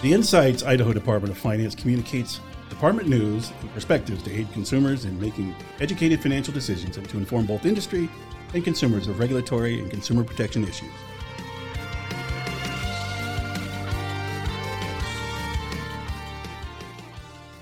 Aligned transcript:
The 0.00 0.12
Insights 0.12 0.62
Idaho 0.62 0.92
Department 0.92 1.32
of 1.32 1.38
Finance 1.38 1.74
communicates 1.74 2.38
department 2.70 3.08
news 3.08 3.50
and 3.60 3.74
perspectives 3.74 4.22
to 4.22 4.32
aid 4.32 4.46
consumers 4.52 5.04
in 5.04 5.20
making 5.20 5.56
educated 5.80 6.22
financial 6.22 6.54
decisions 6.54 6.96
and 6.96 7.08
to 7.08 7.16
inform 7.16 7.46
both 7.46 7.66
industry 7.66 8.08
and 8.54 8.62
consumers 8.62 9.08
of 9.08 9.18
regulatory 9.18 9.80
and 9.80 9.90
consumer 9.90 10.22
protection 10.22 10.62
issues. 10.62 10.92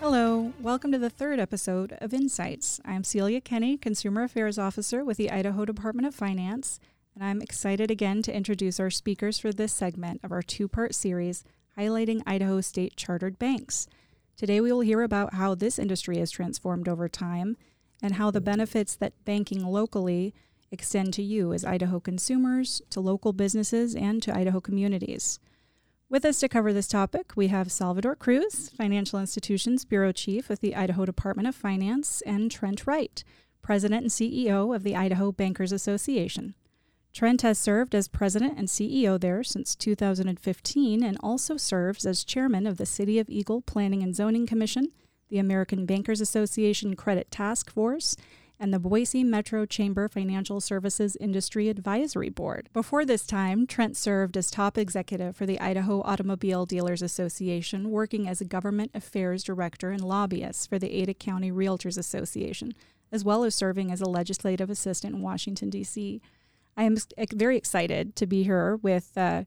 Hello, 0.00 0.52
welcome 0.60 0.92
to 0.92 0.98
the 0.98 1.08
third 1.08 1.40
episode 1.40 1.96
of 2.02 2.12
Insights. 2.12 2.82
I'm 2.84 3.02
Celia 3.02 3.40
Kenny, 3.40 3.78
Consumer 3.78 4.24
Affairs 4.24 4.58
Officer 4.58 5.02
with 5.02 5.16
the 5.16 5.30
Idaho 5.30 5.64
Department 5.64 6.06
of 6.06 6.14
Finance, 6.14 6.80
and 7.14 7.24
I'm 7.24 7.40
excited 7.40 7.90
again 7.90 8.20
to 8.24 8.36
introduce 8.36 8.78
our 8.78 8.90
speakers 8.90 9.38
for 9.38 9.54
this 9.54 9.72
segment 9.72 10.20
of 10.22 10.32
our 10.32 10.42
two 10.42 10.68
part 10.68 10.94
series 10.94 11.42
highlighting 11.76 12.22
Idaho 12.26 12.60
state 12.60 12.96
chartered 12.96 13.38
banks. 13.38 13.86
Today, 14.36 14.60
we 14.60 14.72
will 14.72 14.80
hear 14.80 15.02
about 15.02 15.34
how 15.34 15.54
this 15.54 15.78
industry 15.78 16.18
has 16.18 16.30
transformed 16.30 16.88
over 16.88 17.08
time 17.08 17.56
and 18.02 18.14
how 18.14 18.30
the 18.30 18.40
benefits 18.40 18.94
that 18.96 19.24
banking 19.24 19.64
locally 19.64 20.34
extend 20.70 21.14
to 21.14 21.22
you 21.22 21.52
as 21.52 21.64
Idaho 21.64 22.00
consumers, 22.00 22.82
to 22.90 23.00
local 23.00 23.32
businesses, 23.32 23.94
and 23.94 24.22
to 24.22 24.36
Idaho 24.36 24.60
communities. 24.60 25.38
With 26.08 26.24
us 26.24 26.38
to 26.40 26.48
cover 26.48 26.72
this 26.72 26.86
topic, 26.86 27.32
we 27.34 27.48
have 27.48 27.72
Salvador 27.72 28.14
Cruz, 28.14 28.68
Financial 28.68 29.18
Institutions 29.18 29.84
Bureau 29.84 30.12
Chief 30.12 30.48
with 30.48 30.60
the 30.60 30.76
Idaho 30.76 31.04
Department 31.04 31.48
of 31.48 31.54
Finance, 31.54 32.22
and 32.26 32.50
Trent 32.50 32.86
Wright, 32.86 33.24
President 33.62 34.02
and 34.02 34.10
CEO 34.10 34.74
of 34.74 34.82
the 34.82 34.94
Idaho 34.94 35.32
Bankers 35.32 35.72
Association. 35.72 36.54
Trent 37.16 37.40
has 37.40 37.56
served 37.56 37.94
as 37.94 38.08
president 38.08 38.58
and 38.58 38.68
CEO 38.68 39.18
there 39.18 39.42
since 39.42 39.74
2015 39.74 41.02
and 41.02 41.16
also 41.22 41.56
serves 41.56 42.04
as 42.04 42.22
chairman 42.22 42.66
of 42.66 42.76
the 42.76 42.84
City 42.84 43.18
of 43.18 43.30
Eagle 43.30 43.62
Planning 43.62 44.02
and 44.02 44.14
Zoning 44.14 44.46
Commission, 44.46 44.92
the 45.30 45.38
American 45.38 45.86
Bankers 45.86 46.20
Association 46.20 46.94
Credit 46.94 47.30
Task 47.30 47.70
Force, 47.70 48.16
and 48.60 48.70
the 48.70 48.78
Boise 48.78 49.24
Metro 49.24 49.64
Chamber 49.64 50.08
Financial 50.08 50.60
Services 50.60 51.16
Industry 51.18 51.70
Advisory 51.70 52.28
Board. 52.28 52.68
Before 52.74 53.06
this 53.06 53.26
time, 53.26 53.66
Trent 53.66 53.96
served 53.96 54.36
as 54.36 54.50
top 54.50 54.76
executive 54.76 55.34
for 55.34 55.46
the 55.46 55.58
Idaho 55.58 56.02
Automobile 56.02 56.66
Dealers 56.66 57.00
Association, 57.00 57.90
working 57.90 58.28
as 58.28 58.42
a 58.42 58.44
government 58.44 58.90
affairs 58.92 59.42
director 59.42 59.90
and 59.90 60.04
lobbyist 60.04 60.68
for 60.68 60.78
the 60.78 60.92
Ada 60.92 61.14
County 61.14 61.50
Realtors 61.50 61.96
Association, 61.96 62.74
as 63.10 63.24
well 63.24 63.42
as 63.42 63.54
serving 63.54 63.90
as 63.90 64.02
a 64.02 64.10
legislative 64.10 64.68
assistant 64.68 65.14
in 65.14 65.22
Washington, 65.22 65.70
D.C. 65.70 66.20
I 66.76 66.84
am 66.84 66.96
very 67.32 67.56
excited 67.56 68.16
to 68.16 68.26
be 68.26 68.42
here 68.42 68.76
with 68.76 69.16
uh, 69.16 69.44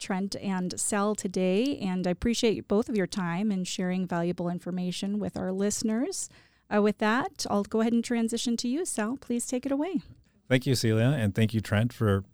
Trent 0.00 0.34
and 0.36 0.78
Sal 0.80 1.14
today, 1.14 1.78
and 1.78 2.06
I 2.06 2.10
appreciate 2.10 2.66
both 2.66 2.88
of 2.88 2.96
your 2.96 3.06
time 3.06 3.52
and 3.52 3.66
sharing 3.66 4.06
valuable 4.06 4.48
information 4.48 5.20
with 5.20 5.36
our 5.36 5.52
listeners. 5.52 6.28
Uh, 6.74 6.82
with 6.82 6.98
that, 6.98 7.46
I'll 7.48 7.62
go 7.62 7.82
ahead 7.82 7.92
and 7.92 8.04
transition 8.04 8.56
to 8.58 8.68
you, 8.68 8.84
Sal. 8.84 9.16
Please 9.16 9.46
take 9.46 9.64
it 9.64 9.70
away. 9.70 10.02
Thank 10.48 10.66
you, 10.66 10.74
Celia, 10.74 11.14
and 11.16 11.34
thank 11.34 11.54
you, 11.54 11.60
Trent, 11.60 11.92
for 11.92 12.24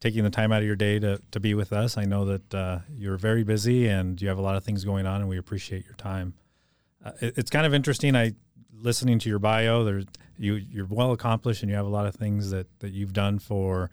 taking 0.00 0.24
the 0.24 0.30
time 0.30 0.52
out 0.52 0.60
of 0.60 0.66
your 0.66 0.76
day 0.76 0.98
to, 1.00 1.20
to 1.32 1.40
be 1.40 1.52
with 1.54 1.72
us. 1.72 1.98
I 1.98 2.04
know 2.04 2.24
that 2.24 2.54
uh, 2.54 2.78
you're 2.90 3.18
very 3.18 3.44
busy 3.44 3.88
and 3.88 4.20
you 4.22 4.28
have 4.28 4.38
a 4.38 4.42
lot 4.42 4.56
of 4.56 4.64
things 4.64 4.84
going 4.84 5.06
on, 5.06 5.20
and 5.20 5.28
we 5.28 5.36
appreciate 5.36 5.84
your 5.84 5.96
time. 5.96 6.34
Uh, 7.04 7.12
it, 7.20 7.36
it's 7.36 7.50
kind 7.50 7.66
of 7.66 7.74
interesting. 7.74 8.16
I 8.16 8.32
listening 8.80 9.18
to 9.20 9.28
your 9.28 9.38
bio. 9.38 9.84
There's 9.84 10.04
you 10.38 10.54
you're 10.54 10.86
well 10.86 11.12
accomplished 11.12 11.62
and 11.62 11.70
you 11.70 11.76
have 11.76 11.86
a 11.86 11.90
lot 11.90 12.06
of 12.06 12.14
things 12.14 12.50
that 12.50 12.66
that 12.80 12.92
you've 12.92 13.12
done 13.12 13.38
for 13.38 13.90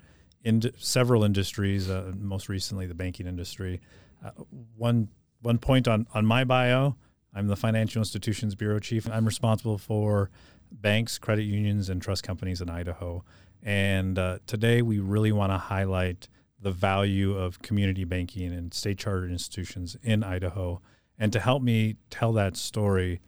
several 0.77 1.23
industries. 1.23 1.89
Uh, 1.89 2.13
most 2.17 2.49
recently, 2.49 2.85
the 2.85 2.93
banking 2.93 3.27
industry. 3.27 3.81
Uh, 4.23 4.31
one 4.75 5.09
one 5.41 5.57
point 5.57 5.87
on 5.87 6.07
on 6.13 6.25
my 6.25 6.43
bio. 6.43 6.95
I'm 7.33 7.47
the 7.47 7.57
Financial 7.57 7.99
Institutions 7.99 8.55
Bureau 8.55 8.79
Chief. 8.79 9.05
And 9.05 9.13
I'm 9.13 9.25
responsible 9.25 9.77
for 9.77 10.29
banks, 10.71 11.17
credit 11.17 11.43
unions, 11.43 11.89
and 11.89 12.01
trust 12.01 12.23
companies 12.23 12.61
in 12.61 12.69
Idaho. 12.69 13.25
And 13.61 14.17
uh, 14.17 14.39
today, 14.47 14.81
we 14.81 14.99
really 14.99 15.31
want 15.31 15.51
to 15.51 15.57
highlight 15.57 16.29
the 16.61 16.71
value 16.71 17.37
of 17.37 17.61
community 17.61 18.05
banking 18.05 18.53
and 18.53 18.73
state 18.73 18.97
chartered 18.97 19.31
institutions 19.31 19.97
in 20.01 20.23
Idaho. 20.23 20.81
And 21.19 21.33
to 21.33 21.39
help 21.39 21.61
me 21.61 21.97
tell 22.09 22.31
that 22.33 22.55
story, 22.55 23.19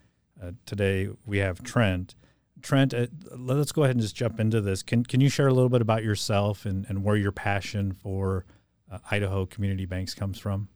uh, 0.41 0.51
today 0.65 1.09
we 1.25 1.39
have 1.39 1.63
Trent. 1.63 2.15
Trent, 2.61 2.93
uh, 2.93 3.07
let's 3.35 3.71
go 3.71 3.83
ahead 3.83 3.95
and 3.95 4.01
just 4.01 4.15
jump 4.15 4.39
into 4.39 4.61
this. 4.61 4.81
Can 4.83 5.03
can 5.03 5.21
you 5.21 5.29
share 5.29 5.47
a 5.47 5.53
little 5.53 5.69
bit 5.69 5.81
about 5.81 6.03
yourself 6.03 6.65
and, 6.65 6.85
and 6.89 7.03
where 7.03 7.15
your 7.15 7.31
passion 7.31 7.93
for 7.93 8.45
uh, 8.91 8.99
Idaho 9.11 9.45
community 9.45 9.85
banks 9.85 10.13
comes 10.13 10.39
from? 10.39 10.69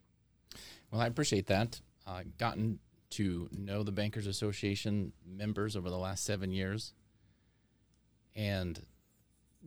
Well, 0.92 1.02
I 1.02 1.08
appreciate 1.08 1.48
that. 1.48 1.82
Uh, 2.06 2.24
gotten 2.38 2.80
to 3.12 3.50
know 3.52 3.84
the 3.84 3.92
Bankers 3.92 4.28
Association 4.28 5.14
members 5.26 5.76
over 5.76 5.90
the 5.90 5.98
last 5.98 6.24
seven 6.24 6.52
years, 6.52 6.94
and 8.36 8.86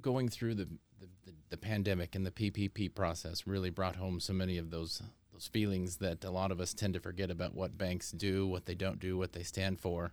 going 0.00 0.28
through 0.28 0.54
the 0.54 0.68
the, 1.00 1.08
the, 1.26 1.32
the 1.50 1.56
pandemic 1.56 2.14
and 2.14 2.24
the 2.24 2.30
PPP 2.30 2.94
process 2.94 3.46
really 3.46 3.70
brought 3.70 3.96
home 3.96 4.20
so 4.20 4.32
many 4.32 4.58
of 4.58 4.70
those 4.70 5.02
those 5.34 5.48
feelings 5.48 5.96
that 5.96 6.24
a 6.24 6.30
lot 6.30 6.52
of 6.52 6.60
us 6.60 6.72
tend 6.72 6.94
to 6.94 7.00
forget 7.00 7.30
about 7.30 7.54
what 7.54 7.76
banks 7.76 8.12
do, 8.12 8.46
what 8.46 8.64
they 8.64 8.74
don't 8.74 9.00
do, 9.00 9.18
what 9.18 9.32
they 9.32 9.42
stand 9.42 9.80
for. 9.80 10.12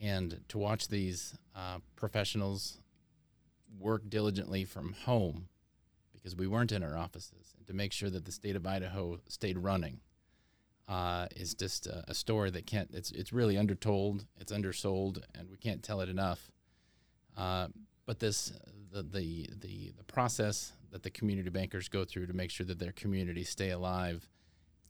And 0.00 0.40
to 0.48 0.58
watch 0.58 0.88
these 0.88 1.38
uh, 1.54 1.78
professionals 1.94 2.78
work 3.78 4.02
diligently 4.10 4.64
from 4.64 4.92
home 5.04 5.48
because 6.12 6.34
we 6.34 6.48
weren't 6.48 6.72
in 6.72 6.82
our 6.82 6.98
offices 6.98 7.54
and 7.56 7.66
to 7.68 7.74
make 7.74 7.92
sure 7.92 8.10
that 8.10 8.24
the 8.24 8.32
state 8.32 8.56
of 8.56 8.66
Idaho 8.66 9.20
stayed 9.28 9.56
running 9.56 10.00
uh, 10.88 11.26
is 11.36 11.54
just 11.54 11.86
a, 11.86 12.04
a, 12.08 12.14
story 12.14 12.50
that 12.50 12.66
can't 12.66 12.90
it's 12.92 13.10
it's 13.12 13.32
really 13.32 13.56
undertold 13.56 14.26
it's 14.38 14.52
undersold 14.52 15.24
and 15.34 15.48
we 15.50 15.56
can't 15.56 15.82
tell 15.82 16.00
it 16.02 16.10
enough. 16.10 16.50
Uh, 17.36 17.68
but 18.04 18.18
this 18.20 18.52
the, 18.92 19.02
the 19.02 19.48
the 19.60 19.92
the 19.96 20.04
process 20.04 20.72
that 20.94 21.02
the 21.02 21.10
community 21.10 21.50
bankers 21.50 21.88
go 21.88 22.04
through 22.04 22.26
to 22.26 22.32
make 22.32 22.50
sure 22.50 22.64
that 22.64 22.78
their 22.78 22.92
communities 22.92 23.50
stay 23.50 23.70
alive 23.70 24.26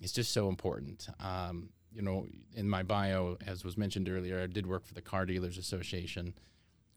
is 0.00 0.12
just 0.12 0.32
so 0.32 0.48
important 0.48 1.08
um, 1.18 1.70
you 1.94 2.02
know, 2.02 2.26
in 2.54 2.68
my 2.68 2.82
bio, 2.82 3.38
as 3.46 3.64
was 3.64 3.78
mentioned 3.78 4.08
earlier, 4.08 4.42
I 4.42 4.46
did 4.46 4.66
work 4.66 4.84
for 4.84 4.94
the 4.94 5.00
Car 5.00 5.24
Dealers 5.24 5.56
Association. 5.56 6.34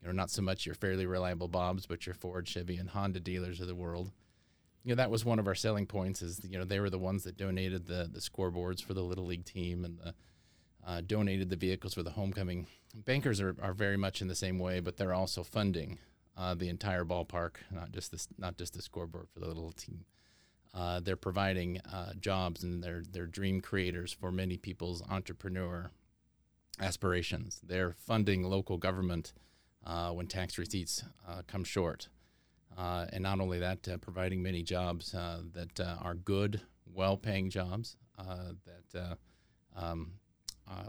You 0.01 0.07
know, 0.07 0.11
not 0.11 0.31
so 0.31 0.41
much 0.41 0.65
your 0.65 0.75
fairly 0.75 1.05
reliable 1.05 1.47
Bobs, 1.47 1.85
but 1.85 2.05
your 2.05 2.15
Ford, 2.15 2.47
Chevy, 2.47 2.77
and 2.77 2.89
Honda 2.89 3.19
dealers 3.19 3.61
of 3.61 3.67
the 3.67 3.75
world. 3.75 4.11
You 4.83 4.89
know, 4.89 4.95
that 4.95 5.11
was 5.11 5.23
one 5.23 5.37
of 5.39 5.47
our 5.47 5.55
selling 5.55 5.85
points. 5.85 6.21
Is 6.21 6.41
you 6.49 6.57
know 6.57 6.65
they 6.65 6.79
were 6.79 6.89
the 6.89 6.97
ones 6.97 7.23
that 7.23 7.37
donated 7.37 7.85
the 7.85 8.09
the 8.11 8.19
scoreboards 8.19 8.83
for 8.83 8.93
the 8.93 9.03
little 9.03 9.25
league 9.25 9.45
team 9.45 9.85
and 9.85 9.99
the 9.99 10.15
uh, 10.85 11.01
donated 11.05 11.49
the 11.49 11.55
vehicles 11.55 11.93
for 11.93 12.03
the 12.03 12.11
homecoming. 12.11 12.67
Bankers 12.95 13.41
are, 13.41 13.55
are 13.61 13.73
very 13.73 13.97
much 13.97 14.21
in 14.21 14.27
the 14.27 14.35
same 14.35 14.57
way, 14.57 14.79
but 14.79 14.97
they're 14.97 15.13
also 15.13 15.43
funding 15.43 15.99
uh, 16.37 16.53
the 16.53 16.69
entire 16.69 17.03
ballpark, 17.03 17.55
not 17.71 17.91
just 17.91 18.11
this, 18.11 18.27
not 18.37 18.57
just 18.57 18.73
the 18.73 18.81
scoreboard 18.81 19.27
for 19.33 19.39
the 19.39 19.47
little 19.47 19.71
team. 19.71 20.05
Uh, 20.73 20.99
they're 20.99 21.15
providing 21.15 21.79
uh, 21.91 22.13
jobs 22.19 22.63
and 22.63 22.83
they're, 22.83 23.01
they're 23.11 23.25
dream 23.25 23.59
creators 23.61 24.13
for 24.13 24.31
many 24.31 24.57
people's 24.57 25.01
entrepreneur 25.09 25.89
aspirations. 26.79 27.59
They're 27.63 27.93
funding 27.93 28.43
local 28.43 28.77
government 28.77 29.33
uh, 29.85 30.11
when 30.11 30.27
tax 30.27 30.59
receipts 30.59 31.03
uh, 31.27 31.41
come 31.47 31.63
short. 31.63 32.09
Uh, 32.77 33.07
and 33.11 33.23
not 33.23 33.39
only 33.39 33.57
that, 33.57 33.87
providing 34.01 34.43
many 34.43 34.61
jobs 34.61 35.13
that 35.13 35.79
are 35.79 36.13
good, 36.13 36.61
well 36.85 37.17
paying 37.17 37.49
jobs 37.49 37.95
that 38.15 39.17
um, 39.75 40.11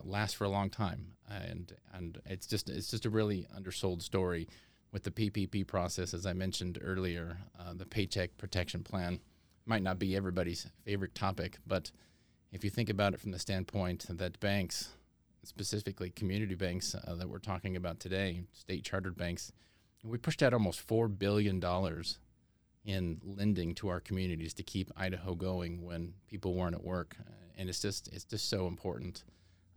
last 0.04 0.36
for 0.36 0.44
a 0.44 0.50
long 0.50 0.68
time. 0.68 1.12
And, 1.30 1.72
and 1.94 2.20
it's, 2.26 2.46
just, 2.46 2.68
it's 2.68 2.90
just 2.90 3.06
a 3.06 3.10
really 3.10 3.46
undersold 3.56 4.02
story 4.02 4.48
with 4.92 5.02
the 5.02 5.10
PPP 5.10 5.66
process, 5.66 6.14
as 6.14 6.26
I 6.26 6.32
mentioned 6.32 6.78
earlier, 6.82 7.38
the 7.74 7.86
Paycheck 7.86 8.36
Protection 8.38 8.82
Plan 8.82 9.20
might 9.66 9.82
not 9.82 9.98
be 9.98 10.16
everybody's 10.16 10.66
favorite 10.84 11.14
topic, 11.14 11.58
but 11.66 11.92
if 12.52 12.64
you 12.64 12.70
think 12.70 12.88
about 12.88 13.12
it 13.12 13.20
from 13.20 13.30
the 13.30 13.38
standpoint 13.38 14.06
that 14.08 14.40
banks, 14.40 14.88
specifically 15.44 16.10
community 16.10 16.54
banks 16.54 16.94
uh, 16.94 17.14
that 17.14 17.28
we're 17.28 17.38
talking 17.38 17.76
about 17.76 18.00
today, 18.00 18.42
state 18.52 18.84
chartered 18.84 19.16
banks, 19.16 19.52
we 20.02 20.16
pushed 20.16 20.42
out 20.42 20.54
almost 20.54 20.86
$4 20.86 21.18
billion 21.18 21.62
in 22.84 23.20
lending 23.22 23.74
to 23.74 23.88
our 23.88 24.00
communities 24.00 24.54
to 24.54 24.62
keep 24.62 24.90
Idaho 24.96 25.34
going 25.34 25.84
when 25.84 26.14
people 26.28 26.54
weren't 26.54 26.74
at 26.74 26.84
work. 26.84 27.16
And 27.56 27.68
it's 27.68 27.80
just, 27.80 28.08
it's 28.08 28.24
just 28.24 28.48
so 28.48 28.66
important. 28.66 29.24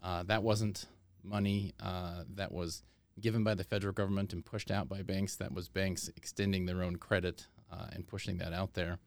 Uh, 0.01 0.23
that 0.23 0.43
wasn't 0.43 0.85
money 1.23 1.73
uh, 1.81 2.23
that 2.35 2.51
was 2.51 2.83
given 3.21 3.43
by 3.43 3.53
the 3.53 3.63
federal 3.63 3.93
government 3.93 4.33
and 4.33 4.45
pushed 4.45 4.71
out 4.71 4.89
by 4.89 5.01
banks. 5.01 5.35
That 5.35 5.53
was 5.53 5.69
banks 5.69 6.09
extending 6.15 6.65
their 6.65 6.83
own 6.83 6.97
credit 6.97 7.47
uh, 7.71 7.87
and 7.93 8.07
pushing 8.07 8.37
that 8.37 8.53
out 8.53 8.73
there. 8.73 8.99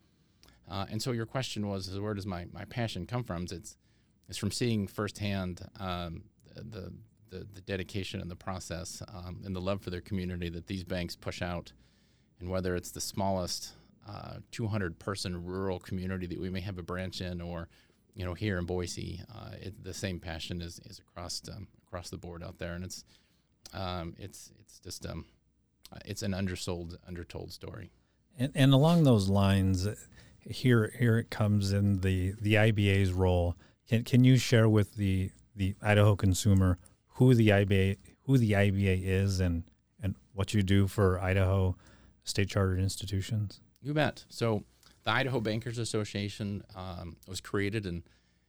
Uh, 0.70 0.86
and 0.90 1.02
so 1.02 1.12
your 1.12 1.26
question 1.26 1.68
was, 1.68 1.98
where 1.98 2.14
does 2.14 2.26
my, 2.26 2.46
my 2.52 2.64
passion 2.64 3.06
come 3.06 3.22
from? 3.22 3.44
It's, 3.50 3.76
it's 4.28 4.38
from 4.38 4.50
seeing 4.50 4.86
firsthand 4.86 5.68
um, 5.78 6.22
the, 6.54 6.92
the, 7.28 7.46
the, 7.52 7.60
dedication 7.60 8.20
and 8.20 8.30
the 8.30 8.36
process 8.36 9.02
um, 9.12 9.42
and 9.44 9.54
the 9.54 9.60
love 9.60 9.82
for 9.82 9.90
their 9.90 10.00
community 10.00 10.48
that 10.48 10.66
these 10.66 10.84
banks 10.84 11.16
push 11.16 11.42
out. 11.42 11.72
And 12.40 12.48
whether 12.48 12.74
it's 12.74 12.92
the 12.92 13.00
smallest 13.00 13.72
uh, 14.08 14.36
200 14.52 14.98
person 14.98 15.44
rural 15.44 15.78
community 15.78 16.26
that 16.26 16.40
we 16.40 16.48
may 16.48 16.60
have 16.60 16.78
a 16.78 16.82
branch 16.82 17.20
in 17.20 17.42
or 17.42 17.68
you 18.14 18.24
know, 18.24 18.34
here 18.34 18.58
in 18.58 18.64
Boise, 18.64 19.20
uh, 19.34 19.50
it, 19.60 19.82
the 19.82 19.92
same 19.92 20.20
passion 20.20 20.62
is, 20.62 20.80
is 20.86 21.00
across 21.00 21.42
um, 21.52 21.66
across 21.86 22.10
the 22.10 22.16
board 22.16 22.42
out 22.42 22.58
there, 22.58 22.74
and 22.74 22.84
it's 22.84 23.04
um, 23.72 24.14
it's 24.18 24.50
it's 24.60 24.78
just 24.78 25.06
um, 25.06 25.24
it's 26.04 26.22
an 26.22 26.34
undersold, 26.34 26.96
undertold 27.06 27.52
story. 27.52 27.90
And, 28.38 28.52
and 28.54 28.72
along 28.72 29.04
those 29.04 29.28
lines, 29.28 29.86
here 30.40 30.92
here 30.98 31.18
it 31.18 31.30
comes 31.30 31.72
in 31.72 32.00
the 32.00 32.34
the 32.40 32.54
IBA's 32.54 33.12
role. 33.12 33.56
Can 33.88 34.04
can 34.04 34.24
you 34.24 34.36
share 34.36 34.68
with 34.68 34.96
the 34.96 35.30
the 35.54 35.74
Idaho 35.82 36.16
consumer 36.16 36.78
who 37.14 37.34
the 37.34 37.48
IBA 37.48 37.98
who 38.22 38.38
the 38.38 38.52
IBA 38.52 39.02
is 39.04 39.40
and 39.40 39.64
and 40.02 40.14
what 40.32 40.54
you 40.54 40.62
do 40.62 40.86
for 40.86 41.20
Idaho 41.20 41.76
state 42.24 42.48
chartered 42.48 42.80
institutions? 42.80 43.60
You 43.82 43.94
bet. 43.94 44.24
So 44.28 44.64
the 45.04 45.10
Idaho 45.10 45.40
Bankers 45.40 45.78
Association 45.78 46.64
um, 46.74 47.16
was 47.28 47.40
created 47.40 47.86
in 47.86 48.02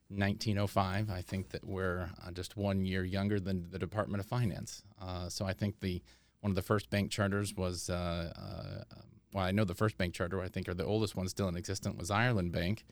1905. 0.09 1.09
I 1.09 1.21
think 1.21 1.49
that 1.49 1.65
we're 1.65 2.09
uh, 2.25 2.31
just 2.31 2.55
one 2.55 2.85
year 2.85 3.03
younger 3.03 3.39
than 3.39 3.69
the 3.71 3.79
Department 3.79 4.19
of 4.19 4.27
Finance. 4.27 4.83
Uh, 5.01 5.29
so 5.29 5.45
I 5.45 5.53
think 5.53 5.79
the 5.79 6.01
one 6.41 6.51
of 6.51 6.55
the 6.55 6.61
first 6.61 6.91
bank 6.91 7.09
charters 7.09 7.55
was, 7.55 7.89
uh, 7.89 8.31
uh 8.35 8.83
well, 9.33 9.45
I 9.45 9.51
know 9.51 9.65
the 9.65 9.73
first 9.73 9.97
bank 9.97 10.13
charter, 10.13 10.41
I 10.41 10.47
think, 10.47 10.69
or 10.69 10.75
the 10.75 10.85
oldest 10.85 11.15
one 11.15 11.27
still 11.27 11.47
in 11.47 11.57
existence 11.57 11.97
was 11.97 12.11
Ireland 12.11 12.51
Bank. 12.51 12.85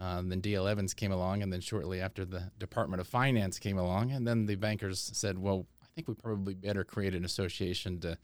Uh, 0.00 0.22
then 0.24 0.40
D.L. 0.40 0.66
Evans 0.66 0.94
came 0.94 1.12
along, 1.12 1.42
and 1.42 1.52
then 1.52 1.60
shortly 1.60 2.00
after, 2.00 2.24
the 2.24 2.50
Department 2.58 3.00
of 3.00 3.06
Finance 3.06 3.58
came 3.58 3.76
along, 3.76 4.10
and 4.10 4.26
then 4.26 4.46
the 4.46 4.54
bankers 4.54 5.10
said, 5.12 5.38
"Well, 5.38 5.66
I 5.82 5.86
think 5.94 6.08
we 6.08 6.14
probably 6.14 6.54
better 6.54 6.82
create 6.82 7.14
an 7.14 7.24
association 7.24 8.00
to 8.00 8.16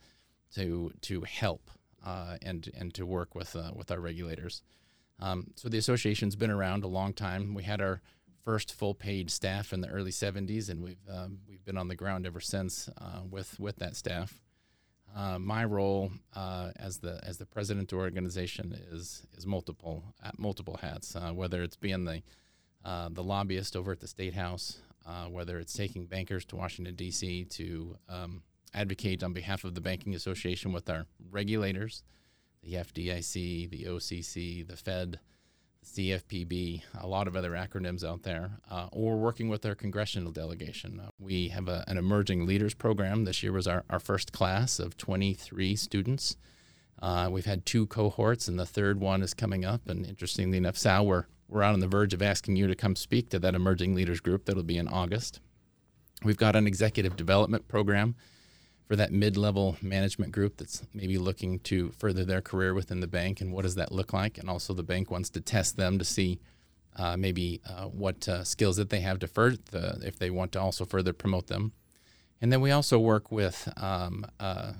to 0.55 0.91
to 1.01 1.21
help 1.21 1.69
uh, 2.03 2.37
and 2.41 2.69
and 2.75 2.93
to 2.95 3.05
work 3.05 3.35
with 3.35 3.55
with 3.75 3.91
our 3.91 3.99
regulators." 3.99 4.63
Um, 5.19 5.51
so 5.55 5.69
the 5.69 5.77
association's 5.77 6.35
been 6.35 6.49
around 6.51 6.83
a 6.83 6.87
long 6.87 7.13
time. 7.13 7.53
We 7.53 7.63
had 7.63 7.81
our 7.81 8.01
first 8.43 8.73
full 8.73 8.93
paid 8.93 9.29
staff 9.29 9.73
in 9.73 9.81
the 9.81 9.87
early 9.89 10.11
70s, 10.11 10.69
and 10.69 10.83
we've 10.83 10.97
um, 11.11 11.39
we've 11.47 11.63
been 11.65 11.77
on 11.77 11.87
the 11.87 11.95
ground 11.95 12.25
ever 12.25 12.39
since 12.39 12.89
uh, 12.99 13.21
with 13.29 13.59
with 13.59 13.77
that 13.77 13.95
staff. 13.95 14.41
Uh, 15.15 15.39
my 15.39 15.65
role 15.65 16.11
uh, 16.35 16.71
as 16.77 16.99
the 16.99 17.19
as 17.23 17.37
the 17.37 17.45
president 17.45 17.91
of 17.91 17.99
organization 17.99 18.77
is 18.91 19.23
is 19.37 19.45
multiple 19.45 20.03
multiple 20.37 20.77
hats. 20.81 21.15
Uh, 21.15 21.31
whether 21.31 21.63
it's 21.63 21.77
being 21.77 22.05
the 22.05 22.21
uh, 22.85 23.09
the 23.11 23.23
lobbyist 23.23 23.75
over 23.75 23.91
at 23.91 23.99
the 23.99 24.07
state 24.07 24.33
house, 24.33 24.79
uh, 25.05 25.25
whether 25.25 25.59
it's 25.59 25.73
taking 25.73 26.05
bankers 26.05 26.45
to 26.45 26.55
Washington 26.55 26.95
D.C. 26.95 27.45
to 27.45 27.97
um, 28.07 28.43
advocate 28.73 29.23
on 29.23 29.33
behalf 29.33 29.63
of 29.63 29.75
the 29.75 29.81
banking 29.81 30.15
association 30.15 30.71
with 30.71 30.89
our 30.89 31.05
regulators 31.31 32.03
the 32.61 32.73
FDIC, 32.73 33.69
the 33.69 33.85
OCC, 33.85 34.67
the 34.67 34.75
Fed, 34.75 35.19
CFPB, 35.85 36.83
a 36.99 37.07
lot 37.07 37.27
of 37.27 37.35
other 37.35 37.51
acronyms 37.51 38.03
out 38.03 38.23
there, 38.23 38.59
uh, 38.69 38.87
or 38.91 39.17
working 39.17 39.49
with 39.49 39.65
our 39.65 39.75
congressional 39.75 40.31
delegation. 40.31 40.99
Uh, 40.99 41.09
we 41.19 41.49
have 41.49 41.67
a, 41.67 41.83
an 41.87 41.97
emerging 41.97 42.45
leaders 42.45 42.73
program. 42.73 43.25
This 43.25 43.41
year 43.41 43.51
was 43.51 43.67
our, 43.67 43.83
our 43.89 43.99
first 43.99 44.31
class 44.31 44.79
of 44.79 44.97
23 44.97 45.75
students. 45.75 46.37
Uh, 47.01 47.29
we've 47.31 47.45
had 47.45 47.65
two 47.65 47.87
cohorts, 47.87 48.47
and 48.47 48.59
the 48.59 48.65
third 48.65 48.99
one 48.99 49.21
is 49.21 49.33
coming 49.33 49.65
up. 49.65 49.87
And 49.89 50.05
interestingly 50.05 50.57
enough, 50.57 50.77
Sal, 50.77 51.05
we're, 51.05 51.25
we're 51.47 51.63
on 51.63 51.79
the 51.79 51.87
verge 51.87 52.13
of 52.13 52.21
asking 52.21 52.57
you 52.57 52.67
to 52.67 52.75
come 52.75 52.95
speak 52.95 53.29
to 53.29 53.39
that 53.39 53.55
emerging 53.55 53.95
leaders 53.95 54.19
group. 54.19 54.45
That'll 54.45 54.63
be 54.63 54.77
in 54.77 54.87
August. 54.87 55.39
We've 56.23 56.37
got 56.37 56.55
an 56.55 56.67
executive 56.67 57.15
development 57.15 57.67
program 57.67 58.15
for 58.89 58.95
that 58.95 59.13
mid-level 59.13 59.77
management 59.83 60.31
group 60.31 60.57
that's 60.57 60.81
maybe 60.95 61.19
looking 61.19 61.59
to 61.59 61.91
further 61.91 62.25
their 62.25 62.41
career 62.41 62.73
within 62.73 63.01
the 63.01 63.07
bank 63.07 63.39
and 63.39 63.53
what 63.53 63.61
does 63.61 63.75
that 63.75 63.91
look 63.91 64.13
like? 64.13 64.39
And 64.39 64.49
also 64.49 64.73
the 64.73 64.81
bank 64.81 65.11
wants 65.11 65.29
to 65.29 65.41
test 65.41 65.77
them 65.77 65.99
to 65.99 66.03
see 66.03 66.39
uh, 66.95 67.15
maybe 67.15 67.61
uh, 67.69 67.85
what 67.85 68.27
uh, 68.27 68.43
skills 68.43 68.77
that 68.77 68.89
they 68.89 69.01
have 69.01 69.19
to 69.19 69.27
further 69.27 69.59
if 70.01 70.17
they 70.17 70.31
want 70.31 70.53
to 70.53 70.59
also 70.59 70.85
further 70.85 71.13
promote 71.13 71.45
them. 71.45 71.71
And 72.41 72.51
then 72.51 72.61
we 72.61 72.71
also 72.71 72.97
work 72.97 73.31
with 73.31 73.71
um, 73.77 74.25
uh, 74.39 74.73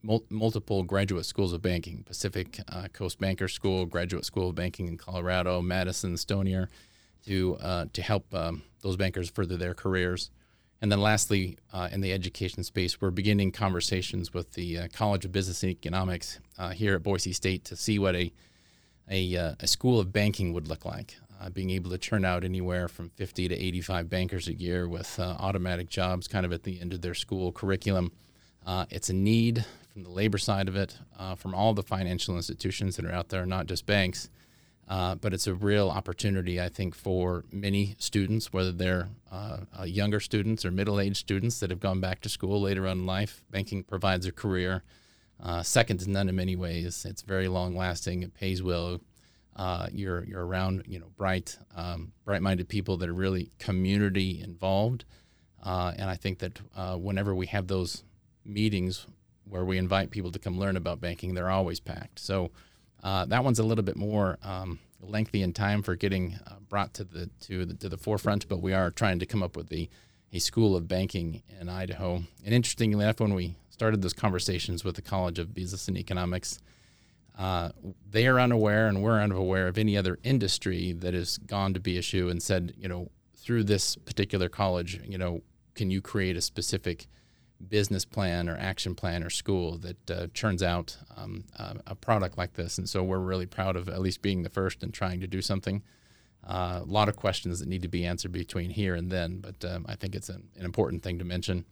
mul- 0.00 0.24
multiple 0.30 0.84
graduate 0.84 1.26
schools 1.26 1.52
of 1.52 1.60
banking 1.60 2.04
pacific 2.04 2.60
uh, 2.68 2.86
coast 2.92 3.18
banker 3.18 3.48
school 3.48 3.84
graduate 3.84 4.24
school 4.24 4.50
of 4.50 4.54
banking 4.54 4.86
in 4.86 4.96
colorado 4.96 5.60
madison 5.60 6.14
stonier 6.14 6.68
to, 7.26 7.56
uh, 7.56 7.86
to 7.92 8.02
help 8.02 8.32
um, 8.32 8.62
those 8.82 8.96
bankers 8.96 9.28
further 9.28 9.56
their 9.56 9.74
careers 9.74 10.30
and 10.82 10.92
then 10.92 11.00
lastly, 11.00 11.56
uh, 11.72 11.88
in 11.90 12.02
the 12.02 12.12
education 12.12 12.62
space, 12.62 13.00
we're 13.00 13.10
beginning 13.10 13.50
conversations 13.50 14.34
with 14.34 14.52
the 14.52 14.78
uh, 14.78 14.88
College 14.92 15.24
of 15.24 15.32
Business 15.32 15.62
and 15.62 15.72
Economics 15.72 16.38
uh, 16.58 16.70
here 16.70 16.94
at 16.94 17.02
Boise 17.02 17.32
State 17.32 17.64
to 17.64 17.76
see 17.76 17.98
what 17.98 18.14
a, 18.14 18.32
a, 19.10 19.36
uh, 19.36 19.54
a 19.60 19.66
school 19.66 19.98
of 19.98 20.12
banking 20.12 20.52
would 20.52 20.68
look 20.68 20.84
like. 20.84 21.16
Uh, 21.40 21.50
being 21.50 21.70
able 21.70 21.90
to 21.90 21.98
turn 21.98 22.24
out 22.24 22.44
anywhere 22.44 22.88
from 22.88 23.10
50 23.10 23.48
to 23.48 23.54
85 23.54 24.08
bankers 24.08 24.48
a 24.48 24.54
year 24.54 24.88
with 24.88 25.18
uh, 25.18 25.36
automatic 25.38 25.88
jobs 25.88 26.28
kind 26.28 26.46
of 26.46 26.52
at 26.52 26.62
the 26.62 26.80
end 26.80 26.94
of 26.94 27.02
their 27.02 27.14
school 27.14 27.52
curriculum. 27.52 28.10
it's 28.90 29.10
a 29.10 29.14
need 29.14 29.64
from 29.92 30.02
the 30.02 30.10
labor 30.10 30.38
side 30.38 30.68
of 30.68 30.76
it, 30.76 30.96
from 31.36 31.54
all 31.54 31.74
the 31.74 31.82
financial 31.82 32.36
institutions 32.36 32.96
that 32.96 33.04
are 33.04 33.12
out 33.12 33.28
there, 33.28 33.44
not 33.46 33.66
just 33.66 33.86
banks. 33.86 34.30
Uh, 34.88 35.16
but 35.16 35.34
it's 35.34 35.48
a 35.48 35.54
real 35.54 35.90
opportunity, 35.90 36.60
I 36.60 36.68
think, 36.68 36.94
for 36.94 37.44
many 37.50 37.96
students, 37.98 38.52
whether 38.52 38.70
they're 38.70 39.08
uh, 39.32 39.58
uh, 39.80 39.84
younger 39.84 40.20
students 40.20 40.64
or 40.64 40.70
middle 40.70 41.00
aged 41.00 41.16
students 41.16 41.58
that 41.58 41.70
have 41.70 41.80
gone 41.80 42.00
back 42.00 42.20
to 42.20 42.28
school 42.28 42.60
later 42.60 42.86
on 42.86 42.98
in 42.98 43.06
life. 43.06 43.42
Banking 43.50 43.82
provides 43.82 44.26
a 44.26 44.32
career. 44.32 44.84
Uh, 45.42 45.62
second 45.62 45.98
to 45.98 46.10
none 46.10 46.28
in 46.28 46.36
many 46.36 46.54
ways. 46.54 47.04
It's 47.04 47.22
very 47.22 47.48
long 47.48 47.76
lasting. 47.76 48.22
It 48.22 48.34
pays 48.34 48.62
well. 48.62 49.00
Uh, 49.56 49.88
you're 49.90 50.22
you're 50.24 50.46
around 50.46 50.84
you 50.86 50.98
know 50.98 51.10
bright 51.16 51.58
um, 51.74 52.12
bright 52.24 52.42
minded 52.42 52.68
people 52.68 52.98
that 52.98 53.08
are 53.08 53.14
really 53.14 53.50
community 53.58 54.40
involved, 54.42 55.04
and 55.64 56.10
I 56.10 56.14
think 56.14 56.38
that 56.38 56.60
whenever 56.98 57.34
we 57.34 57.46
have 57.46 57.66
those 57.66 58.04
meetings 58.44 59.06
where 59.44 59.64
we 59.64 59.78
invite 59.78 60.10
people 60.10 60.30
to 60.32 60.38
come 60.38 60.58
learn 60.58 60.76
about 60.76 61.00
banking, 61.00 61.34
they're 61.34 61.50
always 61.50 61.80
packed. 61.80 62.18
So 62.18 62.50
uh, 63.06 63.24
that 63.24 63.44
one's 63.44 63.60
a 63.60 63.62
little 63.62 63.84
bit 63.84 63.94
more 63.94 64.36
um, 64.42 64.80
lengthy 65.00 65.40
in 65.40 65.52
time 65.52 65.80
for 65.80 65.94
getting 65.94 66.36
uh, 66.44 66.54
brought 66.68 66.92
to 66.92 67.04
the 67.04 67.30
to 67.38 67.64
the 67.64 67.74
to 67.74 67.88
the 67.88 67.96
forefront, 67.96 68.48
but 68.48 68.60
we 68.60 68.72
are 68.72 68.90
trying 68.90 69.20
to 69.20 69.26
come 69.26 69.44
up 69.44 69.56
with 69.56 69.68
the 69.68 69.88
a 70.32 70.40
school 70.40 70.74
of 70.74 70.88
banking 70.88 71.40
in 71.60 71.68
Idaho. 71.68 72.24
And 72.44 72.52
interestingly 72.52 73.04
enough, 73.04 73.20
when 73.20 73.32
we 73.32 73.54
started 73.70 74.02
those 74.02 74.12
conversations 74.12 74.82
with 74.82 74.96
the 74.96 75.02
College 75.02 75.38
of 75.38 75.54
Business 75.54 75.86
and 75.86 75.96
Economics, 75.96 76.58
uh, 77.38 77.68
they 78.10 78.26
are 78.26 78.40
unaware, 78.40 78.88
and 78.88 79.00
we're 79.00 79.20
unaware 79.20 79.68
of 79.68 79.78
any 79.78 79.96
other 79.96 80.18
industry 80.24 80.92
that 80.92 81.14
has 81.14 81.38
gone 81.38 81.74
to 81.74 81.80
BSU 81.80 82.28
and 82.28 82.42
said, 82.42 82.74
you 82.76 82.88
know, 82.88 83.12
through 83.36 83.62
this 83.62 83.94
particular 83.94 84.48
college, 84.48 85.00
you 85.06 85.16
know, 85.16 85.42
can 85.76 85.92
you 85.92 86.02
create 86.02 86.36
a 86.36 86.40
specific 86.40 87.06
business 87.68 88.04
plan 88.04 88.48
or 88.48 88.56
action 88.56 88.94
plan 88.94 89.22
or 89.22 89.30
school 89.30 89.78
that 89.78 90.10
uh, 90.10 90.26
churns 90.34 90.62
out 90.62 90.96
um, 91.16 91.44
uh, 91.58 91.74
a 91.86 91.94
product 91.94 92.36
like 92.36 92.54
this. 92.54 92.78
And 92.78 92.88
so 92.88 93.02
we're 93.02 93.18
really 93.18 93.46
proud 93.46 93.76
of 93.76 93.88
at 93.88 94.00
least 94.00 94.22
being 94.22 94.42
the 94.42 94.50
first 94.50 94.82
and 94.82 94.92
trying 94.92 95.20
to 95.20 95.26
do 95.26 95.42
something. 95.42 95.82
Uh, 96.46 96.80
a 96.82 96.84
lot 96.84 97.08
of 97.08 97.16
questions 97.16 97.58
that 97.58 97.68
need 97.68 97.82
to 97.82 97.88
be 97.88 98.04
answered 98.04 98.30
between 98.30 98.70
here 98.70 98.94
and 98.94 99.10
then, 99.10 99.38
but 99.38 99.64
um, 99.64 99.84
I 99.88 99.96
think 99.96 100.14
it's 100.14 100.28
an, 100.28 100.48
an, 100.56 100.64
important 100.64 101.02
thing 101.02 101.18
to 101.18 101.24
mention. 101.24 101.64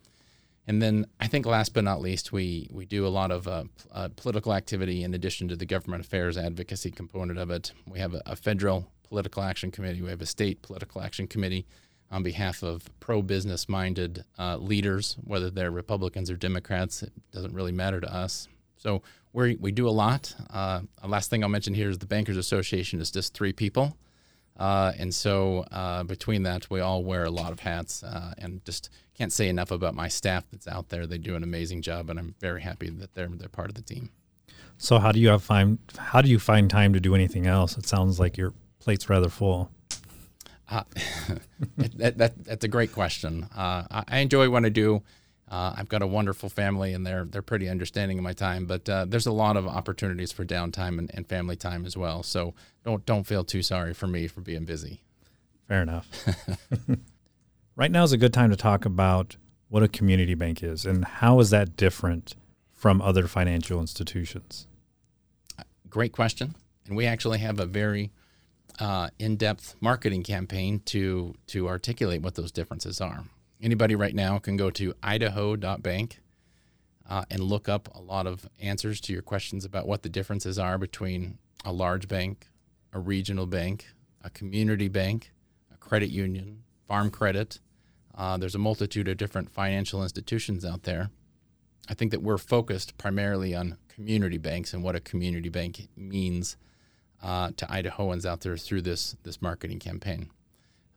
And 0.66 0.82
then 0.82 1.06
I 1.20 1.28
think 1.28 1.46
last 1.46 1.74
but 1.74 1.84
not 1.84 2.00
least, 2.00 2.32
we, 2.32 2.68
we 2.72 2.84
do 2.84 3.06
a 3.06 3.08
lot 3.08 3.30
of 3.30 3.46
uh, 3.46 3.64
uh, 3.92 4.08
political 4.16 4.52
activity 4.52 5.04
in 5.04 5.14
addition 5.14 5.46
to 5.48 5.56
the 5.56 5.66
government 5.66 6.04
affairs 6.04 6.36
advocacy 6.36 6.90
component 6.90 7.38
of 7.38 7.50
it. 7.50 7.72
We 7.86 8.00
have 8.00 8.14
a, 8.14 8.22
a 8.26 8.34
federal 8.34 8.88
political 9.04 9.44
action 9.44 9.70
committee, 9.70 10.02
we 10.02 10.10
have 10.10 10.22
a 10.22 10.26
state 10.26 10.62
political 10.62 11.02
action 11.02 11.28
committee 11.28 11.66
on 12.14 12.22
behalf 12.22 12.62
of 12.62 12.88
pro 13.00 13.20
business 13.22 13.68
minded 13.68 14.24
uh, 14.38 14.56
leaders, 14.56 15.16
whether 15.24 15.50
they're 15.50 15.72
Republicans 15.72 16.30
or 16.30 16.36
Democrats. 16.36 17.02
It 17.02 17.12
doesn't 17.32 17.52
really 17.52 17.72
matter 17.72 18.00
to 18.00 18.14
us. 18.14 18.46
So 18.76 19.02
we 19.32 19.56
we 19.56 19.72
do 19.72 19.88
a 19.88 19.90
lot. 19.90 20.32
Uh, 20.48 20.82
last 21.04 21.28
thing 21.28 21.42
I'll 21.42 21.50
mention 21.50 21.74
here 21.74 21.90
is 21.90 21.98
the 21.98 22.06
Bankers 22.06 22.36
Association 22.36 23.00
is 23.00 23.10
just 23.10 23.34
three 23.34 23.52
people. 23.52 23.96
Uh, 24.56 24.92
and 24.96 25.12
so 25.12 25.64
uh, 25.72 26.04
between 26.04 26.44
that, 26.44 26.70
we 26.70 26.78
all 26.78 27.02
wear 27.02 27.24
a 27.24 27.30
lot 27.30 27.50
of 27.50 27.58
hats 27.58 28.04
uh, 28.04 28.32
and 28.38 28.64
just 28.64 28.90
can't 29.18 29.32
say 29.32 29.48
enough 29.48 29.72
about 29.72 29.96
my 29.96 30.06
staff 30.06 30.44
that's 30.52 30.68
out 30.68 30.90
there. 30.90 31.08
They 31.08 31.18
do 31.18 31.34
an 31.34 31.42
amazing 31.42 31.82
job, 31.82 32.08
and 32.08 32.20
I'm 32.20 32.36
very 32.38 32.62
happy 32.62 32.88
that 32.90 33.14
they're, 33.14 33.26
they're 33.26 33.48
part 33.48 33.68
of 33.70 33.74
the 33.74 33.82
team. 33.82 34.10
So 34.78 35.00
how 35.00 35.10
do 35.10 35.18
you 35.18 35.30
have 35.30 35.42
find 35.42 35.78
how 35.98 36.22
do 36.22 36.30
you 36.30 36.38
find 36.38 36.70
time 36.70 36.92
to 36.92 37.00
do 37.00 37.16
anything 37.16 37.46
else? 37.48 37.76
It 37.76 37.86
sounds 37.86 38.20
like 38.20 38.36
your 38.36 38.52
plate's 38.78 39.08
rather 39.08 39.28
full. 39.28 39.70
Uh, 40.68 40.82
that, 41.76 42.18
that, 42.18 42.44
that's 42.44 42.64
a 42.64 42.68
great 42.68 42.92
question. 42.92 43.48
Uh, 43.54 43.84
I, 43.90 44.04
I, 44.08 44.18
enjoy 44.18 44.48
what 44.48 44.64
I 44.64 44.70
do. 44.70 45.02
Uh, 45.50 45.74
I've 45.76 45.88
got 45.88 46.00
a 46.02 46.06
wonderful 46.06 46.48
family, 46.48 46.94
and 46.94 47.06
they're 47.06 47.24
they're 47.26 47.42
pretty 47.42 47.68
understanding 47.68 48.18
of 48.18 48.24
my 48.24 48.32
time. 48.32 48.64
But 48.64 48.88
uh, 48.88 49.04
there's 49.06 49.26
a 49.26 49.32
lot 49.32 49.56
of 49.56 49.68
opportunities 49.68 50.32
for 50.32 50.44
downtime 50.44 50.98
and, 50.98 51.10
and, 51.14 51.26
family 51.26 51.54
time 51.54 51.84
as 51.84 51.96
well. 51.96 52.22
So 52.22 52.54
don't 52.84 53.04
don't 53.04 53.24
feel 53.24 53.44
too 53.44 53.62
sorry 53.62 53.92
for 53.92 54.06
me 54.06 54.26
for 54.26 54.40
being 54.40 54.64
busy. 54.64 55.02
Fair 55.68 55.82
enough. 55.82 56.08
right 57.76 57.90
now 57.90 58.04
is 58.04 58.12
a 58.12 58.18
good 58.18 58.32
time 58.32 58.50
to 58.50 58.56
talk 58.56 58.86
about 58.86 59.36
what 59.68 59.82
a 59.82 59.88
community 59.88 60.34
bank 60.34 60.62
is 60.62 60.86
and 60.86 61.04
how 61.04 61.40
is 61.40 61.50
that 61.50 61.76
different 61.76 62.36
from 62.72 63.02
other 63.02 63.26
financial 63.26 63.80
institutions. 63.80 64.66
Great 65.88 66.12
question, 66.12 66.54
and 66.86 66.96
we 66.96 67.06
actually 67.06 67.38
have 67.38 67.60
a 67.60 67.66
very 67.66 68.10
uh, 68.78 69.08
in-depth 69.18 69.76
marketing 69.80 70.22
campaign 70.22 70.80
to 70.86 71.34
to 71.46 71.68
articulate 71.68 72.22
what 72.22 72.34
those 72.34 72.52
differences 72.52 73.00
are. 73.00 73.24
Anybody 73.62 73.94
right 73.94 74.14
now 74.14 74.38
can 74.38 74.56
go 74.56 74.70
to 74.70 74.94
idaho.bank 75.02 76.20
uh, 77.08 77.24
and 77.30 77.40
look 77.40 77.68
up 77.68 77.88
a 77.94 78.00
lot 78.00 78.26
of 78.26 78.48
answers 78.60 79.00
to 79.02 79.12
your 79.12 79.22
questions 79.22 79.64
about 79.64 79.86
what 79.86 80.02
the 80.02 80.08
differences 80.08 80.58
are 80.58 80.78
between 80.78 81.38
a 81.64 81.72
large 81.72 82.08
bank, 82.08 82.48
a 82.92 82.98
regional 82.98 83.46
bank, 83.46 83.86
a 84.22 84.30
community 84.30 84.88
bank, 84.88 85.32
a 85.72 85.76
credit 85.76 86.10
union, 86.10 86.62
farm 86.86 87.10
credit. 87.10 87.60
Uh, 88.14 88.36
there's 88.36 88.54
a 88.54 88.58
multitude 88.58 89.08
of 89.08 89.16
different 89.16 89.50
financial 89.50 90.02
institutions 90.02 90.64
out 90.64 90.82
there. 90.84 91.10
I 91.88 91.94
think 91.94 92.10
that 92.12 92.22
we're 92.22 92.38
focused 92.38 92.96
primarily 92.96 93.54
on 93.54 93.76
community 93.88 94.38
banks 94.38 94.72
and 94.72 94.82
what 94.82 94.96
a 94.96 95.00
community 95.00 95.48
bank 95.48 95.88
means 95.96 96.56
uh, 97.24 97.50
to 97.56 97.66
Idahoans 97.66 98.26
out 98.26 98.42
there 98.42 98.56
through 98.56 98.82
this 98.82 99.16
this 99.22 99.40
marketing 99.40 99.78
campaign. 99.78 100.30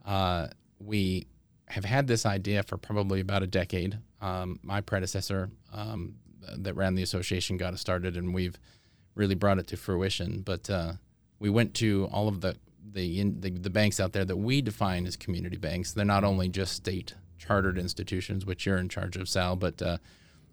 Uh, 0.05 0.48
we 0.79 1.25
have 1.69 1.86
had 1.86 2.07
this 2.07 2.25
idea 2.25 2.63
for 2.63 2.77
probably 2.77 3.22
about 3.22 3.43
a 3.43 3.48
decade. 3.48 3.98
Um, 4.22 4.60
my 4.62 4.81
predecessor 4.81 5.50
um, 5.74 6.15
that 6.57 6.74
ran 6.75 6.96
the 6.96 7.03
association 7.03 7.57
got 7.57 7.74
it 7.74 7.77
started, 7.77 8.17
and 8.17 8.34
we've 8.34 8.60
really 9.15 9.36
brought 9.36 9.57
it 9.57 9.67
to 9.67 9.77
fruition. 9.77 10.41
But 10.41 10.69
uh, 10.69 10.93
we 11.39 11.50
went 11.50 11.74
to 11.75 12.10
all 12.12 12.27
of 12.27 12.41
the 12.41 12.57
the, 12.89 13.19
in, 13.19 13.39
the 13.39 13.51
the 13.51 13.69
banks 13.69 14.00
out 14.00 14.12
there 14.12 14.25
that 14.25 14.38
we 14.38 14.62
define 14.62 15.05
as 15.05 15.15
community 15.15 15.57
banks. 15.57 15.93
They're 15.93 16.05
not 16.05 16.25
only 16.25 16.50
just 16.50 16.74
state 16.74 17.15
chartered 17.38 17.77
institutions, 17.77 18.46
which 18.46 18.65
you're 18.65 18.77
in 18.77 18.89
charge 18.89 19.15
of, 19.15 19.29
Sal, 19.29 19.55
but 19.55 19.81
uh, 19.81 19.98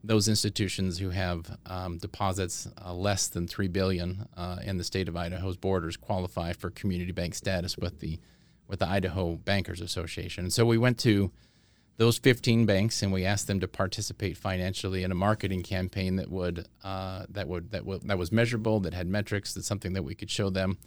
those 0.07 0.29
institutions 0.29 0.99
who 0.99 1.11
have 1.11 1.59
um, 1.65 1.97
deposits 1.97 2.69
uh, 2.85 2.93
less 2.93 3.27
than 3.27 3.49
three 3.49 3.69
billion 3.69 4.29
uh, 4.37 4.59
in 4.63 4.77
the 4.77 4.85
state 4.85 5.09
of 5.09 5.17
Idaho's 5.17 5.57
borders 5.57 5.97
qualify 5.97 6.53
for 6.53 6.71
community 6.71 7.13
bank 7.13 7.35
status 7.35 7.79
with 7.79 8.01
the 8.01 8.21
with 8.69 8.79
the 8.79 8.89
Idaho 8.89 9.37
Bankers 9.37 9.81
Association. 9.81 10.51
So 10.51 10.65
we 10.65 10.79
went 10.79 10.99
to 11.01 11.31
those 11.97 12.19
15 12.19 12.67
banks 12.67 13.03
and 13.03 13.13
we 13.13 13.25
asked 13.25 13.47
them 13.47 13.61
to 13.61 13.69
participate 13.69 14.37
financially 14.37 15.05
in 15.05 15.13
a 15.13 15.15
marketing 15.15 15.63
campaign 15.63 16.17
that 16.17 16.31
would 16.31 16.67
uh, 16.83 17.25
that 17.31 17.49
would 17.49 17.71
that 17.71 17.85
that 18.05 18.19
was 18.19 18.31
measurable, 18.31 18.81
that 18.81 18.95
had 18.95 19.07
metrics, 19.07 19.55
that's 19.55 19.67
something 19.67 19.95
that 19.95 20.03
we 20.03 20.15
could 20.15 20.31
show 20.31 20.51
them. 20.51 20.79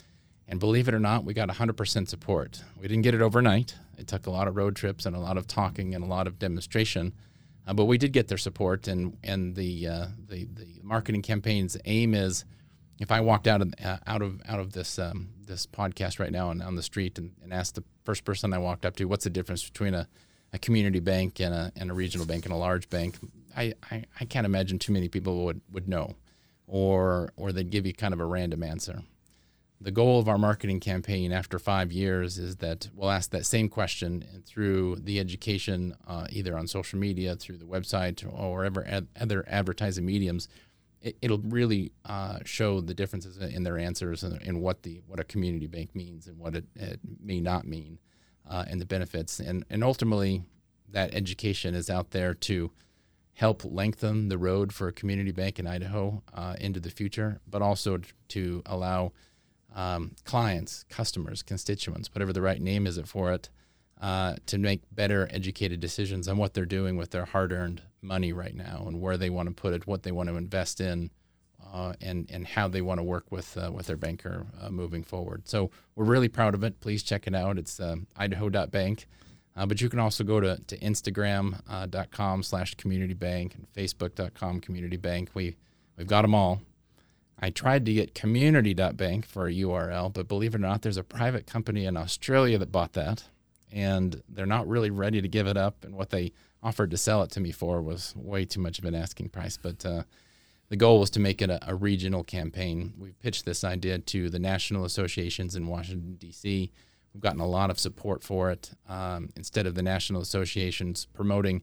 And 0.47 0.59
believe 0.59 0.87
it 0.87 0.93
or 0.93 0.99
not, 0.99 1.25
we 1.25 1.33
got 1.33 1.49
100% 1.49 2.07
support. 2.07 2.63
We 2.79 2.87
didn't 2.87 3.03
get 3.03 3.13
it 3.13 3.21
overnight. 3.21 3.75
It 3.97 4.07
took 4.07 4.27
a 4.27 4.31
lot 4.31 4.47
of 4.47 4.55
road 4.55 4.77
trips 4.77 5.05
and 5.05 5.13
a 5.13 5.19
lot 5.19 5.37
of 5.37 5.45
talking 5.45 5.93
and 5.93 6.03
a 6.03 6.07
lot 6.07 6.25
of 6.25 6.39
demonstration. 6.39 7.13
Uh, 7.67 7.73
but 7.73 7.85
we 7.85 7.97
did 7.97 8.13
get 8.13 8.29
their 8.29 8.37
support, 8.37 8.87
and 8.87 9.17
and 9.23 9.55
the 9.55 9.87
uh, 9.87 10.07
the 10.27 10.45
the 10.45 10.79
marketing 10.81 11.21
campaign's 11.21 11.77
aim 11.83 12.13
is, 12.13 12.45
if 12.99 13.11
I 13.11 13.19
walked 13.19 13.45
out 13.45 13.61
of 13.61 13.73
uh, 13.83 13.97
out 14.07 14.21
of 14.21 14.41
out 14.47 14.59
of 14.59 14.71
this 14.71 14.97
um, 14.97 15.29
this 15.45 15.67
podcast 15.67 16.17
right 16.17 16.31
now 16.31 16.49
and 16.49 16.63
on 16.63 16.75
the 16.75 16.83
street 16.83 17.17
and, 17.17 17.33
and 17.43 17.53
asked 17.53 17.75
the 17.75 17.83
first 18.05 18.23
person 18.23 18.53
I 18.53 18.57
walked 18.57 18.85
up 18.85 18.95
to, 18.95 19.05
what's 19.05 19.25
the 19.25 19.29
difference 19.29 19.65
between 19.65 19.93
a, 19.93 20.07
a 20.53 20.59
community 20.59 21.01
bank 21.01 21.41
and 21.41 21.53
a 21.53 21.71
and 21.75 21.91
a 21.91 21.93
regional 21.93 22.25
bank 22.25 22.45
and 22.45 22.53
a 22.53 22.57
large 22.57 22.89
bank, 22.89 23.17
I, 23.55 23.73
I, 23.91 24.05
I 24.19 24.25
can't 24.25 24.45
imagine 24.45 24.79
too 24.79 24.93
many 24.93 25.09
people 25.09 25.43
would 25.43 25.59
would 25.69 25.89
know, 25.89 26.15
or 26.67 27.33
or 27.35 27.51
they'd 27.51 27.69
give 27.69 27.85
you 27.85 27.93
kind 27.93 28.13
of 28.13 28.21
a 28.21 28.25
random 28.25 28.63
answer 28.63 29.03
the 29.79 29.91
goal 29.91 30.19
of 30.19 30.27
our 30.27 30.37
marketing 30.37 30.79
campaign 30.79 31.31
after 31.31 31.59
five 31.59 31.91
years 31.91 32.37
is 32.37 32.57
that 32.57 32.89
we'll 32.95 33.11
ask 33.11 33.29
that 33.29 33.45
same 33.45 33.69
question 33.69 34.43
through 34.45 34.95
the 34.95 35.19
education, 35.19 35.95
uh, 36.07 36.25
either 36.31 36.57
on 36.57 36.67
social 36.67 36.97
media, 36.97 37.35
through 37.35 37.57
the 37.57 37.65
website, 37.65 38.25
or 38.27 38.53
wherever 38.53 38.85
ad- 38.87 39.07
other 39.19 39.45
advertising 39.47 40.05
mediums. 40.05 40.47
It, 41.01 41.29
will 41.29 41.37
really 41.37 41.91
uh, 42.05 42.39
show 42.43 42.81
the 42.81 42.95
differences 42.95 43.37
in 43.37 43.63
their 43.63 43.77
answers 43.77 44.23
and 44.23 44.41
in 44.41 44.61
what 44.61 44.81
the 44.81 44.99
what 45.05 45.19
a 45.19 45.23
community 45.23 45.67
bank 45.67 45.95
means 45.95 46.27
and 46.27 46.37
what 46.39 46.55
it, 46.55 46.65
it 46.75 46.99
may 47.23 47.39
not 47.39 47.67
mean, 47.67 47.99
uh, 48.49 48.65
and 48.67 48.81
the 48.81 48.85
benefits. 48.85 49.39
And 49.39 49.63
and 49.69 49.83
ultimately, 49.83 50.43
that 50.89 51.13
education 51.13 51.75
is 51.75 51.89
out 51.89 52.11
there 52.11 52.33
to 52.33 52.71
help 53.35 53.63
lengthen 53.63 54.29
the 54.29 54.37
road 54.39 54.73
for 54.73 54.87
a 54.87 54.91
community 54.91 55.31
bank 55.31 55.59
in 55.59 55.67
Idaho 55.67 56.23
uh, 56.33 56.55
into 56.59 56.79
the 56.79 56.89
future, 56.89 57.39
but 57.47 57.61
also 57.61 57.99
to 58.29 58.63
allow 58.65 59.11
um, 59.77 60.15
clients, 60.25 60.83
customers, 60.89 61.43
constituents, 61.43 62.09
whatever 62.13 62.33
the 62.33 62.41
right 62.41 62.59
name 62.59 62.87
is 62.87 62.97
it 62.97 63.07
for 63.07 63.31
it, 63.31 63.49
uh, 64.01 64.35
to 64.47 64.57
make 64.57 64.81
better 64.91 65.29
educated 65.31 65.79
decisions 65.79 66.27
on 66.27 66.37
what 66.37 66.55
they're 66.55 66.65
doing 66.65 66.97
with 66.97 67.11
their 67.11 67.25
hard-earned 67.25 67.83
money 68.01 68.33
right 68.33 68.55
now 68.55 68.83
and 68.87 68.99
where 68.99 69.17
they 69.17 69.29
want 69.29 69.47
to 69.47 69.53
put 69.53 69.73
it, 69.73 69.85
what 69.85 70.01
they 70.01 70.11
want 70.11 70.29
to 70.29 70.35
invest 70.35 70.81
in, 70.81 71.11
uh, 71.73 71.93
and 72.01 72.29
and 72.31 72.47
how 72.47 72.67
they 72.67 72.81
want 72.81 72.97
to 72.97 73.03
work 73.03 73.31
with 73.31 73.57
uh, 73.57 73.71
with 73.71 73.87
their 73.87 73.97
banker 73.97 74.47
uh, 74.59 74.69
moving 74.69 75.03
forward. 75.03 75.47
So 75.47 75.69
we're 75.95 76.05
really 76.05 76.29
proud 76.29 76.55
of 76.55 76.63
it. 76.63 76.79
Please 76.79 77.03
check 77.03 77.27
it 77.27 77.35
out. 77.35 77.57
It's 77.57 77.79
uh, 77.79 77.97
idaho.bank. 78.15 79.05
Uh, 79.55 79.65
but 79.65 79.81
you 79.81 79.89
can 79.89 79.99
also 79.99 80.23
go 80.23 80.39
to, 80.39 80.57
to 80.67 80.77
instagram.com 80.77 82.39
uh, 82.39 82.43
slash 82.43 82.75
community 82.75 83.15
bank 83.15 83.55
and 83.55 83.67
facebook.com 83.73 84.61
community 84.61 84.97
bank. 84.97 85.31
We, 85.33 85.55
we've 85.97 86.07
got 86.07 86.21
them 86.21 86.35
all. 86.35 86.61
I 87.39 87.49
tried 87.51 87.85
to 87.85 87.93
get 87.93 88.15
community.bank 88.15 89.25
for 89.25 89.47
a 89.47 89.53
URL, 89.53 90.11
but 90.11 90.27
believe 90.27 90.55
it 90.55 90.57
or 90.57 90.61
not, 90.61 90.81
there's 90.81 90.97
a 90.97 91.03
private 91.03 91.45
company 91.45 91.85
in 91.85 91.95
Australia 91.95 92.57
that 92.57 92.71
bought 92.71 92.93
that, 92.93 93.25
and 93.71 94.23
they're 94.27 94.45
not 94.47 94.67
really 94.67 94.89
ready 94.89 95.21
to 95.21 95.27
give 95.27 95.45
it 95.45 95.57
up. 95.57 95.83
And 95.83 95.95
what 95.95 96.09
they 96.09 96.33
offered 96.63 96.89
to 96.91 96.97
sell 96.97 97.21
it 97.21 97.29
to 97.31 97.39
me 97.39 97.51
for 97.51 97.81
was 97.81 98.15
way 98.15 98.45
too 98.45 98.59
much 98.59 98.79
of 98.79 98.85
an 98.85 98.95
asking 98.95 99.29
price. 99.29 99.57
But 99.57 99.85
uh, 99.85 100.03
the 100.69 100.75
goal 100.75 100.99
was 100.99 101.11
to 101.11 101.19
make 101.19 101.41
it 101.41 101.49
a, 101.51 101.59
a, 101.69 101.75
regional 101.75 102.23
campaign. 102.23 102.93
We 102.97 103.11
pitched 103.11 103.45
this 103.45 103.63
idea 103.63 103.99
to 103.99 104.29
the 104.29 104.39
national 104.39 104.83
associations 104.83 105.55
in 105.55 105.67
Washington, 105.67 106.15
D.C. 106.15 106.71
We've 107.13 107.21
gotten 107.21 107.39
a 107.39 107.47
lot 107.47 107.69
of 107.69 107.79
support 107.79 108.23
for 108.23 108.49
it. 108.49 108.71
Um, 108.89 109.29
instead 109.35 109.67
of 109.67 109.75
the 109.75 109.83
national 109.83 110.21
associations 110.21 111.05
promoting 111.13 111.61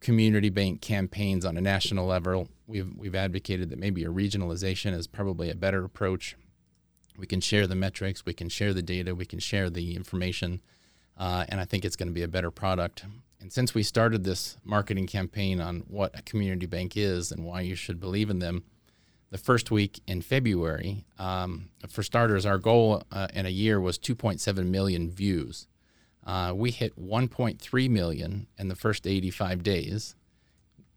community 0.00 0.48
bank 0.48 0.80
campaigns 0.80 1.44
on 1.44 1.56
a 1.56 1.60
national 1.60 2.06
level. 2.06 2.48
We've 2.66 2.92
we've 2.96 3.14
advocated 3.14 3.70
that 3.70 3.78
maybe 3.78 4.04
a 4.04 4.08
regionalization 4.08 4.92
is 4.94 5.06
probably 5.06 5.50
a 5.50 5.54
better 5.54 5.84
approach. 5.84 6.36
We 7.16 7.26
can 7.26 7.40
share 7.40 7.66
the 7.66 7.74
metrics, 7.74 8.24
we 8.24 8.34
can 8.34 8.48
share 8.48 8.72
the 8.72 8.82
data, 8.82 9.14
we 9.14 9.26
can 9.26 9.40
share 9.40 9.70
the 9.70 9.96
information, 9.96 10.60
uh, 11.16 11.46
and 11.48 11.60
I 11.60 11.64
think 11.64 11.84
it's 11.84 11.96
going 11.96 12.06
to 12.06 12.14
be 12.14 12.22
a 12.22 12.28
better 12.28 12.52
product. 12.52 13.04
And 13.40 13.52
since 13.52 13.74
we 13.74 13.82
started 13.82 14.24
this 14.24 14.56
marketing 14.64 15.06
campaign 15.06 15.60
on 15.60 15.80
what 15.88 16.16
a 16.16 16.22
community 16.22 16.66
bank 16.66 16.96
is 16.96 17.32
and 17.32 17.44
why 17.44 17.62
you 17.62 17.74
should 17.74 17.98
believe 17.98 18.30
in 18.30 18.38
them, 18.38 18.64
the 19.30 19.38
first 19.38 19.70
week 19.70 20.00
in 20.06 20.22
February, 20.22 21.04
um, 21.18 21.68
for 21.88 22.02
starters, 22.02 22.46
our 22.46 22.58
goal 22.58 23.02
uh, 23.12 23.28
in 23.34 23.46
a 23.46 23.50
year 23.50 23.80
was 23.80 23.98
2.7 23.98 24.66
million 24.66 25.10
views. 25.10 25.66
Uh, 26.26 26.52
we 26.54 26.70
hit 26.70 26.98
1.3 27.00 27.90
million 27.90 28.46
in 28.58 28.68
the 28.68 28.74
first 28.74 29.06
85 29.06 29.62
days, 29.62 30.14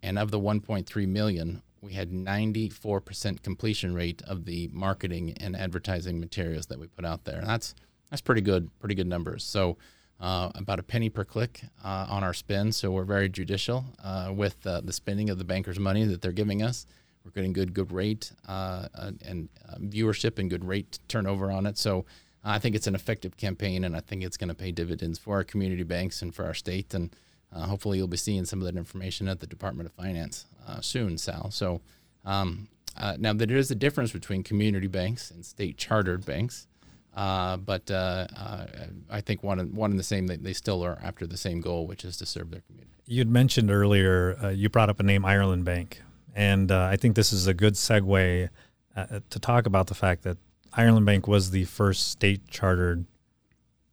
and 0.03 0.19
of 0.19 0.31
the 0.31 0.39
1.3 0.39 1.07
million, 1.07 1.61
we 1.81 1.93
had 1.93 2.11
94% 2.11 3.41
completion 3.41 3.93
rate 3.95 4.21
of 4.27 4.45
the 4.45 4.69
marketing 4.71 5.35
and 5.39 5.55
advertising 5.55 6.19
materials 6.19 6.67
that 6.67 6.79
we 6.79 6.87
put 6.87 7.05
out 7.05 7.23
there. 7.23 7.39
And 7.39 7.47
that's 7.47 7.73
that's 8.09 8.21
pretty 8.21 8.41
good, 8.41 8.69
pretty 8.79 8.93
good 8.93 9.07
numbers. 9.07 9.43
So 9.43 9.77
uh, 10.19 10.51
about 10.55 10.79
a 10.79 10.83
penny 10.83 11.09
per 11.09 11.23
click 11.23 11.61
uh, 11.83 12.05
on 12.09 12.23
our 12.23 12.33
spend. 12.33 12.75
So 12.75 12.91
we're 12.91 13.05
very 13.05 13.29
judicial 13.29 13.85
uh, 14.03 14.31
with 14.35 14.67
uh, 14.67 14.81
the 14.81 14.93
spending 14.93 15.29
of 15.29 15.37
the 15.37 15.43
bankers' 15.43 15.79
money 15.79 16.03
that 16.05 16.21
they're 16.21 16.31
giving 16.31 16.61
us. 16.61 16.85
We're 17.23 17.31
getting 17.31 17.53
good, 17.53 17.73
good 17.73 17.91
rate 17.91 18.31
uh, 18.47 18.87
and 19.25 19.49
viewership 19.79 20.39
and 20.39 20.49
good 20.49 20.65
rate 20.65 20.99
turnover 21.07 21.51
on 21.51 21.65
it. 21.65 21.77
So 21.77 22.05
I 22.43 22.59
think 22.59 22.75
it's 22.75 22.87
an 22.87 22.95
effective 22.95 23.37
campaign, 23.37 23.83
and 23.83 23.95
I 23.95 23.99
think 23.99 24.23
it's 24.23 24.37
going 24.37 24.49
to 24.49 24.55
pay 24.55 24.71
dividends 24.71 25.19
for 25.19 25.35
our 25.35 25.43
community 25.43 25.83
banks 25.83 26.21
and 26.21 26.33
for 26.33 26.45
our 26.45 26.53
state. 26.53 26.93
And 26.93 27.15
uh, 27.53 27.65
hopefully, 27.65 27.97
you'll 27.97 28.07
be 28.07 28.17
seeing 28.17 28.45
some 28.45 28.59
of 28.59 28.65
that 28.65 28.77
information 28.77 29.27
at 29.27 29.39
the 29.39 29.47
Department 29.47 29.87
of 29.87 29.93
Finance 29.93 30.45
uh, 30.67 30.81
soon, 30.81 31.17
Sal. 31.17 31.51
So 31.51 31.81
um, 32.25 32.67
uh, 32.97 33.15
now 33.19 33.33
there 33.33 33.55
is 33.55 33.69
a 33.69 33.75
difference 33.75 34.11
between 34.11 34.43
community 34.43 34.87
banks 34.87 35.29
and 35.29 35.45
state 35.45 35.77
chartered 35.77 36.25
banks. 36.25 36.67
Uh, 37.13 37.57
but 37.57 37.91
uh, 37.91 38.25
uh, 38.37 38.65
I 39.09 39.19
think 39.19 39.43
one 39.43 39.59
one 39.75 39.91
and 39.91 39.99
the 39.99 40.03
same. 40.03 40.27
They, 40.27 40.37
they 40.37 40.53
still 40.53 40.83
are 40.83 40.97
after 41.03 41.27
the 41.27 41.37
same 41.37 41.59
goal, 41.59 41.85
which 41.85 42.05
is 42.05 42.15
to 42.17 42.25
serve 42.25 42.51
their 42.51 42.61
community. 42.61 42.89
You'd 43.05 43.29
mentioned 43.29 43.69
earlier. 43.69 44.51
you 44.51 44.69
brought 44.69 44.89
up 44.89 44.99
a 45.01 45.03
name, 45.03 45.25
Ireland 45.25 45.65
Bank, 45.65 46.01
and 46.33 46.71
I 46.71 46.95
think 46.95 47.17
this 47.17 47.33
is 47.33 47.47
a 47.47 47.53
good 47.53 47.73
segue 47.73 48.49
to 48.95 49.39
talk 49.39 49.65
about 49.65 49.87
the 49.87 49.93
fact 49.93 50.23
that 50.23 50.37
Ireland 50.73 51.05
Bank 51.05 51.27
was 51.27 51.51
the 51.51 51.65
first 51.65 52.09
state 52.09 52.47
chartered 52.47 53.05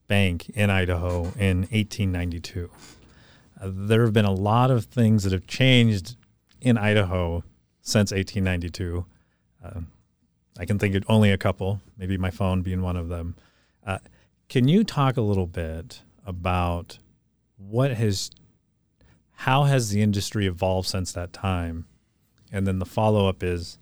bank 0.06 0.48
in 0.50 0.70
Idaho 0.70 1.24
in 1.36 1.66
1892. 1.70 2.70
Uh, 3.60 3.70
there 3.72 4.02
have 4.02 4.12
been 4.12 4.24
a 4.24 4.32
lot 4.32 4.70
of 4.70 4.84
things 4.84 5.24
that 5.24 5.32
have 5.32 5.46
changed 5.46 6.16
in 6.60 6.78
Idaho 6.78 7.42
since 7.82 8.12
1892. 8.12 9.04
Uh, 9.64 9.80
I 10.58 10.64
can 10.64 10.78
think 10.78 10.94
of 10.94 11.04
only 11.08 11.30
a 11.30 11.38
couple, 11.38 11.80
maybe 11.96 12.16
my 12.16 12.30
phone 12.30 12.62
being 12.62 12.82
one 12.82 12.96
of 12.96 13.08
them. 13.08 13.36
Uh, 13.86 13.98
can 14.48 14.68
you 14.68 14.84
talk 14.84 15.16
a 15.16 15.22
little 15.22 15.46
bit 15.46 16.02
about 16.24 16.98
what 17.56 17.92
has, 17.92 18.30
how 19.32 19.64
has 19.64 19.90
the 19.90 20.00
industry 20.00 20.46
evolved 20.46 20.88
since 20.88 21.12
that 21.12 21.32
time? 21.32 21.86
And 22.52 22.66
then 22.66 22.78
the 22.78 22.86
follow 22.86 23.28
up 23.28 23.42
is, 23.42 23.78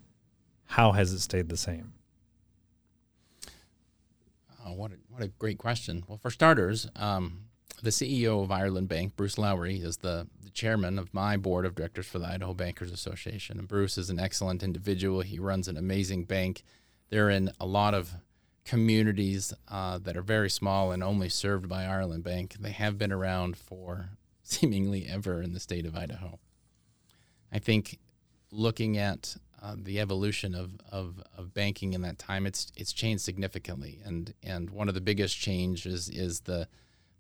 how 0.71 0.93
has 0.93 1.13
it 1.13 1.21
stayed 1.21 1.49
the 1.49 1.57
same? 1.57 1.93
What 4.77 4.93
a, 4.93 4.97
what 5.09 5.23
a 5.23 5.29
great 5.29 5.59
question. 5.59 6.05
Well, 6.07 6.19
for 6.19 6.31
starters, 6.31 6.89
um, 6.97 7.47
the 7.83 7.91
CEO 7.91 8.43
of 8.43 8.51
Ireland 8.51 8.89
Bank, 8.89 9.17
Bruce 9.17 9.39
Lowry, 9.39 9.79
is 9.81 9.99
the, 9.99 10.27
the, 10.43 10.51
chairman 10.51 10.99
of 10.99 11.13
my 11.13 11.37
board 11.37 11.67
of 11.67 11.75
directors 11.75 12.07
for 12.07 12.19
the 12.19 12.27
Idaho 12.27 12.55
Bankers 12.55 12.91
Association. 12.91 13.59
And 13.59 13.69
Bruce 13.69 13.99
is 13.99 14.09
an 14.09 14.19
excellent 14.19 14.63
individual. 14.63 15.21
He 15.21 15.39
runs 15.39 15.69
an 15.69 15.77
amazing 15.77 16.25
bank. 16.25 16.63
They're 17.11 17.29
in 17.29 17.53
a 17.61 17.67
lot 17.67 17.93
of 17.93 18.15
communities 18.65 19.53
uh, 19.69 19.99
that 19.99 20.17
are 20.17 20.23
very 20.23 20.49
small 20.49 20.93
and 20.93 21.03
only 21.03 21.29
served 21.29 21.69
by 21.69 21.85
Ireland 21.85 22.25
Bank. 22.25 22.57
They 22.59 22.71
have 22.71 22.97
been 22.97 23.13
around 23.13 23.57
for 23.57 24.11
seemingly 24.43 25.07
ever 25.07 25.43
in 25.43 25.53
the 25.53 25.61
state 25.61 25.85
of 25.85 25.95
Idaho. 25.95 26.39
I 27.53 27.59
think 27.59 27.99
looking 28.51 28.97
at 28.97 29.37
uh, 29.63 29.75
the 29.77 30.01
evolution 30.01 30.55
of, 30.55 30.73
of, 30.91 31.23
of 31.37 31.55
banking 31.55 31.93
in 31.93 32.03
that 32.03 32.19
time, 32.19 32.47
it's 32.47 32.71
it's 32.77 32.93
changed 32.93 33.23
significantly, 33.23 34.01
and 34.05 34.35
and 34.43 34.71
one 34.71 34.89
of 34.89 34.95
the 34.95 35.01
biggest 35.01 35.39
changes 35.39 36.09
is 36.09 36.41
the 36.41 36.69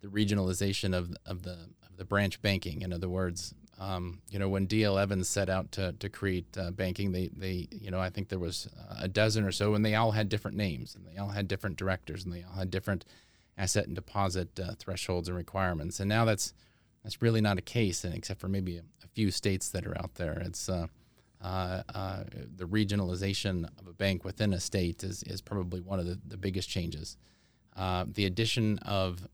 the 0.00 0.08
regionalization 0.08 0.96
of 0.96 1.16
of 1.24 1.42
the 1.42 1.58
of 1.88 1.96
the 1.96 2.04
branch 2.04 2.42
banking. 2.42 2.82
In 2.82 2.92
other 2.92 3.08
words, 3.08 3.54
um, 3.78 4.20
you 4.30 4.38
know, 4.38 4.48
when 4.48 4.66
D.L. 4.66 4.98
Evans 4.98 5.28
set 5.28 5.48
out 5.48 5.72
to 5.72 5.92
to 5.92 6.08
create 6.08 6.46
uh, 6.58 6.70
banking, 6.70 7.12
they 7.12 7.28
they 7.28 7.68
you 7.70 7.90
know 7.90 8.00
I 8.00 8.10
think 8.10 8.28
there 8.28 8.38
was 8.38 8.68
a 8.98 9.08
dozen 9.08 9.44
or 9.44 9.52
so, 9.52 9.74
and 9.74 9.84
they 9.84 9.94
all 9.94 10.12
had 10.12 10.28
different 10.28 10.56
names, 10.56 10.94
and 10.94 11.06
they 11.06 11.18
all 11.18 11.28
had 11.28 11.48
different 11.48 11.76
directors, 11.76 12.24
and 12.24 12.32
they 12.32 12.42
all 12.42 12.58
had 12.58 12.70
different 12.70 13.04
asset 13.58 13.86
and 13.86 13.94
deposit 13.94 14.58
uh, 14.60 14.72
thresholds 14.78 15.28
and 15.28 15.36
requirements. 15.36 16.00
And 16.00 16.08
now 16.08 16.24
that's 16.24 16.54
that's 17.02 17.22
really 17.22 17.40
not 17.40 17.58
a 17.58 17.62
case, 17.62 18.04
and 18.04 18.14
except 18.14 18.40
for 18.40 18.48
maybe 18.48 18.76
a, 18.78 18.82
a 19.04 19.08
few 19.14 19.30
states 19.30 19.68
that 19.70 19.86
are 19.86 19.96
out 19.98 20.14
there, 20.14 20.42
it's 20.44 20.68
uh, 20.68 20.86
uh, 21.42 21.82
uh, 21.94 22.24
the 22.56 22.64
regionalization 22.64 23.64
of 23.78 23.86
a 23.86 23.92
bank 23.92 24.24
within 24.24 24.52
a 24.52 24.60
state 24.60 25.04
is, 25.04 25.22
is 25.24 25.40
probably 25.40 25.80
one 25.80 25.98
of 25.98 26.06
the, 26.06 26.18
the 26.26 26.36
biggest 26.36 26.68
changes. 26.68 27.16
Uh, 27.76 28.04
the 28.08 28.24
addition 28.24 28.78
of 28.78 29.28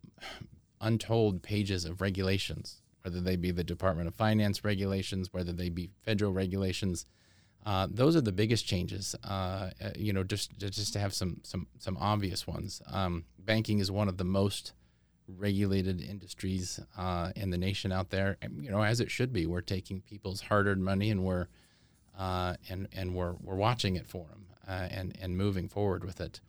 untold 0.80 1.42
pages 1.42 1.84
of 1.84 2.00
regulations, 2.00 2.82
whether 3.02 3.20
they 3.20 3.36
be 3.36 3.50
the 3.50 3.64
Department 3.64 4.08
of 4.08 4.14
Finance 4.14 4.64
regulations, 4.64 5.32
whether 5.32 5.52
they 5.52 5.68
be 5.68 5.90
federal 6.02 6.32
regulations, 6.32 7.06
uh, 7.64 7.86
those 7.88 8.16
are 8.16 8.20
the 8.20 8.32
biggest 8.32 8.66
changes. 8.66 9.14
Uh, 9.22 9.70
you 9.96 10.12
know, 10.12 10.24
just 10.24 10.58
just 10.58 10.92
to 10.92 10.98
have 10.98 11.14
some 11.14 11.40
some 11.44 11.68
some 11.78 11.96
obvious 11.98 12.46
ones. 12.46 12.82
Um, 12.88 13.24
banking 13.38 13.78
is 13.78 13.90
one 13.90 14.08
of 14.08 14.16
the 14.16 14.24
most 14.24 14.72
regulated 15.28 16.02
industries 16.02 16.80
in 17.36 17.50
the 17.50 17.58
nation 17.58 17.92
out 17.92 18.10
there. 18.10 18.36
And, 18.42 18.62
you 18.62 18.70
know, 18.70 18.82
as 18.82 19.00
it 19.00 19.10
should 19.10 19.32
be. 19.32 19.46
We're 19.46 19.60
taking 19.60 20.00
people's 20.00 20.42
hard-earned 20.42 20.84
money 20.84 21.10
and 21.10 21.22
we're 21.24 21.46
uh, 22.22 22.54
and 22.68 22.86
and 22.92 23.14
we're 23.14 23.34
we're 23.42 23.56
watching 23.56 23.96
it 23.96 24.06
for 24.06 24.26
them 24.28 24.46
uh, 24.68 24.86
and 24.90 25.18
and 25.20 25.36
moving 25.36 25.68
forward 25.68 26.04
with 26.04 26.20
it. 26.20 26.40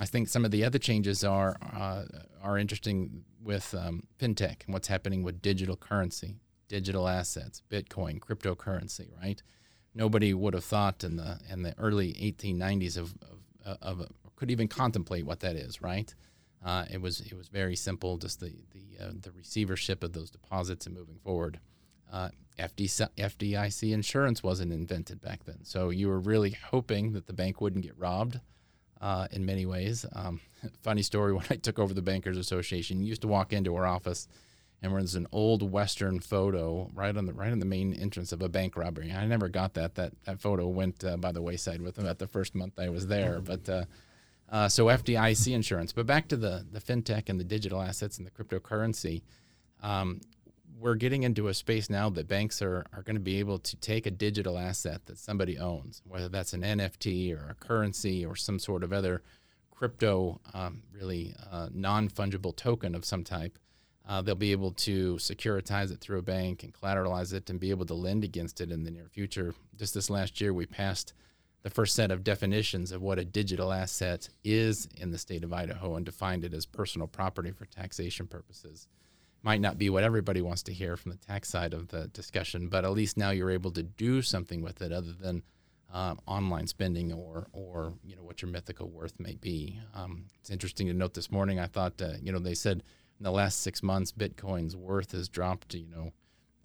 I 0.00 0.06
think 0.06 0.28
some 0.28 0.44
of 0.44 0.50
the 0.50 0.64
other 0.64 0.78
changes 0.78 1.22
are 1.22 1.56
uh, 1.72 2.02
are 2.42 2.58
interesting 2.58 3.24
with 3.40 3.72
um, 3.74 4.02
fintech 4.18 4.64
and 4.64 4.74
what's 4.74 4.88
happening 4.88 5.22
with 5.22 5.40
digital 5.40 5.76
currency, 5.76 6.40
digital 6.68 7.06
assets, 7.06 7.62
Bitcoin, 7.70 8.18
cryptocurrency. 8.18 9.08
Right? 9.22 9.40
Nobody 9.94 10.34
would 10.34 10.54
have 10.54 10.64
thought 10.64 11.04
in 11.04 11.16
the 11.16 11.38
in 11.48 11.62
the 11.62 11.78
early 11.78 12.12
1890s 12.14 12.96
of 12.96 13.14
of, 13.64 14.00
of, 14.00 14.08
could 14.34 14.50
even 14.50 14.66
contemplate 14.66 15.26
what 15.26 15.40
that 15.40 15.54
is. 15.54 15.80
Right? 15.80 16.12
Uh, 16.64 16.86
it 16.90 17.00
was 17.00 17.20
it 17.20 17.34
was 17.34 17.46
very 17.46 17.76
simple, 17.76 18.16
just 18.16 18.40
the 18.40 18.52
the 18.72 19.04
uh, 19.04 19.12
the 19.20 19.30
receivership 19.30 20.02
of 20.02 20.12
those 20.12 20.30
deposits 20.30 20.86
and 20.86 20.96
moving 20.96 21.20
forward. 21.22 21.60
Uh, 22.10 22.30
FDIC 22.58 23.92
insurance 23.92 24.42
wasn't 24.42 24.72
invented 24.72 25.20
back 25.22 25.44
then. 25.44 25.64
So 25.64 25.90
you 25.90 26.08
were 26.08 26.20
really 26.20 26.50
hoping 26.50 27.12
that 27.12 27.26
the 27.26 27.32
bank 27.32 27.60
wouldn't 27.60 27.84
get 27.84 27.98
robbed 27.98 28.40
uh, 29.00 29.28
in 29.30 29.46
many 29.46 29.64
ways. 29.64 30.04
Um, 30.12 30.40
funny 30.82 31.02
story 31.02 31.32
when 31.34 31.46
I 31.50 31.56
took 31.56 31.78
over 31.78 31.94
the 31.94 32.02
Bankers 32.02 32.36
Association, 32.36 33.00
you 33.00 33.06
used 33.06 33.22
to 33.22 33.28
walk 33.28 33.52
into 33.52 33.74
our 33.76 33.86
office 33.86 34.28
and 34.82 34.92
there's 34.92 35.14
an 35.14 35.26
old 35.32 35.70
Western 35.70 36.20
photo 36.20 36.90
right 36.94 37.14
on 37.16 37.26
the 37.26 37.32
right 37.32 37.52
on 37.52 37.58
the 37.58 37.66
main 37.66 37.92
entrance 37.92 38.32
of 38.32 38.42
a 38.42 38.48
bank 38.48 38.76
robbery. 38.76 39.12
I 39.12 39.26
never 39.26 39.48
got 39.48 39.74
that. 39.74 39.94
That 39.96 40.12
that 40.24 40.40
photo 40.40 40.68
went 40.68 41.04
uh, 41.04 41.16
by 41.16 41.32
the 41.32 41.42
wayside 41.42 41.82
with 41.82 41.98
about 41.98 42.18
the 42.18 42.26
first 42.26 42.54
month 42.54 42.78
I 42.78 42.88
was 42.88 43.06
there. 43.06 43.40
But 43.50 43.68
uh, 43.68 43.84
uh, 44.48 44.68
so 44.68 44.86
FDIC 44.86 45.52
insurance. 45.52 45.92
But 45.92 46.06
back 46.06 46.28
to 46.28 46.36
the 46.36 46.64
the 46.70 46.80
fintech 46.80 47.28
and 47.28 47.38
the 47.38 47.44
digital 47.44 47.82
assets 47.82 48.18
and 48.18 48.26
the 48.26 48.30
cryptocurrency. 48.30 49.22
Um, 49.82 50.20
we're 50.80 50.94
getting 50.94 51.24
into 51.24 51.48
a 51.48 51.54
space 51.54 51.90
now 51.90 52.08
that 52.08 52.26
banks 52.26 52.62
are, 52.62 52.86
are 52.94 53.02
going 53.02 53.16
to 53.16 53.20
be 53.20 53.38
able 53.38 53.58
to 53.58 53.76
take 53.76 54.06
a 54.06 54.10
digital 54.10 54.58
asset 54.58 55.04
that 55.06 55.18
somebody 55.18 55.58
owns, 55.58 56.02
whether 56.06 56.28
that's 56.28 56.54
an 56.54 56.62
NFT 56.62 57.36
or 57.36 57.50
a 57.50 57.54
currency 57.54 58.24
or 58.24 58.34
some 58.34 58.58
sort 58.58 58.82
of 58.82 58.92
other 58.92 59.22
crypto, 59.70 60.40
um, 60.54 60.82
really 60.92 61.34
uh, 61.50 61.68
non 61.72 62.08
fungible 62.08 62.56
token 62.56 62.94
of 62.94 63.04
some 63.04 63.24
type. 63.24 63.58
Uh, 64.08 64.22
they'll 64.22 64.34
be 64.34 64.52
able 64.52 64.72
to 64.72 65.16
securitize 65.16 65.92
it 65.92 66.00
through 66.00 66.18
a 66.18 66.22
bank 66.22 66.62
and 66.62 66.72
collateralize 66.72 67.32
it 67.32 67.48
and 67.50 67.60
be 67.60 67.70
able 67.70 67.86
to 67.86 67.94
lend 67.94 68.24
against 68.24 68.60
it 68.60 68.72
in 68.72 68.82
the 68.82 68.90
near 68.90 69.06
future. 69.06 69.54
Just 69.76 69.94
this 69.94 70.10
last 70.10 70.40
year, 70.40 70.52
we 70.52 70.66
passed 70.66 71.12
the 71.62 71.70
first 71.70 71.94
set 71.94 72.10
of 72.10 72.24
definitions 72.24 72.90
of 72.90 73.02
what 73.02 73.18
a 73.18 73.24
digital 73.24 73.70
asset 73.70 74.30
is 74.42 74.88
in 74.96 75.10
the 75.10 75.18
state 75.18 75.44
of 75.44 75.52
Idaho 75.52 75.94
and 75.94 76.06
defined 76.06 76.44
it 76.44 76.54
as 76.54 76.64
personal 76.64 77.06
property 77.06 77.50
for 77.50 77.66
taxation 77.66 78.26
purposes 78.26 78.88
might 79.42 79.60
not 79.60 79.78
be 79.78 79.90
what 79.90 80.04
everybody 80.04 80.42
wants 80.42 80.62
to 80.64 80.72
hear 80.72 80.96
from 80.96 81.12
the 81.12 81.18
tax 81.18 81.48
side 81.48 81.72
of 81.72 81.88
the 81.88 82.08
discussion, 82.08 82.68
but 82.68 82.84
at 82.84 82.92
least 82.92 83.16
now 83.16 83.30
you're 83.30 83.50
able 83.50 83.70
to 83.72 83.82
do 83.82 84.22
something 84.22 84.62
with 84.62 84.82
it 84.82 84.92
other 84.92 85.12
than 85.12 85.42
um, 85.92 86.20
online 86.26 86.66
spending 86.66 87.12
or 87.12 87.48
or 87.52 87.94
you 88.04 88.14
know 88.14 88.22
what 88.22 88.42
your 88.42 88.50
mythical 88.50 88.88
worth 88.88 89.18
may 89.18 89.34
be. 89.34 89.78
Um, 89.94 90.26
it's 90.38 90.50
interesting 90.50 90.86
to 90.86 90.94
note 90.94 91.14
this 91.14 91.30
morning. 91.30 91.58
I 91.58 91.66
thought 91.66 92.00
uh, 92.00 92.12
you 92.22 92.32
know 92.32 92.38
they 92.38 92.54
said 92.54 92.82
in 93.18 93.24
the 93.24 93.32
last 93.32 93.60
six 93.60 93.82
months 93.82 94.12
Bitcoin's 94.12 94.76
worth 94.76 95.12
has 95.12 95.28
dropped 95.28 95.74
you 95.74 95.88
know 95.88 96.12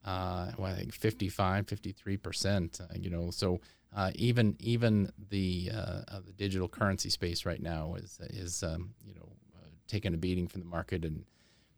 uh, 0.05 0.51
well, 0.57 0.71
I 0.71 0.75
think 0.75 0.93
55, 0.93 1.67
53 1.67 2.17
percent. 2.17 2.79
Uh, 2.81 2.93
you 2.95 3.09
know 3.09 3.31
so. 3.31 3.59
Uh, 3.95 4.11
even 4.15 4.57
even 4.59 5.09
the 5.29 5.71
uh, 5.73 6.01
uh, 6.09 6.19
the 6.25 6.33
digital 6.33 6.67
currency 6.67 7.09
space 7.09 7.45
right 7.45 7.61
now 7.61 7.95
is 7.95 8.19
is 8.23 8.61
um, 8.61 8.93
you 9.05 9.15
know 9.15 9.29
taking 9.87 10.13
a 10.13 10.17
beating 10.17 10.49
from 10.49 10.59
the 10.59 10.67
market 10.67 11.05
and 11.05 11.23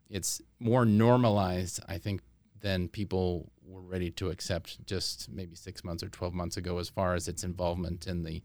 it's 0.09 0.41
more 0.59 0.85
normalized, 0.85 1.79
I 1.87 1.97
think, 1.97 2.21
than 2.61 2.87
people 2.87 3.51
were 3.63 3.81
ready 3.81 4.09
to 4.11 4.29
accept 4.29 4.85
just 4.85 5.29
maybe 5.29 5.55
six 5.55 5.83
months 5.83 6.03
or 6.03 6.09
12 6.09 6.33
months 6.33 6.57
ago 6.57 6.77
as 6.79 6.89
far 6.89 7.13
as 7.15 7.27
its 7.27 7.43
involvement 7.43 8.07
in 8.07 8.23
the, 8.23 8.41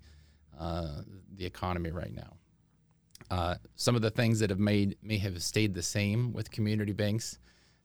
uh, 0.58 1.02
the 1.36 1.46
economy 1.46 1.90
right 1.90 2.14
now. 2.14 2.36
Uh, 3.30 3.54
some 3.76 3.94
of 3.94 4.02
the 4.02 4.10
things 4.10 4.40
that 4.40 4.50
have 4.50 4.58
made 4.58 4.96
may 5.02 5.16
have 5.16 5.42
stayed 5.42 5.74
the 5.74 5.82
same 5.82 6.32
with 6.32 6.50
community 6.50 6.92
banks 6.92 7.38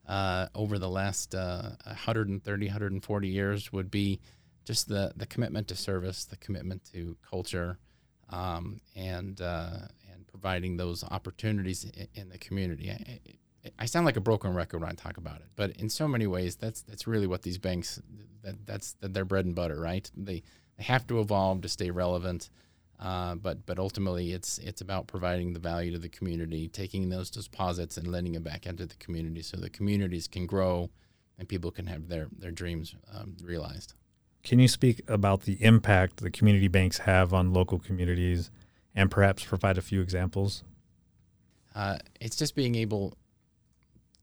uh, 0.07 0.47
over 0.55 0.79
the 0.79 0.89
last 0.89 1.33
130, 1.33 2.65
uh, 2.65 2.69
140 2.69 3.27
years 3.27 3.71
would 3.71 3.91
be 3.91 4.19
just 4.65 4.89
the, 4.89 5.13
the 5.15 5.25
commitment 5.25 5.67
to 5.67 5.75
service, 5.75 6.25
the 6.25 6.37
commitment 6.37 6.83
to 6.91 7.15
culture, 7.29 7.77
um, 8.29 8.81
and 8.95 9.39
uh, 9.39 9.87
and 10.11 10.27
providing 10.27 10.75
those 10.75 11.03
opportunities 11.05 11.85
in, 11.85 12.07
in 12.15 12.29
the 12.29 12.37
community. 12.37 12.91
I 12.91 13.19
sound 13.85 14.05
like 14.05 14.17
a 14.17 14.21
broken 14.21 14.53
record 14.53 14.81
when 14.81 14.89
I 14.89 14.93
talk 14.93 15.17
about 15.17 15.37
it, 15.37 15.47
but 15.55 15.71
in 15.77 15.89
so 15.89 16.07
many 16.07 16.27
ways, 16.27 16.55
that's 16.55 16.81
that's 16.81 17.07
really 17.07 17.27
what 17.27 17.41
these 17.41 17.57
banks 17.57 18.01
that 18.43 18.65
that's 18.65 18.95
their 19.01 19.25
bread 19.25 19.45
and 19.45 19.55
butter, 19.55 19.79
right? 19.79 20.09
They 20.15 20.43
they 20.77 20.83
have 20.83 21.07
to 21.07 21.19
evolve 21.19 21.61
to 21.61 21.69
stay 21.69 21.91
relevant, 21.91 22.49
uh, 22.99 23.35
but 23.35 23.65
but 23.65 23.79
ultimately, 23.79 24.33
it's 24.33 24.57
it's 24.59 24.81
about 24.81 25.07
providing 25.07 25.53
the 25.53 25.59
value 25.59 25.91
to 25.91 25.99
the 25.99 26.09
community, 26.09 26.67
taking 26.67 27.09
those 27.09 27.29
deposits 27.29 27.97
and 27.97 28.07
lending 28.07 28.33
them 28.33 28.43
back 28.43 28.65
into 28.65 28.85
the 28.85 28.95
community, 28.95 29.41
so 29.41 29.57
the 29.57 29.69
communities 29.69 30.27
can 30.27 30.45
grow 30.45 30.89
and 31.37 31.47
people 31.47 31.71
can 31.71 31.87
have 31.87 32.07
their 32.07 32.27
their 32.37 32.51
dreams 32.51 32.95
um, 33.13 33.35
realized. 33.43 33.93
Can 34.43 34.59
you 34.59 34.67
speak 34.67 35.01
about 35.07 35.41
the 35.41 35.61
impact 35.63 36.17
the 36.17 36.31
community 36.31 36.67
banks 36.67 36.99
have 36.99 37.33
on 37.33 37.53
local 37.53 37.79
communities, 37.79 38.49
and 38.95 39.11
perhaps 39.11 39.43
provide 39.43 39.77
a 39.77 39.81
few 39.81 40.01
examples? 40.01 40.63
Uh, 41.75 41.97
it's 42.19 42.35
just 42.35 42.55
being 42.55 42.75
able 42.75 43.17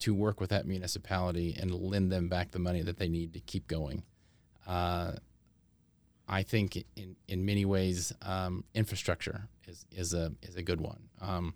to 0.00 0.14
work 0.14 0.40
with 0.40 0.50
that 0.50 0.66
municipality 0.66 1.56
and 1.58 1.72
lend 1.72 2.10
them 2.10 2.28
back 2.28 2.50
the 2.50 2.58
money 2.58 2.82
that 2.82 2.98
they 2.98 3.08
need 3.08 3.32
to 3.32 3.40
keep 3.40 3.66
going. 3.66 4.02
Uh, 4.66 5.12
I 6.28 6.42
think 6.42 6.84
in, 6.96 7.16
in 7.28 7.44
many 7.44 7.64
ways, 7.64 8.12
um, 8.22 8.64
infrastructure 8.74 9.48
is, 9.66 9.84
is 9.92 10.14
a 10.14 10.32
is 10.42 10.56
a 10.56 10.62
good 10.62 10.80
one. 10.80 11.08
Um, 11.20 11.54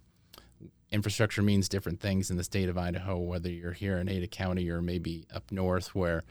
infrastructure 0.90 1.42
means 1.42 1.68
different 1.68 2.00
things 2.00 2.30
in 2.30 2.36
the 2.36 2.44
state 2.44 2.68
of 2.68 2.76
Idaho, 2.76 3.18
whether 3.18 3.48
you're 3.48 3.72
here 3.72 3.98
in 3.98 4.08
Ada 4.08 4.26
County 4.26 4.68
or 4.70 4.82
maybe 4.82 5.26
up 5.34 5.50
north 5.50 5.94
where 5.94 6.24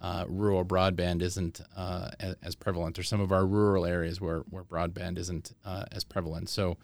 uh, 0.00 0.24
rural 0.28 0.64
broadband 0.64 1.22
isn't 1.22 1.60
uh, 1.76 2.10
as, 2.20 2.36
as, 2.42 2.54
prevalent, 2.54 2.98
or 2.98 3.02
some 3.02 3.20
of 3.20 3.32
our 3.32 3.46
rural 3.46 3.86
areas 3.86 4.20
where, 4.20 4.40
where 4.50 4.64
broadband 4.64 5.18
isn't 5.18 5.54
uh, 5.64 5.84
as 5.92 6.04
prevalent. 6.04 6.48
So 6.48 6.76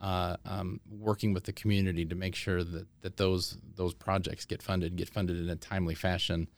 uh, 0.00 0.36
um, 0.44 0.80
working 0.90 1.32
with 1.32 1.44
the 1.44 1.52
community 1.52 2.04
to 2.04 2.14
make 2.14 2.34
sure 2.34 2.62
that, 2.62 2.86
that 3.00 3.16
those 3.16 3.58
those 3.76 3.94
projects 3.94 4.44
get 4.44 4.62
funded, 4.62 4.96
get 4.96 5.08
funded 5.08 5.38
in 5.38 5.48
a 5.48 5.56
timely 5.56 5.94
fashion, 5.94 6.48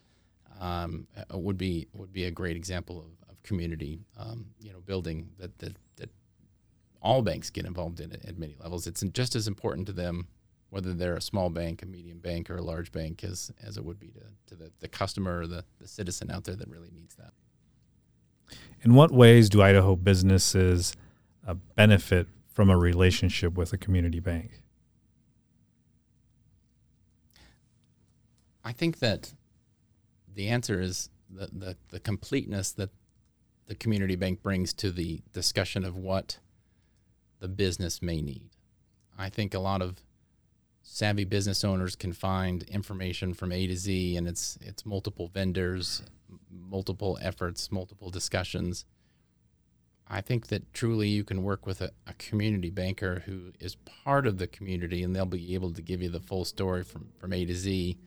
um, 0.61 1.07
uh, 1.17 1.39
would 1.39 1.59
be 1.59 1.87
would 1.93 2.13
be 2.13 2.25
a 2.25 2.31
great 2.31 2.57
example 2.57 2.99
of, 2.99 3.31
of 3.31 3.43
community, 3.43 4.01
um, 4.19 4.47
you 4.61 4.73
know, 4.73 4.81
building 4.81 5.29
that, 5.39 5.59
that 5.59 5.77
that 5.97 6.11
all 7.01 7.23
banks 7.23 7.51
get 7.51 7.65
involved 7.65 8.01
in 8.01 8.13
at 8.13 8.39
many 8.39 8.57
levels. 8.59 8.87
It's 8.87 9.03
just 9.13 9.37
as 9.37 9.47
important 9.47 9.87
to 9.87 9.93
them 9.93 10.27
whether 10.71 10.93
they're 10.93 11.17
a 11.17 11.23
small 11.23 11.49
bank, 11.49 11.83
a 11.83 11.87
medium 11.87 12.19
bank, 12.19 12.51
or 12.51 12.57
a 12.57 12.63
large 12.63 12.91
bank 12.93 13.23
as, 13.25 13.53
as 13.63 13.77
it 13.77 13.85
would 13.85 13.99
be 13.99 14.09
to, 14.09 14.21
to 14.47 14.55
the, 14.55 14.71
the 14.81 14.89
customer 14.89 15.41
or 15.41 15.47
the, 15.47 15.65
the 15.81 15.89
citizen 15.89 16.31
out 16.31 16.45
there 16.45 16.57
that 16.57 16.69
really 16.69 16.91
needs 16.93 17.15
that. 17.15 17.31
In 18.83 18.95
what 18.95 19.11
ways 19.11 19.49
do 19.49 19.63
Idaho 19.63 19.97
businesses 19.97 20.95
uh, 21.47 21.55
benefit 21.77 22.27
from 22.57 22.71
a 22.71 22.79
relationship 22.79 23.53
with 23.53 23.75
a 23.75 23.77
community 23.77 24.19
bank? 24.19 24.63
I 28.65 28.73
think 28.73 29.01
that 29.01 29.35
the 30.35 30.49
answer 30.49 30.81
is 30.81 31.11
the, 31.29 31.51
the, 31.53 31.77
the 31.91 32.01
completeness 32.01 32.73
that 32.73 32.89
the 33.67 33.75
community 33.75 34.17
bank 34.17 34.43
brings 34.43 34.73
to 34.73 34.91
the 34.91 35.21
discussion 35.35 35.85
of 35.85 35.99
what 35.99 36.39
the 37.41 37.49
business 37.49 38.01
may 38.01 38.23
need. 38.23 38.49
I 39.19 39.29
think 39.29 39.53
a 39.53 39.59
lot 39.59 39.83
of 39.83 40.03
savvy 40.83 41.25
business 41.25 41.63
owners 41.63 41.95
can 41.95 42.15
find 42.15 42.63
information 42.63 43.35
from 43.35 43.53
A 43.53 43.67
to 43.67 43.77
Z, 43.77 44.17
and 44.17 44.27
it's 44.27 44.57
it's 44.63 44.87
multiple 44.87 45.29
vendors, 45.29 46.03
multiple 46.51 47.19
efforts, 47.21 47.71
multiple 47.71 48.09
discussions. 48.09 48.87
I 50.09 50.21
think 50.21 50.49
that 50.49 50.73
truly 50.73 51.09
you 51.09 51.25
can 51.25 51.43
work 51.43 51.67
with 51.67 51.81
a, 51.81 51.91
a, 52.07 52.15
community 52.15 52.71
banker 52.71 53.25
who 53.27 53.53
is 53.59 53.75
part 54.05 54.27
of 54.27 54.39
the 54.39 54.47
community, 54.47 55.03
and 55.03 55.15
they'll 55.15 55.27
be 55.27 55.55
able 55.55 55.73
to 55.73 55.83
give 55.83 56.01
you 56.01 56.09
the 56.09 56.21
full 56.21 56.45
story 56.45 56.85
from 56.85 57.09
from 57.19 57.33
A 57.33 57.45
to 57.45 57.55
Z. 57.55 57.99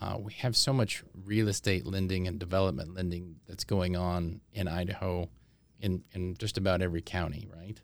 Uh, 0.00 0.18
we 0.20 0.32
have 0.34 0.56
so 0.56 0.72
much 0.72 1.02
real 1.24 1.48
estate 1.48 1.86
lending 1.86 2.28
and 2.28 2.38
development 2.38 2.94
lending 2.94 3.36
that's 3.48 3.64
going 3.64 3.96
on 3.96 4.40
in 4.52 4.68
Idaho, 4.68 5.28
in 5.80 6.04
in 6.12 6.34
just 6.36 6.56
about 6.56 6.82
every 6.82 7.02
county, 7.02 7.48
right? 7.52 7.80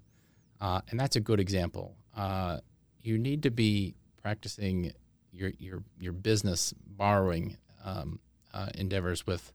Uh, 0.60 0.80
and 0.90 1.00
that's 1.00 1.16
a 1.16 1.20
good 1.20 1.40
example. 1.40 1.96
Uh, 2.16 2.58
you 3.02 3.18
need 3.18 3.42
to 3.42 3.50
be 3.50 3.94
practicing 4.22 4.92
your 5.32 5.50
your 5.58 5.82
your 5.98 6.12
business 6.12 6.72
borrowing 6.86 7.56
um, 7.84 8.20
uh, 8.54 8.68
endeavors 8.74 9.26
with 9.26 9.52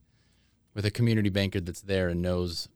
with 0.74 0.86
a 0.86 0.92
community 0.92 1.30
banker 1.30 1.62
that's 1.62 1.82
there 1.82 2.10
and 2.10 2.22
knows 2.22 2.68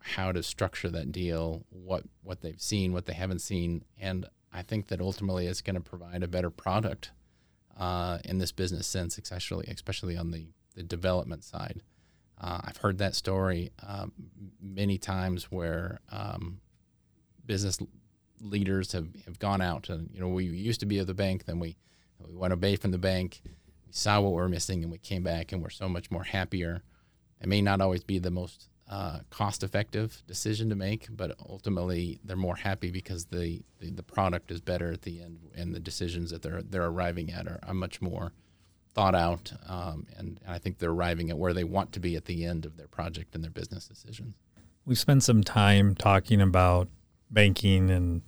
how 0.00 0.32
to 0.32 0.42
structure 0.42 0.88
that 0.90 1.12
deal, 1.12 1.64
what 1.70 2.04
what 2.22 2.40
they've 2.40 2.60
seen, 2.60 2.92
what 2.92 3.06
they 3.06 3.12
haven't 3.12 3.40
seen, 3.40 3.84
and 3.98 4.26
I 4.52 4.62
think 4.62 4.88
that 4.88 5.00
ultimately 5.00 5.46
it's 5.46 5.60
going 5.60 5.74
to 5.74 5.80
provide 5.80 6.22
a 6.22 6.28
better 6.28 6.50
product 6.50 7.12
uh, 7.78 8.18
in 8.24 8.38
this 8.38 8.52
business 8.52 8.86
sense, 8.86 9.18
especially 9.18 9.66
especially 9.68 10.16
on 10.16 10.30
the 10.30 10.46
the 10.74 10.82
development 10.82 11.44
side. 11.44 11.82
Uh, 12.40 12.60
I've 12.64 12.78
heard 12.78 12.98
that 12.98 13.14
story 13.14 13.70
um, 13.86 14.12
many 14.62 14.96
times 14.96 15.44
where 15.50 16.00
um, 16.10 16.60
business 17.44 17.78
leaders 18.40 18.92
have, 18.92 19.08
have 19.26 19.38
gone 19.38 19.60
out 19.60 19.90
and 19.90 20.08
you 20.14 20.20
know 20.20 20.28
we 20.28 20.44
used 20.44 20.80
to 20.80 20.86
be 20.86 20.98
at 20.98 21.06
the 21.06 21.12
bank 21.12 21.44
then 21.44 21.58
we 21.58 21.76
we 22.26 22.34
went 22.34 22.52
away 22.52 22.76
from 22.76 22.90
the 22.90 22.98
bank. 22.98 23.40
We 23.86 23.92
saw 23.92 24.20
what 24.20 24.32
we 24.32 24.40
are 24.40 24.48
missing 24.48 24.82
and 24.82 24.92
we 24.92 24.98
came 24.98 25.22
back 25.22 25.52
and 25.52 25.62
we're 25.62 25.70
so 25.70 25.88
much 25.88 26.10
more 26.10 26.24
happier. 26.24 26.82
It 27.40 27.48
may 27.48 27.62
not 27.62 27.80
always 27.80 28.04
be 28.04 28.18
the 28.18 28.30
most 28.30 28.68
uh, 28.90 29.20
cost 29.30 29.62
effective 29.62 30.22
decision 30.26 30.68
to 30.68 30.74
make 30.74 31.06
but 31.10 31.34
ultimately 31.48 32.18
they're 32.24 32.36
more 32.36 32.56
happy 32.56 32.90
because 32.90 33.26
the, 33.26 33.62
the, 33.78 33.90
the 33.90 34.02
product 34.02 34.50
is 34.50 34.60
better 34.60 34.90
at 34.92 35.02
the 35.02 35.22
end 35.22 35.38
and 35.54 35.74
the 35.74 35.80
decisions 35.80 36.30
that 36.30 36.42
they're 36.42 36.62
they're 36.62 36.86
arriving 36.86 37.30
at 37.30 37.46
are, 37.46 37.60
are 37.62 37.74
much 37.74 38.02
more 38.02 38.32
thought 38.92 39.14
out 39.14 39.52
um, 39.68 40.06
and, 40.18 40.40
and 40.44 40.52
I 40.52 40.58
think 40.58 40.78
they're 40.78 40.90
arriving 40.90 41.30
at 41.30 41.38
where 41.38 41.54
they 41.54 41.62
want 41.64 41.92
to 41.92 42.00
be 42.00 42.16
at 42.16 42.24
the 42.24 42.44
end 42.44 42.66
of 42.66 42.76
their 42.76 42.88
project 42.88 43.34
and 43.34 43.44
their 43.44 43.52
business 43.52 43.86
decisions 43.86 44.34
we've 44.84 44.98
spent 44.98 45.22
some 45.22 45.44
time 45.44 45.94
talking 45.94 46.40
about 46.40 46.88
banking 47.30 47.90
and 47.90 48.22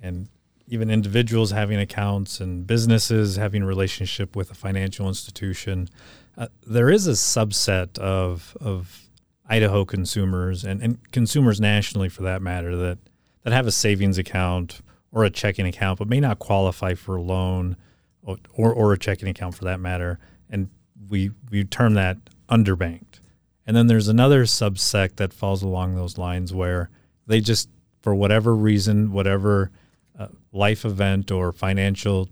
and 0.00 0.28
even 0.68 0.90
individuals 0.90 1.50
having 1.50 1.78
accounts 1.78 2.40
and 2.40 2.66
businesses 2.66 3.36
having 3.36 3.62
a 3.62 3.66
relationship 3.66 4.36
with 4.36 4.50
a 4.50 4.54
financial 4.54 5.08
institution. 5.08 5.88
Uh, 6.36 6.46
there 6.66 6.90
is 6.90 7.06
a 7.06 7.12
subset 7.12 7.98
of 7.98 8.56
of 8.60 9.07
Idaho 9.48 9.84
consumers 9.84 10.64
and, 10.64 10.82
and 10.82 11.12
consumers 11.12 11.60
nationally 11.60 12.08
for 12.08 12.22
that 12.22 12.42
matter 12.42 12.76
that 12.76 12.98
that 13.42 13.52
have 13.52 13.66
a 13.66 13.72
savings 13.72 14.18
account 14.18 14.80
or 15.10 15.24
a 15.24 15.30
checking 15.30 15.66
account 15.66 15.98
but 15.98 16.08
may 16.08 16.20
not 16.20 16.38
qualify 16.38 16.94
for 16.94 17.16
a 17.16 17.22
loan 17.22 17.76
or, 18.22 18.36
or, 18.52 18.72
or 18.72 18.92
a 18.92 18.98
checking 18.98 19.28
account 19.28 19.54
for 19.54 19.64
that 19.64 19.80
matter. 19.80 20.18
And 20.50 20.68
we 21.08 21.30
we 21.50 21.64
term 21.64 21.94
that 21.94 22.18
underbanked. 22.48 23.20
And 23.66 23.76
then 23.76 23.86
there's 23.86 24.08
another 24.08 24.44
subsect 24.44 25.16
that 25.16 25.32
falls 25.32 25.62
along 25.62 25.94
those 25.94 26.18
lines 26.18 26.52
where 26.52 26.90
they 27.26 27.40
just 27.40 27.68
for 28.00 28.14
whatever 28.14 28.54
reason, 28.54 29.12
whatever 29.12 29.70
uh, 30.18 30.28
life 30.52 30.84
event 30.84 31.30
or 31.30 31.52
financial 31.52 32.28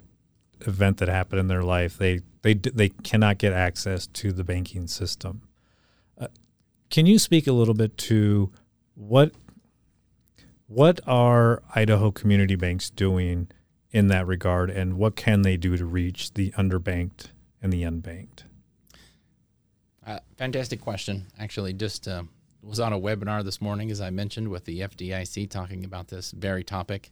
event 0.61 0.98
that 0.98 1.09
happened 1.09 1.40
in 1.40 1.48
their 1.48 1.62
life, 1.62 1.98
they 1.98 2.20
they 2.42 2.55
they 2.55 2.88
cannot 2.88 3.38
get 3.38 3.52
access 3.52 4.07
to 4.09 4.33
the 4.33 4.44
banking 4.44 4.87
system. 4.87 5.42
Can 6.90 7.07
you 7.07 7.18
speak 7.18 7.46
a 7.46 7.53
little 7.53 7.75
bit 7.75 7.96
to 7.99 8.51
what 8.94 9.33
what 10.68 11.01
are 11.07 11.62
Idaho 11.75 12.11
community 12.11 12.57
banks 12.57 12.90
doing 12.90 13.49
in 13.92 14.09
that 14.09 14.27
regard, 14.27 14.68
and 14.68 14.99
what 14.99 15.16
can 15.16 15.42
they 15.42 15.57
do 15.57 15.77
to 15.77 15.87
reach 15.87 16.35
the 16.35 16.51
underbanked 16.53 17.29
and 17.62 17.72
the 17.72 17.83
unbanked? 17.83 18.42
Uh, 20.05 20.18
fantastic 20.37 20.81
question. 20.81 21.27
Actually, 21.38 21.72
just 21.72 22.07
uh, 22.09 22.25
was 22.62 22.81
on 22.81 22.92
a 22.92 22.99
webinar 22.99 23.44
this 23.44 23.61
morning, 23.61 23.90
as 23.90 24.01
I 24.01 24.11
mentioned, 24.11 24.49
with 24.49 24.64
the 24.64 24.81
FDIC 24.81 25.49
talking 25.51 25.85
about 25.85 26.09
this 26.09 26.33
very 26.33 26.64
topic. 26.64 27.11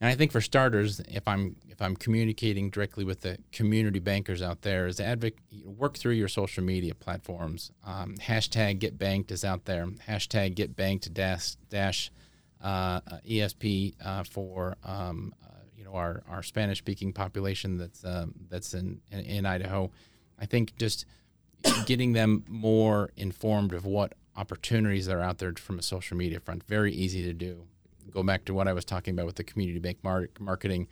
And 0.00 0.08
I 0.08 0.14
think 0.14 0.32
for 0.32 0.40
starters, 0.40 1.00
if 1.00 1.26
I'm 1.28 1.56
if 1.78 1.82
I'm 1.82 1.94
communicating 1.94 2.70
directly 2.70 3.04
with 3.04 3.20
the 3.20 3.38
community 3.52 4.00
bankers 4.00 4.42
out 4.42 4.62
there, 4.62 4.88
is 4.88 4.98
advocate 4.98 5.38
work 5.64 5.96
through 5.96 6.14
your 6.14 6.26
social 6.26 6.64
media 6.64 6.92
platforms. 6.92 7.70
Um, 7.86 8.16
hashtag 8.16 8.80
Get 8.80 8.98
Banked 8.98 9.30
is 9.30 9.44
out 9.44 9.64
there. 9.64 9.86
Hashtag 10.08 10.56
Get 10.56 10.74
Banked 10.74 11.14
dash 11.14 11.54
dash 11.70 12.10
uh, 12.60 12.98
ESP 13.24 13.94
uh, 14.04 14.24
for 14.24 14.76
um, 14.82 15.32
uh, 15.44 15.50
you 15.76 15.84
know 15.84 15.92
our, 15.92 16.24
our 16.28 16.42
Spanish 16.42 16.78
speaking 16.78 17.12
population 17.12 17.78
that's 17.78 18.04
um, 18.04 18.34
that's 18.48 18.74
in, 18.74 19.00
in, 19.12 19.20
in 19.20 19.46
Idaho. 19.46 19.92
I 20.36 20.46
think 20.46 20.76
just 20.78 21.06
getting 21.86 22.12
them 22.12 22.44
more 22.48 23.12
informed 23.16 23.72
of 23.72 23.84
what 23.84 24.14
opportunities 24.34 25.06
that 25.06 25.14
are 25.14 25.22
out 25.22 25.38
there 25.38 25.52
from 25.52 25.78
a 25.78 25.82
social 25.82 26.16
media 26.16 26.40
front. 26.40 26.64
Very 26.64 26.92
easy 26.92 27.22
to 27.22 27.32
do. 27.32 27.68
Go 28.10 28.24
back 28.24 28.44
to 28.46 28.54
what 28.54 28.66
I 28.66 28.72
was 28.72 28.84
talking 28.84 29.14
about 29.14 29.26
with 29.26 29.36
the 29.36 29.44
community 29.44 29.78
bank 29.78 29.98
mar- 30.02 30.30
marketing. 30.40 30.88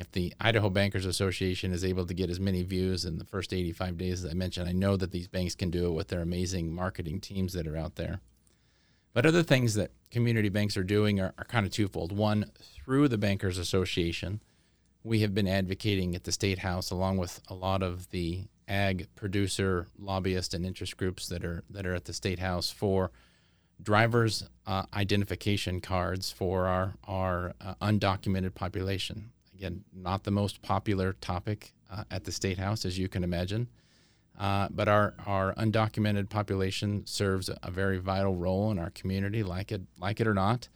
If 0.00 0.10
the 0.12 0.32
Idaho 0.40 0.70
Bankers 0.70 1.04
Association 1.04 1.72
is 1.72 1.84
able 1.84 2.06
to 2.06 2.14
get 2.14 2.30
as 2.30 2.40
many 2.40 2.62
views 2.62 3.04
in 3.04 3.18
the 3.18 3.24
first 3.26 3.52
85 3.52 3.98
days 3.98 4.24
as 4.24 4.30
I 4.30 4.34
mentioned, 4.34 4.66
I 4.66 4.72
know 4.72 4.96
that 4.96 5.10
these 5.10 5.28
banks 5.28 5.54
can 5.54 5.70
do 5.70 5.88
it 5.88 5.92
with 5.92 6.08
their 6.08 6.22
amazing 6.22 6.74
marketing 6.74 7.20
teams 7.20 7.52
that 7.52 7.66
are 7.66 7.76
out 7.76 7.96
there. 7.96 8.22
But 9.12 9.26
other 9.26 9.42
things 9.42 9.74
that 9.74 9.90
community 10.10 10.48
banks 10.48 10.78
are 10.78 10.82
doing 10.82 11.20
are, 11.20 11.34
are 11.36 11.44
kind 11.44 11.66
of 11.66 11.72
twofold. 11.72 12.16
One, 12.16 12.46
through 12.82 13.08
the 13.08 13.18
Bankers 13.18 13.58
Association, 13.58 14.40
we 15.04 15.20
have 15.20 15.34
been 15.34 15.46
advocating 15.46 16.14
at 16.14 16.24
the 16.24 16.32
State 16.32 16.60
House, 16.60 16.90
along 16.90 17.18
with 17.18 17.42
a 17.48 17.54
lot 17.54 17.82
of 17.82 18.08
the 18.08 18.44
ag 18.66 19.06
producer 19.16 19.88
lobbyist 19.98 20.54
and 20.54 20.64
interest 20.64 20.96
groups 20.96 21.28
that 21.28 21.44
are 21.44 21.62
that 21.68 21.84
are 21.84 21.94
at 21.94 22.06
the 22.06 22.12
state 22.14 22.38
house 22.38 22.70
for 22.70 23.10
drivers 23.82 24.48
uh, 24.64 24.84
identification 24.94 25.80
cards 25.80 26.30
for 26.30 26.68
our 26.68 26.94
our 27.06 27.52
uh, 27.60 27.74
undocumented 27.82 28.54
population. 28.54 29.32
Again, 29.60 29.84
not 29.92 30.24
the 30.24 30.30
most 30.30 30.62
popular 30.62 31.12
topic 31.12 31.74
uh, 31.90 32.04
at 32.10 32.24
the 32.24 32.32
state 32.32 32.56
house, 32.56 32.86
as 32.86 32.98
you 32.98 33.08
can 33.08 33.22
imagine, 33.22 33.68
uh, 34.38 34.68
but 34.70 34.88
our 34.88 35.14
our 35.26 35.54
undocumented 35.54 36.30
population 36.30 37.06
serves 37.06 37.50
a 37.62 37.70
very 37.70 37.98
vital 37.98 38.34
role 38.34 38.70
in 38.70 38.78
our 38.78 38.90
community, 38.90 39.42
like 39.42 39.70
it 39.70 39.82
like 39.98 40.18
it 40.18 40.26
or 40.26 40.34
not. 40.34 40.68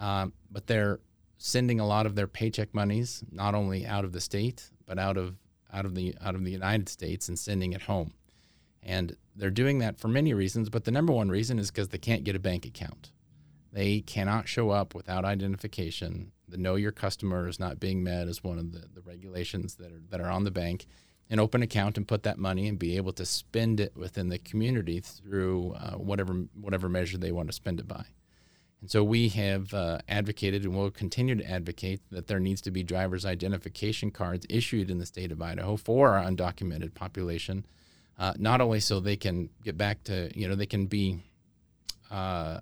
Um, 0.00 0.32
but 0.50 0.66
they're 0.66 0.98
sending 1.38 1.78
a 1.78 1.86
lot 1.86 2.06
of 2.06 2.16
their 2.16 2.26
paycheck 2.26 2.74
monies 2.74 3.22
not 3.30 3.54
only 3.54 3.86
out 3.86 4.04
of 4.04 4.12
the 4.12 4.20
state 4.20 4.70
but 4.86 4.98
out 4.98 5.16
of 5.16 5.36
out 5.72 5.84
of 5.84 5.94
the 5.94 6.14
out 6.22 6.34
of 6.34 6.44
the 6.44 6.50
United 6.50 6.88
States 6.88 7.28
and 7.28 7.38
sending 7.38 7.72
it 7.72 7.82
home. 7.82 8.14
And 8.82 9.16
they're 9.34 9.50
doing 9.50 9.78
that 9.78 9.98
for 9.98 10.08
many 10.08 10.34
reasons, 10.34 10.68
but 10.68 10.84
the 10.84 10.90
number 10.90 11.12
one 11.12 11.30
reason 11.30 11.58
is 11.58 11.70
because 11.70 11.88
they 11.88 11.98
can't 11.98 12.24
get 12.24 12.36
a 12.36 12.40
bank 12.40 12.66
account. 12.66 13.12
They 13.72 14.00
cannot 14.00 14.46
show 14.46 14.70
up 14.70 14.94
without 14.94 15.24
identification. 15.24 16.32
The 16.54 16.60
know 16.60 16.76
your 16.76 16.92
customer 16.92 17.48
is 17.48 17.58
not 17.58 17.80
being 17.80 18.04
met 18.04 18.28
as 18.28 18.44
one 18.44 18.60
of 18.60 18.70
the, 18.70 18.84
the 18.94 19.00
regulations 19.00 19.74
that 19.74 19.90
are 19.90 20.00
that 20.10 20.20
are 20.20 20.30
on 20.30 20.44
the 20.44 20.52
bank. 20.52 20.86
An 21.28 21.40
open 21.40 21.62
account 21.62 21.96
and 21.96 22.06
put 22.06 22.22
that 22.22 22.38
money 22.38 22.68
and 22.68 22.78
be 22.78 22.96
able 22.96 23.12
to 23.14 23.26
spend 23.26 23.80
it 23.80 23.96
within 23.96 24.28
the 24.28 24.38
community 24.38 25.00
through 25.00 25.72
uh, 25.72 25.96
whatever 25.96 26.44
whatever 26.54 26.88
measure 26.88 27.18
they 27.18 27.32
want 27.32 27.48
to 27.48 27.52
spend 27.52 27.80
it 27.80 27.88
by. 27.88 28.04
And 28.80 28.88
so 28.88 29.02
we 29.02 29.30
have 29.30 29.74
uh, 29.74 29.98
advocated 30.08 30.62
and 30.62 30.76
will 30.76 30.92
continue 30.92 31.34
to 31.34 31.50
advocate 31.50 32.02
that 32.12 32.28
there 32.28 32.38
needs 32.38 32.60
to 32.60 32.70
be 32.70 32.84
driver's 32.84 33.26
identification 33.26 34.12
cards 34.12 34.46
issued 34.48 34.90
in 34.90 34.98
the 34.98 35.06
state 35.06 35.32
of 35.32 35.42
Idaho 35.42 35.76
for 35.76 36.10
our 36.10 36.24
undocumented 36.24 36.94
population, 36.94 37.66
uh, 38.16 38.34
not 38.38 38.60
only 38.60 38.78
so 38.78 39.00
they 39.00 39.16
can 39.16 39.50
get 39.64 39.76
back 39.76 40.04
to, 40.04 40.30
you 40.38 40.46
know, 40.46 40.54
they 40.54 40.66
can 40.66 40.86
be 40.86 41.18
uh, 42.12 42.60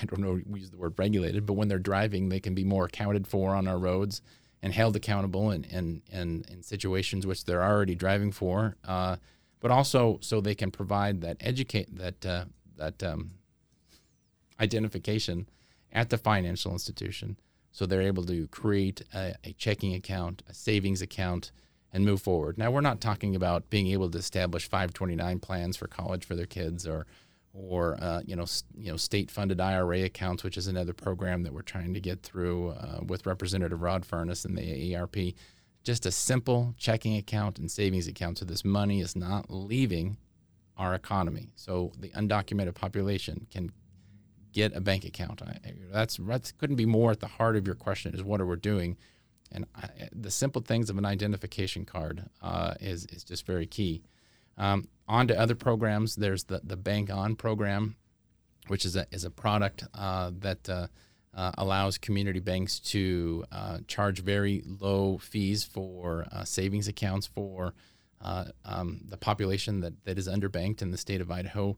I 0.00 0.04
don't 0.06 0.20
know, 0.20 0.40
we 0.46 0.60
use 0.60 0.70
the 0.70 0.76
word 0.76 0.94
regulated, 0.98 1.46
but 1.46 1.54
when 1.54 1.68
they're 1.68 1.78
driving, 1.78 2.28
they 2.28 2.40
can 2.40 2.54
be 2.54 2.64
more 2.64 2.84
accounted 2.84 3.26
for 3.26 3.54
on 3.54 3.66
our 3.66 3.78
roads 3.78 4.22
and 4.62 4.72
held 4.72 4.96
accountable 4.96 5.50
in, 5.50 5.64
in, 5.64 6.02
in, 6.10 6.44
in 6.50 6.62
situations 6.62 7.26
which 7.26 7.44
they're 7.44 7.62
already 7.62 7.94
driving 7.94 8.32
for, 8.32 8.76
uh, 8.86 9.16
but 9.60 9.70
also 9.70 10.18
so 10.20 10.40
they 10.40 10.54
can 10.54 10.70
provide 10.70 11.20
that 11.20 11.36
educate 11.40 11.94
that 11.96 12.24
uh, 12.24 12.44
that 12.76 13.02
um, 13.02 13.32
identification 14.58 15.48
at 15.92 16.08
the 16.08 16.16
financial 16.18 16.72
institution, 16.72 17.36
so 17.72 17.84
they're 17.84 18.02
able 18.02 18.24
to 18.24 18.46
create 18.48 19.02
a, 19.14 19.34
a 19.44 19.52
checking 19.52 19.94
account, 19.94 20.42
a 20.48 20.54
savings 20.54 21.02
account, 21.02 21.52
and 21.92 22.04
move 22.04 22.22
forward. 22.22 22.56
Now, 22.56 22.70
we're 22.70 22.80
not 22.80 23.00
talking 23.00 23.34
about 23.34 23.68
being 23.70 23.88
able 23.88 24.10
to 24.10 24.18
establish 24.18 24.68
529 24.68 25.40
plans 25.40 25.76
for 25.76 25.88
college 25.88 26.24
for 26.24 26.36
their 26.36 26.46
kids 26.46 26.86
or 26.86 27.06
or 27.52 27.96
uh, 28.00 28.22
you 28.24 28.36
know 28.36 28.46
you 28.76 28.90
know 28.90 28.96
state 28.96 29.30
funded 29.30 29.60
IRA 29.60 30.02
accounts, 30.02 30.44
which 30.44 30.56
is 30.56 30.66
another 30.66 30.92
program 30.92 31.42
that 31.42 31.52
we're 31.52 31.62
trying 31.62 31.94
to 31.94 32.00
get 32.00 32.22
through 32.22 32.70
uh, 32.70 33.00
with 33.06 33.26
Representative 33.26 33.82
Rod 33.82 34.06
Furniss 34.06 34.44
and 34.44 34.56
the 34.56 34.62
AARP. 34.92 35.34
Just 35.82 36.04
a 36.04 36.10
simple 36.10 36.74
checking 36.76 37.16
account 37.16 37.58
and 37.58 37.70
savings 37.70 38.06
account, 38.06 38.38
so 38.38 38.44
this 38.44 38.64
money 38.64 39.00
is 39.00 39.16
not 39.16 39.50
leaving 39.50 40.18
our 40.76 40.94
economy. 40.94 41.50
So 41.56 41.92
the 41.98 42.10
undocumented 42.10 42.74
population 42.74 43.46
can 43.50 43.72
get 44.52 44.76
a 44.76 44.80
bank 44.80 45.04
account. 45.04 45.42
I, 45.42 45.58
that's 45.92 46.16
that 46.16 46.52
couldn't 46.58 46.76
be 46.76 46.86
more 46.86 47.10
at 47.10 47.20
the 47.20 47.26
heart 47.26 47.56
of 47.56 47.66
your 47.66 47.76
question. 47.76 48.14
Is 48.14 48.22
what 48.22 48.40
are 48.40 48.46
we 48.46 48.56
doing? 48.56 48.96
And 49.52 49.66
I, 49.74 49.88
the 50.12 50.30
simple 50.30 50.62
things 50.62 50.90
of 50.90 50.98
an 50.98 51.04
identification 51.04 51.84
card 51.84 52.28
uh, 52.42 52.74
is 52.80 53.06
is 53.06 53.24
just 53.24 53.46
very 53.46 53.66
key. 53.66 54.02
Um, 54.58 54.88
on 55.10 55.26
to 55.26 55.38
other 55.38 55.54
programs. 55.56 56.16
There's 56.16 56.44
the, 56.44 56.60
the 56.62 56.76
Bank 56.76 57.10
On 57.10 57.34
program, 57.34 57.96
which 58.68 58.84
is 58.84 58.94
a, 58.96 59.06
is 59.10 59.24
a 59.24 59.30
product 59.30 59.84
uh, 59.92 60.30
that 60.38 60.68
uh, 60.68 60.86
uh, 61.34 61.52
allows 61.58 61.98
community 61.98 62.40
banks 62.40 62.78
to 62.78 63.44
uh, 63.50 63.78
charge 63.88 64.20
very 64.20 64.62
low 64.64 65.18
fees 65.18 65.64
for 65.64 66.26
uh, 66.32 66.44
savings 66.44 66.88
accounts 66.88 67.26
for 67.26 67.74
uh, 68.20 68.44
um, 68.64 69.00
the 69.08 69.16
population 69.16 69.80
that, 69.80 70.04
that 70.04 70.18
is 70.18 70.28
underbanked 70.28 70.82
in 70.82 70.90
the 70.90 70.98
state 70.98 71.20
of 71.20 71.30
Idaho. 71.30 71.76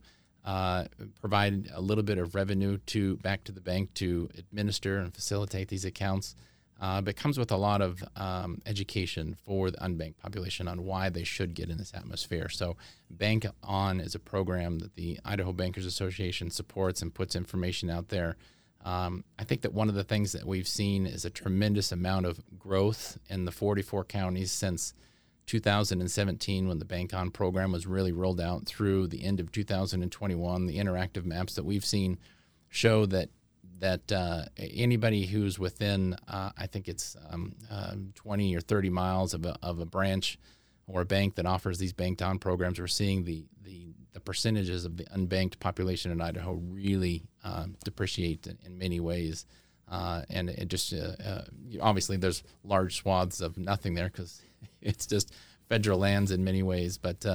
provide 1.21 1.69
a 1.73 1.81
little 1.81 2.03
bit 2.03 2.17
of 2.17 2.35
revenue 2.35 2.77
to 2.85 3.17
back 3.17 3.43
to 3.45 3.51
the 3.51 3.61
bank 3.61 3.93
to 3.95 4.29
administer 4.37 4.97
and 4.99 5.13
facilitate 5.13 5.69
these 5.69 5.85
accounts 5.85 6.35
uh, 6.81 7.01
but 7.01 7.15
comes 7.15 7.37
with 7.37 7.51
a 7.51 7.57
lot 7.57 7.81
of 7.81 8.03
um, 8.15 8.61
education 8.65 9.35
for 9.45 9.71
the 9.71 9.77
unbanked 9.77 10.17
population 10.17 10.67
on 10.67 10.83
why 10.83 11.09
they 11.09 11.23
should 11.23 11.53
get 11.53 11.69
in 11.69 11.77
this 11.77 11.93
atmosphere. 11.93 12.49
So, 12.49 12.75
Bank 13.09 13.45
On 13.63 13.99
is 13.99 14.15
a 14.15 14.19
program 14.19 14.79
that 14.79 14.95
the 14.95 15.19
Idaho 15.23 15.53
Bankers 15.53 15.85
Association 15.85 16.49
supports 16.49 17.01
and 17.01 17.13
puts 17.13 17.35
information 17.35 17.89
out 17.89 18.09
there. 18.09 18.37
Um, 18.83 19.23
I 19.39 19.45
think 19.45 19.61
that 19.61 19.73
one 19.73 19.87
of 19.87 19.95
the 19.95 20.03
things 20.03 20.33
that 20.33 20.45
we've 20.45 20.67
seen 20.67 21.05
is 21.05 21.23
a 21.23 21.29
tremendous 21.29 21.91
amount 21.91 22.25
of 22.25 22.41
growth 22.59 23.17
in 23.29 23.45
the 23.45 23.51
44 23.51 24.03
counties 24.03 24.51
since 24.51 24.93
2017 25.45 26.67
when 26.67 26.79
the 26.79 26.85
Bank 26.85 27.13
On 27.13 27.31
program 27.31 27.71
was 27.71 27.85
really 27.85 28.11
rolled 28.11 28.41
out 28.41 28.65
through 28.65 29.07
the 29.07 29.23
end 29.23 29.39
of 29.39 29.51
2021. 29.51 30.65
The 30.65 30.77
interactive 30.77 31.25
maps 31.25 31.55
that 31.55 31.65
we've 31.65 31.85
seen 31.85 32.17
show 32.69 33.05
that 33.05 33.29
that 33.83 34.11
uh, 34.13 34.43
anybody 34.57 35.25
who's 35.25 35.59
within, 35.59 36.15
uh, 36.29 36.51
I 36.57 36.67
think 36.67 36.87
it's 36.87 37.17
um, 37.29 37.51
uh, 37.69 37.95
20 38.15 38.55
or 38.55 38.61
30 38.61 38.89
miles 38.89 39.33
of 39.33 39.45
a, 39.45 39.57
of 39.61 39.81
a 39.81 39.85
branch 39.85 40.39
or 40.87 41.01
a 41.01 41.05
bank 41.05 41.35
that 41.35 41.45
offers 41.45 41.79
these 41.79 41.91
banked 41.91 42.21
on 42.21 42.39
programs, 42.39 42.79
we're 42.79 42.87
seeing 42.87 43.25
the, 43.25 43.43
the, 43.61 43.93
the 44.13 44.21
percentages 44.21 44.85
of 44.85 44.95
the 44.95 45.03
unbanked 45.07 45.59
population 45.59 46.13
in 46.13 46.21
Idaho 46.21 46.53
really 46.53 47.25
um, 47.43 47.75
depreciate 47.83 48.47
in, 48.47 48.57
in, 48.65 48.77
many 48.77 49.01
ways. 49.01 49.45
Uh, 49.91 50.21
and 50.29 50.49
it 50.49 50.69
just 50.69 50.93
uh, 50.93 51.21
uh, 51.21 51.41
obviously 51.81 52.15
there's 52.15 52.41
large 52.63 52.95
swaths 52.95 53.41
of 53.41 53.57
nothing 53.57 53.95
there 53.95 54.07
because 54.07 54.41
it's 54.81 55.05
just 55.05 55.33
federal 55.67 55.99
lands 55.99 56.31
in 56.31 56.41
many 56.41 56.63
ways. 56.63 56.97
But 56.97 57.25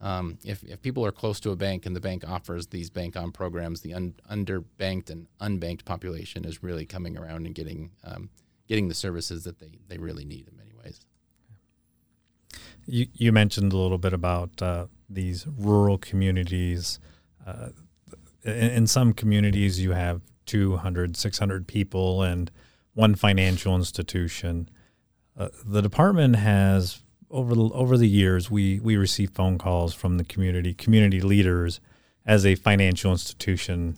um, 0.00 0.38
if, 0.44 0.62
if 0.62 0.82
people 0.82 1.04
are 1.06 1.12
close 1.12 1.40
to 1.40 1.50
a 1.50 1.56
bank 1.56 1.86
and 1.86 1.96
the 1.96 2.00
bank 2.00 2.22
offers 2.28 2.66
these 2.66 2.90
bank 2.90 3.16
on 3.16 3.32
programs, 3.32 3.80
the 3.80 3.94
un, 3.94 4.14
underbanked 4.30 5.10
and 5.10 5.26
unbanked 5.40 5.84
population 5.84 6.44
is 6.44 6.62
really 6.62 6.84
coming 6.84 7.16
around 7.16 7.46
and 7.46 7.54
getting 7.54 7.90
um, 8.04 8.30
getting 8.68 8.88
the 8.88 8.94
services 8.94 9.44
that 9.44 9.58
they, 9.58 9.78
they 9.88 9.96
really 9.96 10.24
need 10.24 10.48
in 10.48 10.56
many 10.56 10.72
ways. 10.82 11.00
You, 12.86 13.06
you 13.14 13.32
mentioned 13.32 13.72
a 13.72 13.76
little 13.76 13.98
bit 13.98 14.12
about 14.12 14.60
uh, 14.60 14.86
these 15.08 15.46
rural 15.46 15.98
communities. 15.98 16.98
Uh, 17.46 17.68
in, 18.42 18.52
in, 18.52 18.86
some 18.86 19.12
communities, 19.12 19.80
you 19.80 19.92
have 19.92 20.20
200, 20.46 21.16
600 21.16 21.66
people 21.66 22.22
and 22.22 22.50
one 22.94 23.14
financial 23.14 23.76
institution. 23.76 24.68
Uh, 25.36 25.48
the 25.64 25.80
department 25.80 26.36
has 26.36 27.02
over 27.30 27.54
the 27.54 27.62
over 27.62 27.96
the 27.96 28.08
years, 28.08 28.50
we 28.50 28.80
we 28.80 28.96
receive 28.96 29.30
phone 29.30 29.58
calls 29.58 29.94
from 29.94 30.18
the 30.18 30.24
community, 30.24 30.74
community 30.74 31.20
leaders, 31.20 31.80
as 32.24 32.44
a 32.44 32.54
financial 32.54 33.12
institution 33.12 33.96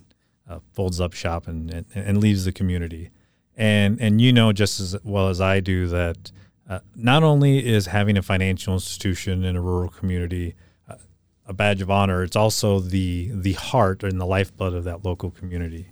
uh, 0.49 0.61
folds 0.73 1.01
up 1.01 1.13
shop 1.13 1.47
and, 1.47 1.71
and, 1.71 1.87
and 1.95 2.21
leaves 2.21 2.45
the 2.45 2.53
community, 2.53 3.11
and 3.57 4.01
and 4.01 4.21
you 4.21 4.33
know 4.33 4.53
just 4.53 4.81
as 4.81 4.97
well 5.05 5.29
as 5.29 5.41
I 5.41 5.61
do 5.61 5.87
that 5.89 6.33
uh, 6.69 6.81
not 6.95 7.23
only 7.23 7.67
is 7.67 7.87
having 7.87 8.17
a 8.17 8.23
financial 8.23 8.75
institution 8.75 9.45
in 9.45 9.57
a 9.57 9.61
rural 9.61 9.89
community 9.89 10.55
uh, 10.89 10.97
a 11.47 11.53
badge 11.53 11.81
of 11.81 11.91
honor, 11.91 12.23
it's 12.23 12.37
also 12.37 12.81
the 12.81 13.31
the 13.33 13.55
heart 13.55 14.03
and 14.03 14.21
the 14.21 14.27
lifeblood 14.27 14.75
of 14.75 14.85
that 14.85 15.05
local 15.05 15.31
community. 15.31 15.89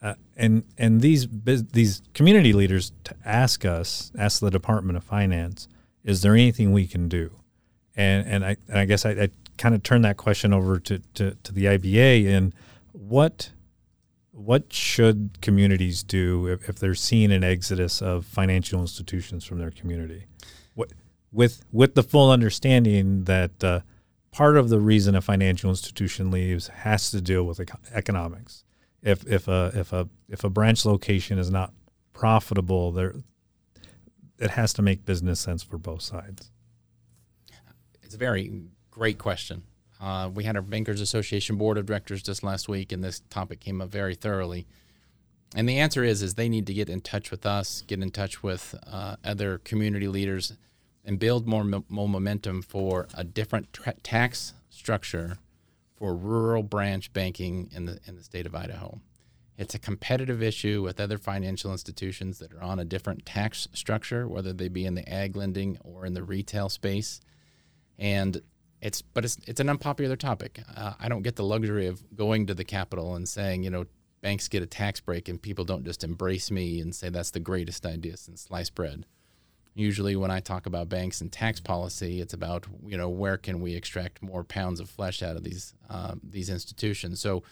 Uh, 0.00 0.14
and 0.36 0.64
and 0.78 1.00
these 1.00 1.28
these 1.44 2.02
community 2.14 2.52
leaders 2.52 2.92
to 3.04 3.14
ask 3.24 3.64
us, 3.64 4.10
ask 4.18 4.40
the 4.40 4.50
Department 4.50 4.96
of 4.96 5.04
Finance, 5.04 5.68
is 6.04 6.22
there 6.22 6.34
anything 6.34 6.72
we 6.72 6.86
can 6.86 7.08
do? 7.08 7.30
And 7.96 8.26
and 8.26 8.44
I 8.44 8.56
and 8.68 8.78
I 8.78 8.84
guess 8.84 9.04
I, 9.04 9.10
I 9.10 9.28
kind 9.58 9.74
of 9.74 9.82
turn 9.82 10.02
that 10.02 10.16
question 10.16 10.52
over 10.52 10.78
to, 10.80 10.98
to, 11.14 11.36
to 11.42 11.52
the 11.52 11.66
IBA 11.66 12.26
and 12.26 12.54
what 12.92 13.50
what 14.32 14.72
should 14.72 15.38
communities 15.42 16.02
do 16.02 16.46
if, 16.46 16.68
if 16.68 16.78
they're 16.78 16.94
seeing 16.94 17.30
an 17.30 17.44
exodus 17.44 18.00
of 18.00 18.24
financial 18.24 18.80
institutions 18.80 19.44
from 19.44 19.58
their 19.58 19.70
community? 19.70 20.24
What, 20.74 20.92
with 21.30 21.64
with 21.70 21.94
the 21.94 22.02
full 22.02 22.30
understanding 22.30 23.24
that 23.24 23.62
uh, 23.62 23.80
part 24.32 24.56
of 24.56 24.68
the 24.68 24.80
reason 24.80 25.14
a 25.14 25.20
financial 25.20 25.70
institution 25.70 26.30
leaves 26.30 26.68
has 26.68 27.10
to 27.10 27.20
deal 27.20 27.44
with 27.44 27.60
economics. 27.92 28.64
If 29.02 29.26
if 29.26 29.48
a 29.48 29.70
if 29.74 29.92
a 29.92 30.08
if 30.28 30.44
a 30.44 30.50
branch 30.50 30.84
location 30.84 31.38
is 31.38 31.50
not 31.50 31.72
profitable, 32.12 32.92
there 32.92 33.14
it 34.38 34.50
has 34.50 34.72
to 34.74 34.82
make 34.82 35.04
business 35.04 35.40
sense 35.40 35.62
for 35.62 35.78
both 35.78 36.02
sides. 36.02 36.50
It's 38.02 38.14
a 38.14 38.18
very 38.18 38.52
great 38.90 39.18
question. 39.18 39.62
Uh, 40.00 40.28
we 40.34 40.44
had 40.44 40.56
our 40.56 40.62
Bankers 40.62 41.00
Association 41.00 41.56
Board 41.56 41.78
of 41.78 41.86
Directors 41.86 42.22
just 42.22 42.42
last 42.42 42.68
week, 42.68 42.90
and 42.90 43.04
this 43.04 43.22
topic 43.30 43.60
came 43.60 43.80
up 43.80 43.88
very 43.88 44.14
thoroughly. 44.14 44.66
And 45.54 45.68
the 45.68 45.78
answer 45.78 46.02
is, 46.02 46.22
is 46.22 46.34
they 46.34 46.48
need 46.48 46.66
to 46.66 46.74
get 46.74 46.88
in 46.88 47.00
touch 47.00 47.30
with 47.30 47.46
us, 47.46 47.82
get 47.86 48.02
in 48.02 48.10
touch 48.10 48.42
with 48.42 48.74
uh, 48.86 49.16
other 49.24 49.58
community 49.58 50.08
leaders, 50.08 50.54
and 51.04 51.18
build 51.18 51.46
more, 51.46 51.64
more 51.88 52.08
momentum 52.08 52.62
for 52.62 53.06
a 53.14 53.22
different 53.22 53.72
tra- 53.72 53.94
tax 54.02 54.54
structure 54.70 55.38
for 55.96 56.14
rural 56.14 56.62
branch 56.62 57.12
banking 57.12 57.70
in 57.72 57.86
the 57.86 58.00
in 58.06 58.16
the 58.16 58.24
state 58.24 58.46
of 58.46 58.54
Idaho. 58.54 59.00
It's 59.62 59.76
a 59.76 59.78
competitive 59.78 60.42
issue 60.42 60.82
with 60.82 60.98
other 60.98 61.18
financial 61.18 61.70
institutions 61.70 62.40
that 62.40 62.52
are 62.52 62.62
on 62.62 62.80
a 62.80 62.84
different 62.84 63.24
tax 63.24 63.68
structure, 63.72 64.26
whether 64.26 64.52
they 64.52 64.66
be 64.66 64.84
in 64.84 64.96
the 64.96 65.08
ag 65.08 65.36
lending 65.36 65.78
or 65.84 66.04
in 66.04 66.14
the 66.14 66.24
retail 66.24 66.68
space. 66.68 67.20
And 67.96 68.42
it's 68.80 69.02
but 69.02 69.24
it's 69.24 69.38
it's 69.46 69.60
an 69.60 69.68
unpopular 69.68 70.16
topic. 70.16 70.60
Uh, 70.76 70.94
I 70.98 71.08
don't 71.08 71.22
get 71.22 71.36
the 71.36 71.44
luxury 71.44 71.86
of 71.86 72.02
going 72.16 72.48
to 72.48 72.54
the 72.54 72.64
Capitol 72.64 73.14
and 73.14 73.28
saying, 73.28 73.62
you 73.62 73.70
know, 73.70 73.84
banks 74.20 74.48
get 74.48 74.64
a 74.64 74.66
tax 74.66 74.98
break, 74.98 75.28
and 75.28 75.40
people 75.40 75.64
don't 75.64 75.84
just 75.84 76.02
embrace 76.02 76.50
me 76.50 76.80
and 76.80 76.92
say 76.92 77.08
that's 77.08 77.30
the 77.30 77.38
greatest 77.38 77.86
idea 77.86 78.16
since 78.16 78.42
sliced 78.42 78.74
bread. 78.74 79.06
Usually, 79.74 80.16
when 80.16 80.32
I 80.32 80.40
talk 80.40 80.66
about 80.66 80.88
banks 80.88 81.20
and 81.20 81.30
tax 81.30 81.60
policy, 81.60 82.20
it's 82.20 82.34
about 82.34 82.66
you 82.84 82.96
know 82.96 83.08
where 83.08 83.38
can 83.38 83.60
we 83.60 83.76
extract 83.76 84.20
more 84.22 84.42
pounds 84.42 84.80
of 84.80 84.90
flesh 84.90 85.22
out 85.22 85.36
of 85.36 85.44
these 85.44 85.72
uh, 85.88 86.16
these 86.20 86.50
institutions. 86.50 87.20
So 87.20 87.44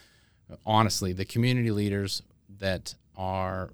honestly, 0.64 1.12
the 1.12 1.24
community 1.24 1.70
leaders 1.70 2.22
that 2.58 2.94
are 3.16 3.70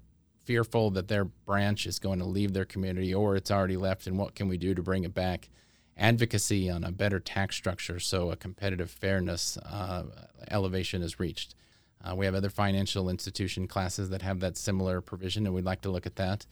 fearful 0.47 0.89
that 0.91 1.09
their 1.09 1.25
branch 1.25 1.85
is 1.85 1.99
going 1.99 2.19
to 2.19 2.25
leave 2.25 2.53
their 2.53 2.65
community 2.65 3.13
or 3.13 3.35
it's 3.35 3.51
already 3.51 3.75
left 3.75 4.07
and 4.07 4.17
what 4.17 4.33
can 4.33 4.47
we 4.47 4.57
do 4.57 4.73
to 4.73 4.81
bring 4.81 5.03
it 5.03 5.13
back 5.13 5.49
advocacy 5.97 6.69
on 6.69 6.85
a 6.85 6.91
better 6.91 7.19
tax 7.19 7.53
structure 7.53 7.99
so 7.99 8.31
a 8.31 8.35
competitive 8.37 8.89
fairness 8.89 9.57
uh, 9.57 10.03
elevation 10.49 11.01
is 11.01 11.19
reached 11.19 11.53
uh, 12.01 12.15
we 12.15 12.25
have 12.25 12.33
other 12.33 12.49
financial 12.49 13.09
institution 13.09 13.67
classes 13.67 14.09
that 14.09 14.21
have 14.21 14.39
that 14.39 14.55
similar 14.55 15.01
provision 15.01 15.45
and 15.45 15.53
we'd 15.53 15.65
like 15.65 15.81
to 15.81 15.89
look 15.89 16.05
at 16.05 16.15
that 16.15 16.45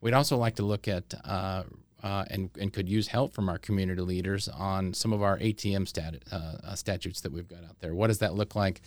we'd 0.00 0.14
also 0.14 0.38
like 0.38 0.54
to 0.54 0.62
look 0.62 0.88
at 0.88 1.12
uh, 1.26 1.62
uh 2.02 2.24
and, 2.30 2.48
and 2.58 2.72
could 2.72 2.88
use 2.88 3.08
help 3.08 3.34
from 3.34 3.50
our 3.50 3.58
community 3.58 4.00
leaders 4.00 4.48
on 4.48 4.94
some 4.94 5.12
of 5.12 5.22
our 5.22 5.38
ATM 5.38 5.86
stat, 5.86 6.22
uh, 6.32 6.56
uh, 6.64 6.74
statutes 6.74 7.20
that 7.20 7.32
we've 7.32 7.48
got 7.48 7.62
out 7.64 7.78
there. 7.80 7.94
What 7.94 8.06
does 8.06 8.18
that 8.20 8.34
look 8.34 8.56
like? 8.56 8.80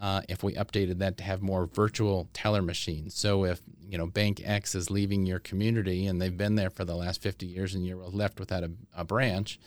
Uh, 0.00 0.22
if 0.28 0.42
we 0.42 0.54
updated 0.54 0.98
that 0.98 1.16
to 1.18 1.24
have 1.24 1.42
more 1.42 1.66
virtual 1.66 2.28
teller 2.32 2.62
machines. 2.62 3.14
So 3.14 3.44
if 3.44 3.60
you 3.88 3.98
know 3.98 4.06
Bank 4.06 4.40
X 4.44 4.74
is 4.74 4.90
leaving 4.90 5.26
your 5.26 5.38
community 5.38 6.06
and 6.06 6.20
they've 6.20 6.36
been 6.36 6.56
there 6.56 6.70
for 6.70 6.84
the 6.84 6.96
last 6.96 7.22
50 7.22 7.46
years 7.46 7.74
and 7.74 7.86
you're 7.86 7.96
left 7.96 8.40
without 8.40 8.64
a, 8.64 8.70
a 8.96 9.04
branch, 9.04 9.58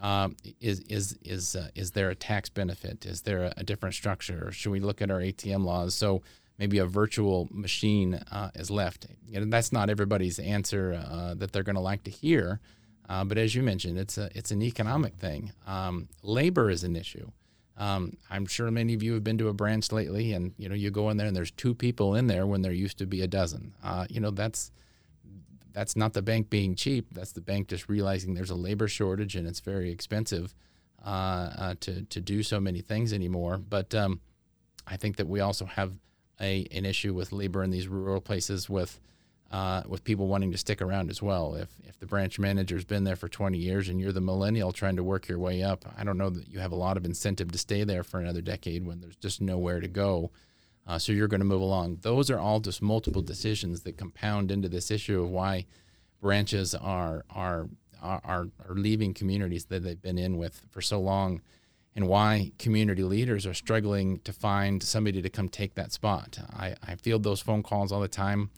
um, 0.00 0.36
is 0.60 0.80
is 0.80 1.18
is 1.22 1.56
uh, 1.56 1.68
is 1.74 1.92
there 1.92 2.10
a 2.10 2.14
tax 2.14 2.48
benefit? 2.48 3.06
Is 3.06 3.22
there 3.22 3.44
a, 3.44 3.54
a, 3.58 3.64
different 3.64 3.94
structure? 3.94 4.52
Should 4.52 4.70
we 4.70 4.80
look 4.80 5.00
at 5.00 5.10
our 5.10 5.20
ATM 5.20 5.64
laws? 5.64 5.94
So 5.94 6.22
maybe 6.58 6.78
a 6.78 6.86
virtual 6.86 7.48
machine 7.50 8.14
uh, 8.30 8.50
is 8.54 8.70
left. 8.70 9.06
You 9.26 9.40
know, 9.40 9.46
that's 9.46 9.72
not 9.72 9.88
everybody's 9.88 10.38
answer 10.38 11.02
uh, 11.06 11.34
that 11.34 11.52
they're 11.52 11.62
going 11.62 11.76
to 11.76 11.82
like 11.82 12.04
to 12.04 12.10
hear. 12.10 12.60
Uh, 13.08 13.24
but 13.24 13.38
as 13.38 13.54
you 13.54 13.62
mentioned, 13.62 13.98
it's 13.98 14.18
a 14.18 14.30
it's 14.34 14.50
an 14.50 14.62
economic 14.62 15.14
thing. 15.16 15.52
Um, 15.66 16.08
labor 16.22 16.70
is 16.70 16.84
an 16.84 16.96
issue. 16.96 17.30
Um, 17.78 18.16
I'm 18.30 18.46
sure 18.46 18.70
many 18.70 18.94
of 18.94 19.02
you 19.02 19.12
have 19.14 19.24
been 19.24 19.38
to 19.38 19.48
a 19.48 19.52
branch 19.52 19.92
lately, 19.92 20.32
and 20.32 20.52
you 20.56 20.68
know 20.68 20.74
you 20.74 20.90
go 20.90 21.10
in 21.10 21.16
there 21.16 21.26
and 21.26 21.36
there's 21.36 21.50
two 21.50 21.74
people 21.74 22.14
in 22.14 22.26
there 22.26 22.46
when 22.46 22.62
there 22.62 22.72
used 22.72 22.98
to 22.98 23.06
be 23.06 23.20
a 23.20 23.26
dozen. 23.26 23.74
Uh, 23.82 24.06
you 24.08 24.20
know 24.20 24.30
that's 24.30 24.70
that's 25.72 25.94
not 25.94 26.14
the 26.14 26.22
bank 26.22 26.48
being 26.48 26.74
cheap. 26.74 27.12
That's 27.12 27.32
the 27.32 27.42
bank 27.42 27.68
just 27.68 27.88
realizing 27.88 28.32
there's 28.32 28.50
a 28.50 28.54
labor 28.54 28.88
shortage 28.88 29.36
and 29.36 29.46
it's 29.46 29.60
very 29.60 29.90
expensive 29.90 30.54
uh, 31.04 31.50
uh, 31.58 31.74
to 31.80 32.02
to 32.04 32.20
do 32.20 32.42
so 32.42 32.58
many 32.60 32.80
things 32.80 33.12
anymore. 33.12 33.58
But 33.58 33.94
um, 33.94 34.20
I 34.86 34.96
think 34.96 35.16
that 35.16 35.28
we 35.28 35.40
also 35.40 35.66
have 35.66 35.98
a 36.40 36.66
an 36.72 36.86
issue 36.86 37.12
with 37.12 37.30
labor 37.30 37.62
in 37.62 37.70
these 37.70 37.88
rural 37.88 38.22
places 38.22 38.70
with 38.70 39.00
uh, 39.50 39.82
with 39.86 40.04
people 40.04 40.26
wanting 40.26 40.52
to 40.52 40.58
stick 40.58 40.82
around 40.82 41.10
as 41.10 41.22
well. 41.22 41.54
If 41.54 41.68
if 41.84 41.98
the 41.98 42.06
branch 42.06 42.38
manager's 42.38 42.84
been 42.84 43.04
there 43.04 43.16
for 43.16 43.28
20 43.28 43.58
years 43.58 43.88
and 43.88 44.00
you're 44.00 44.12
the 44.12 44.20
millennial 44.20 44.72
trying 44.72 44.96
to 44.96 45.04
work 45.04 45.28
your 45.28 45.38
way 45.38 45.62
up, 45.62 45.84
I 45.96 46.04
don't 46.04 46.18
know 46.18 46.30
that 46.30 46.48
you 46.48 46.58
have 46.58 46.72
a 46.72 46.76
lot 46.76 46.96
of 46.96 47.04
incentive 47.04 47.52
to 47.52 47.58
stay 47.58 47.84
there 47.84 48.02
for 48.02 48.20
another 48.20 48.40
decade 48.40 48.86
when 48.86 49.00
there's 49.00 49.16
just 49.16 49.40
nowhere 49.40 49.80
to 49.80 49.88
go. 49.88 50.30
Uh, 50.86 50.98
so 50.98 51.12
you're 51.12 51.28
going 51.28 51.40
to 51.40 51.46
move 51.46 51.60
along. 51.60 51.98
Those 52.02 52.30
are 52.30 52.38
all 52.38 52.60
just 52.60 52.80
multiple 52.80 53.22
decisions 53.22 53.82
that 53.82 53.96
compound 53.96 54.52
into 54.52 54.68
this 54.68 54.90
issue 54.90 55.22
of 55.22 55.30
why 55.30 55.66
branches 56.20 56.74
are 56.74 57.24
are 57.30 57.68
are, 58.02 58.20
are 58.68 58.74
leaving 58.74 59.14
communities 59.14 59.64
that 59.66 59.82
they've 59.82 60.00
been 60.00 60.18
in 60.18 60.36
with 60.36 60.62
for 60.70 60.80
so 60.80 61.00
long 61.00 61.40
and 61.96 62.06
why 62.06 62.52
community 62.58 63.02
leaders 63.02 63.46
are 63.46 63.54
struggling 63.54 64.20
to 64.20 64.32
find 64.32 64.82
somebody 64.82 65.22
to 65.22 65.30
come 65.30 65.48
take 65.48 65.74
that 65.74 65.92
spot. 65.92 66.38
I, 66.52 66.76
I 66.86 66.96
field 66.96 67.22
those 67.22 67.40
phone 67.40 67.62
calls 67.62 67.90
all 67.90 68.00
the 68.00 68.06
time 68.06 68.50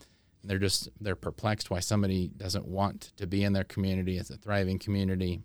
they're 0.44 0.59
just 0.59 0.88
they're 1.01 1.16
perplexed 1.16 1.70
why 1.70 1.81
somebody 1.81 2.29
doesn't 2.29 2.66
want 2.66 3.12
to 3.16 3.27
be 3.27 3.44
in 3.44 3.53
their 3.53 3.64
community 3.64 4.18
as 4.18 4.31
a 4.31 4.37
thriving 4.37 4.79
community. 4.79 5.40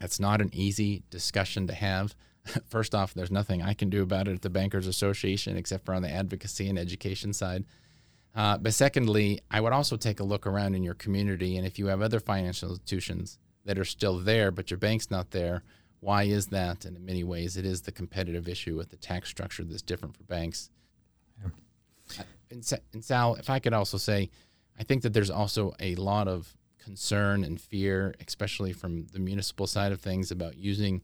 It's 0.00 0.20
not 0.20 0.40
an 0.40 0.50
easy 0.52 1.02
discussion 1.10 1.66
to 1.68 1.74
have. 1.74 2.14
First 2.66 2.94
off, 2.94 3.14
there's 3.14 3.30
nothing 3.30 3.62
I 3.62 3.74
can 3.74 3.88
do 3.88 4.02
about 4.02 4.28
it 4.28 4.34
at 4.34 4.42
the 4.42 4.50
Bankers 4.50 4.86
Association 4.86 5.56
except 5.56 5.86
for 5.86 5.94
on 5.94 6.02
the 6.02 6.10
advocacy 6.10 6.68
and 6.68 6.78
education 6.78 7.32
side. 7.32 7.64
Uh, 8.34 8.58
but 8.58 8.74
secondly, 8.74 9.40
I 9.50 9.60
would 9.60 9.72
also 9.72 9.96
take 9.96 10.20
a 10.20 10.24
look 10.24 10.46
around 10.46 10.74
in 10.74 10.82
your 10.82 10.94
community, 10.94 11.56
and 11.56 11.66
if 11.66 11.78
you 11.78 11.86
have 11.86 12.02
other 12.02 12.20
financial 12.20 12.68
institutions 12.68 13.38
that 13.64 13.78
are 13.78 13.84
still 13.84 14.18
there, 14.18 14.50
but 14.50 14.70
your 14.70 14.76
bank's 14.76 15.10
not 15.10 15.30
there, 15.30 15.62
why 16.00 16.24
is 16.24 16.48
that? 16.48 16.84
And 16.84 16.98
in 16.98 17.06
many 17.06 17.24
ways, 17.24 17.56
it 17.56 17.64
is 17.64 17.80
the 17.80 17.92
competitive 17.92 18.46
issue 18.46 18.76
with 18.76 18.90
the 18.90 18.96
tax 18.96 19.30
structure 19.30 19.64
that's 19.64 19.80
different 19.80 20.14
for 20.14 20.24
banks. 20.24 20.68
Yeah 21.42 22.24
and, 22.50 22.72
and 22.92 23.04
Sal, 23.04 23.34
if 23.36 23.50
I 23.50 23.58
could 23.58 23.72
also 23.72 23.98
say, 23.98 24.30
I 24.78 24.84
think 24.84 25.02
that 25.02 25.12
there's 25.12 25.30
also 25.30 25.74
a 25.80 25.94
lot 25.96 26.28
of 26.28 26.56
concern 26.82 27.42
and 27.44 27.60
fear, 27.60 28.14
especially 28.26 28.72
from 28.72 29.06
the 29.12 29.18
municipal 29.18 29.66
side 29.66 29.92
of 29.92 30.00
things, 30.00 30.30
about 30.30 30.56
using, 30.56 31.02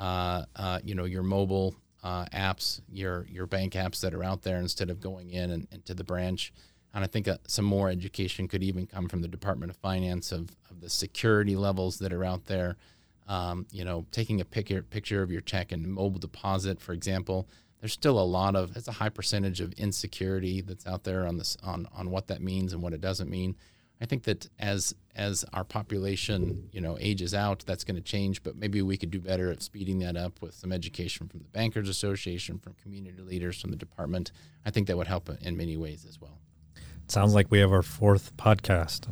uh, 0.00 0.44
uh, 0.56 0.80
you 0.82 0.94
know, 0.94 1.04
your 1.04 1.22
mobile 1.22 1.74
uh, 2.02 2.24
apps, 2.26 2.80
your 2.88 3.26
your 3.28 3.46
bank 3.46 3.74
apps 3.74 4.00
that 4.00 4.14
are 4.14 4.24
out 4.24 4.42
there 4.42 4.58
instead 4.58 4.88
of 4.90 5.00
going 5.00 5.30
in 5.30 5.50
and 5.50 5.68
into 5.72 5.94
the 5.94 6.04
branch. 6.04 6.52
And 6.94 7.04
I 7.04 7.06
think 7.06 7.28
uh, 7.28 7.36
some 7.46 7.64
more 7.64 7.90
education 7.90 8.48
could 8.48 8.62
even 8.62 8.86
come 8.86 9.08
from 9.08 9.20
the 9.20 9.28
Department 9.28 9.70
of 9.70 9.76
Finance 9.76 10.32
of, 10.32 10.56
of 10.70 10.80
the 10.80 10.88
security 10.88 11.56
levels 11.56 11.98
that 11.98 12.12
are 12.12 12.24
out 12.24 12.46
there. 12.46 12.76
Um, 13.26 13.66
you 13.70 13.84
know, 13.84 14.06
taking 14.10 14.40
a 14.40 14.44
picture 14.44 14.82
picture 14.82 15.22
of 15.22 15.30
your 15.30 15.42
check 15.42 15.72
and 15.72 15.86
mobile 15.86 16.18
deposit, 16.18 16.80
for 16.80 16.94
example, 16.94 17.46
there's 17.80 17.92
still 17.92 18.18
a 18.18 18.24
lot 18.24 18.56
of 18.56 18.76
it's 18.76 18.88
a 18.88 18.92
high 18.92 19.08
percentage 19.08 19.60
of 19.60 19.72
insecurity 19.74 20.60
that's 20.60 20.86
out 20.86 21.04
there 21.04 21.26
on 21.26 21.36
this 21.36 21.56
on 21.62 21.86
on 21.94 22.10
what 22.10 22.26
that 22.28 22.42
means 22.42 22.72
and 22.72 22.82
what 22.82 22.92
it 22.92 23.00
doesn't 23.00 23.30
mean. 23.30 23.56
I 24.00 24.06
think 24.06 24.24
that 24.24 24.48
as 24.58 24.94
as 25.16 25.44
our 25.52 25.64
population 25.64 26.68
you 26.72 26.80
know 26.80 26.96
ages 27.00 27.34
out, 27.34 27.64
that's 27.66 27.84
going 27.84 27.96
to 27.96 28.02
change. 28.02 28.42
But 28.42 28.56
maybe 28.56 28.82
we 28.82 28.96
could 28.96 29.10
do 29.10 29.20
better 29.20 29.50
at 29.50 29.62
speeding 29.62 29.98
that 30.00 30.16
up 30.16 30.40
with 30.40 30.54
some 30.54 30.72
education 30.72 31.28
from 31.28 31.40
the 31.40 31.48
Bankers 31.48 31.88
Association, 31.88 32.58
from 32.58 32.74
community 32.74 33.22
leaders, 33.22 33.60
from 33.60 33.70
the 33.70 33.76
department. 33.76 34.32
I 34.64 34.70
think 34.70 34.86
that 34.86 34.96
would 34.96 35.08
help 35.08 35.30
in 35.40 35.56
many 35.56 35.76
ways 35.76 36.04
as 36.08 36.20
well. 36.20 36.38
sounds 37.08 37.34
like 37.34 37.50
we 37.50 37.58
have 37.60 37.72
our 37.72 37.82
fourth 37.82 38.36
podcast. 38.36 39.08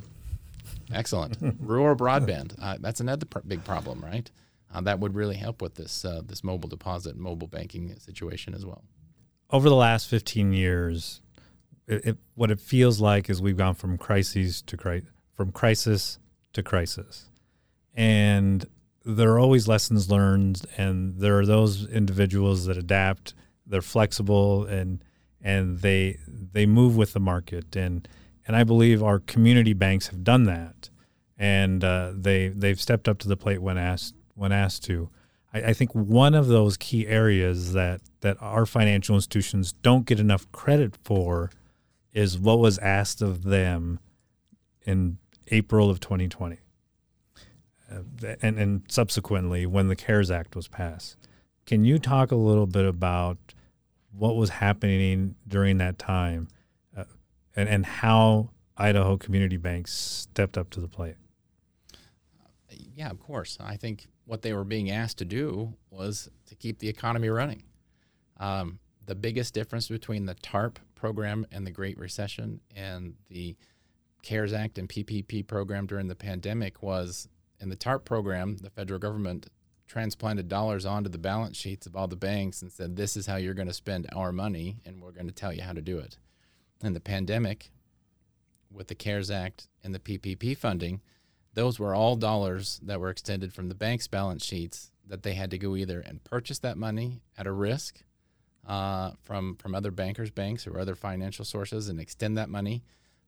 Excellent. 0.92 1.36
Rural 1.60 1.96
broadband. 1.96 2.54
Uh, 2.60 2.76
that's 2.80 3.00
another 3.00 3.26
pr- 3.26 3.40
big 3.40 3.64
problem, 3.64 4.00
right? 4.04 4.30
Uh, 4.76 4.80
that 4.82 5.00
would 5.00 5.14
really 5.14 5.36
help 5.36 5.62
with 5.62 5.74
this 5.76 6.04
uh, 6.04 6.20
this 6.24 6.44
mobile 6.44 6.68
deposit, 6.68 7.16
mobile 7.16 7.48
banking 7.48 7.96
situation 7.98 8.54
as 8.54 8.66
well. 8.66 8.84
Over 9.50 9.68
the 9.68 9.76
last 9.76 10.08
15 10.08 10.52
years, 10.52 11.22
it, 11.86 12.04
it, 12.04 12.16
what 12.34 12.50
it 12.50 12.60
feels 12.60 13.00
like 13.00 13.30
is 13.30 13.40
we've 13.40 13.56
gone 13.56 13.74
from 13.74 13.96
crises 13.96 14.60
to 14.62 14.76
cri- 14.76 15.04
from 15.34 15.50
crisis 15.50 16.18
to 16.52 16.62
crisis, 16.62 17.30
and 17.94 18.66
there 19.04 19.30
are 19.32 19.38
always 19.38 19.66
lessons 19.66 20.10
learned, 20.10 20.66
and 20.76 21.20
there 21.20 21.38
are 21.38 21.46
those 21.46 21.86
individuals 21.88 22.66
that 22.66 22.76
adapt. 22.76 23.34
They're 23.64 23.82
flexible 23.82 24.64
and 24.64 25.02
and 25.40 25.78
they 25.78 26.18
they 26.28 26.66
move 26.66 26.96
with 26.96 27.14
the 27.14 27.20
market, 27.20 27.76
and 27.76 28.06
and 28.46 28.54
I 28.54 28.64
believe 28.64 29.02
our 29.02 29.20
community 29.20 29.72
banks 29.72 30.08
have 30.08 30.22
done 30.22 30.44
that, 30.44 30.90
and 31.38 31.82
uh, 31.82 32.12
they 32.14 32.48
they've 32.48 32.80
stepped 32.80 33.08
up 33.08 33.18
to 33.20 33.28
the 33.28 33.38
plate 33.38 33.62
when 33.62 33.78
asked 33.78 34.14
when 34.36 34.52
asked 34.52 34.84
to. 34.84 35.10
I, 35.52 35.58
I 35.58 35.72
think 35.72 35.92
one 35.92 36.34
of 36.34 36.46
those 36.46 36.76
key 36.76 37.06
areas 37.08 37.72
that 37.72 38.02
that 38.20 38.36
our 38.40 38.66
financial 38.66 39.16
institutions 39.16 39.72
don't 39.82 40.06
get 40.06 40.20
enough 40.20 40.50
credit 40.52 40.96
for 41.02 41.50
is 42.12 42.38
what 42.38 42.58
was 42.58 42.78
asked 42.78 43.20
of 43.20 43.42
them 43.42 43.98
in 44.84 45.18
April 45.48 45.90
of 45.90 46.00
2020. 46.00 46.58
Uh, 47.92 48.34
and, 48.42 48.58
and 48.58 48.82
subsequently 48.88 49.64
when 49.64 49.88
the 49.88 49.94
CARES 49.94 50.30
Act 50.30 50.56
was 50.56 50.66
passed. 50.66 51.16
Can 51.66 51.84
you 51.84 51.98
talk 51.98 52.32
a 52.32 52.36
little 52.36 52.66
bit 52.66 52.84
about 52.84 53.38
what 54.10 54.34
was 54.34 54.50
happening 54.50 55.36
during 55.46 55.78
that 55.78 55.98
time 55.98 56.48
uh, 56.96 57.04
and, 57.54 57.68
and 57.68 57.86
how 57.86 58.50
Idaho 58.76 59.16
community 59.16 59.56
banks 59.56 59.92
stepped 59.92 60.56
up 60.56 60.70
to 60.70 60.80
the 60.80 60.88
plate? 60.88 61.16
Yeah, 62.94 63.10
of 63.10 63.20
course. 63.20 63.58
I 63.60 63.76
think 63.76 64.06
what 64.26 64.42
they 64.42 64.52
were 64.52 64.64
being 64.64 64.90
asked 64.90 65.18
to 65.18 65.24
do 65.24 65.72
was 65.90 66.28
to 66.46 66.54
keep 66.54 66.78
the 66.78 66.88
economy 66.88 67.28
running. 67.28 67.62
Um, 68.38 68.80
the 69.06 69.14
biggest 69.14 69.54
difference 69.54 69.88
between 69.88 70.26
the 70.26 70.34
TARP 70.34 70.78
program 70.94 71.46
and 71.52 71.66
the 71.66 71.70
Great 71.70 71.96
Recession 71.96 72.60
and 72.74 73.14
the 73.28 73.56
CARES 74.22 74.52
Act 74.52 74.78
and 74.78 74.88
PPP 74.88 75.46
program 75.46 75.86
during 75.86 76.08
the 76.08 76.16
pandemic 76.16 76.82
was 76.82 77.28
in 77.60 77.68
the 77.68 77.76
TARP 77.76 78.04
program, 78.04 78.56
the 78.58 78.70
federal 78.70 78.98
government 78.98 79.46
transplanted 79.86 80.48
dollars 80.48 80.84
onto 80.84 81.08
the 81.08 81.18
balance 81.18 81.56
sheets 81.56 81.86
of 81.86 81.94
all 81.94 82.08
the 82.08 82.16
banks 82.16 82.60
and 82.60 82.72
said, 82.72 82.96
This 82.96 83.16
is 83.16 83.26
how 83.26 83.36
you're 83.36 83.54
going 83.54 83.68
to 83.68 83.72
spend 83.72 84.08
our 84.14 84.32
money, 84.32 84.78
and 84.84 85.00
we're 85.00 85.12
going 85.12 85.28
to 85.28 85.32
tell 85.32 85.52
you 85.52 85.62
how 85.62 85.72
to 85.72 85.80
do 85.80 85.98
it. 85.98 86.18
In 86.82 86.92
the 86.92 87.00
pandemic, 87.00 87.70
with 88.70 88.88
the 88.88 88.94
CARES 88.94 89.30
Act 89.30 89.68
and 89.84 89.94
the 89.94 90.00
PPP 90.00 90.56
funding, 90.56 91.00
those 91.56 91.78
were 91.78 91.94
all 91.94 92.16
dollars 92.16 92.78
that 92.84 93.00
were 93.00 93.08
extended 93.08 93.52
from 93.52 93.68
the 93.68 93.74
bank's 93.74 94.06
balance 94.06 94.44
sheets 94.44 94.92
that 95.08 95.22
they 95.22 95.32
had 95.32 95.50
to 95.50 95.58
go 95.58 95.74
either 95.74 96.00
and 96.00 96.22
purchase 96.22 96.58
that 96.58 96.76
money 96.76 97.22
at 97.38 97.46
a 97.46 97.52
risk 97.52 98.02
uh, 98.68 99.12
from 99.22 99.56
from 99.56 99.74
other 99.74 99.90
bankers, 99.90 100.30
banks, 100.30 100.66
or 100.66 100.78
other 100.78 100.94
financial 100.94 101.44
sources, 101.44 101.88
and 101.88 101.98
extend 101.98 102.36
that 102.36 102.50
money, 102.50 102.84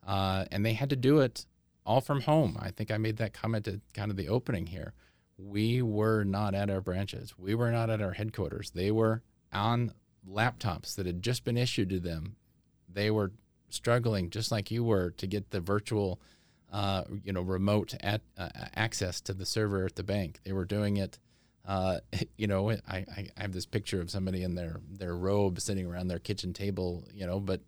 uh, 0.06 0.44
and 0.50 0.64
they 0.64 0.74
had 0.74 0.90
to 0.90 0.96
do 0.96 1.20
it 1.20 1.46
all 1.86 2.00
from 2.02 2.20
home. 2.20 2.58
I 2.60 2.70
think 2.70 2.90
I 2.90 2.98
made 2.98 3.16
that 3.16 3.32
comment 3.32 3.66
at 3.66 3.80
kind 3.94 4.10
of 4.10 4.16
the 4.16 4.28
opening 4.28 4.66
here. 4.66 4.92
We 5.38 5.80
were 5.80 6.24
not 6.24 6.54
at 6.54 6.68
our 6.68 6.82
branches. 6.82 7.34
We 7.38 7.54
were 7.54 7.70
not 7.70 7.88
at 7.88 8.02
our 8.02 8.12
headquarters. 8.12 8.72
They 8.72 8.90
were 8.90 9.22
on 9.52 9.94
laptops 10.28 10.96
that 10.96 11.06
had 11.06 11.22
just 11.22 11.44
been 11.44 11.56
issued 11.56 11.88
to 11.90 12.00
them. 12.00 12.36
They 12.92 13.10
were 13.10 13.32
struggling 13.70 14.28
just 14.28 14.50
like 14.50 14.70
you 14.70 14.84
were 14.84 15.12
to 15.12 15.26
get 15.26 15.50
the 15.50 15.60
virtual 15.60 16.20
uh, 16.72 17.04
you 17.24 17.32
know, 17.32 17.42
remote 17.42 17.94
at, 18.00 18.20
uh, 18.36 18.48
access 18.74 19.20
to 19.22 19.32
the 19.32 19.46
server 19.46 19.86
at 19.86 19.96
the 19.96 20.02
bank. 20.02 20.40
They 20.44 20.52
were 20.52 20.64
doing 20.64 20.98
it. 20.98 21.18
Uh, 21.66 22.00
you 22.36 22.46
know, 22.46 22.70
I, 22.70 22.78
I 22.90 23.28
have 23.36 23.52
this 23.52 23.66
picture 23.66 24.00
of 24.00 24.10
somebody 24.10 24.42
in 24.42 24.54
their 24.54 24.80
their 24.90 25.16
robe 25.16 25.60
sitting 25.60 25.86
around 25.86 26.08
their 26.08 26.18
kitchen 26.18 26.52
table. 26.52 27.04
You 27.12 27.26
know, 27.26 27.40
but 27.40 27.60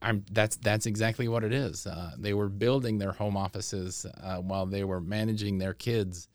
I'm 0.00 0.24
that's 0.30 0.56
that's 0.56 0.86
exactly 0.86 1.28
what 1.28 1.44
it 1.44 1.52
is. 1.52 1.86
Uh, 1.86 2.12
they 2.18 2.34
were 2.34 2.48
building 2.48 2.98
their 2.98 3.12
home 3.12 3.36
offices 3.36 4.06
uh, 4.22 4.36
while 4.38 4.66
they 4.66 4.84
were 4.84 5.00
managing 5.00 5.58
their 5.58 5.74
kids 5.74 6.28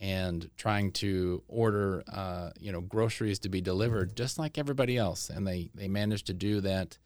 and 0.00 0.50
trying 0.56 0.90
to 0.90 1.42
order 1.46 2.02
uh, 2.12 2.50
you 2.58 2.72
know 2.72 2.80
groceries 2.80 3.38
to 3.40 3.48
be 3.48 3.60
delivered 3.60 4.16
just 4.16 4.38
like 4.38 4.58
everybody 4.58 4.96
else, 4.96 5.30
and 5.30 5.46
they 5.46 5.70
they 5.74 5.88
managed 5.88 6.26
to 6.26 6.34
do 6.34 6.60
that 6.62 6.98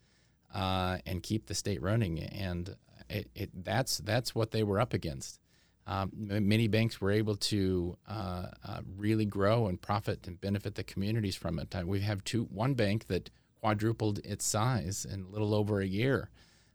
and 0.54 1.22
keep 1.22 1.46
the 1.46 1.54
state 1.54 1.82
running, 1.82 2.18
and 2.20 2.74
it, 3.08 3.30
it, 3.34 3.64
that's 3.64 3.98
that's 3.98 4.34
what 4.34 4.50
they 4.50 4.62
were 4.62 4.80
up 4.80 4.92
against. 4.92 5.40
Um, 5.86 6.10
many 6.14 6.68
banks 6.68 7.00
were 7.00 7.10
able 7.10 7.36
to 7.36 7.96
uh, 8.06 8.48
uh, 8.62 8.80
really 8.96 9.24
grow 9.24 9.68
and 9.68 9.80
profit 9.80 10.26
and 10.26 10.38
benefit 10.38 10.74
the 10.74 10.84
communities 10.84 11.34
from 11.34 11.58
it. 11.58 11.74
Uh, 11.74 11.82
we 11.86 12.00
have 12.00 12.22
two 12.24 12.44
one 12.44 12.74
bank 12.74 13.06
that 13.06 13.30
quadrupled 13.60 14.18
its 14.24 14.46
size 14.46 15.06
in 15.10 15.22
a 15.22 15.28
little 15.28 15.54
over 15.54 15.80
a 15.80 15.86
year. 15.86 16.30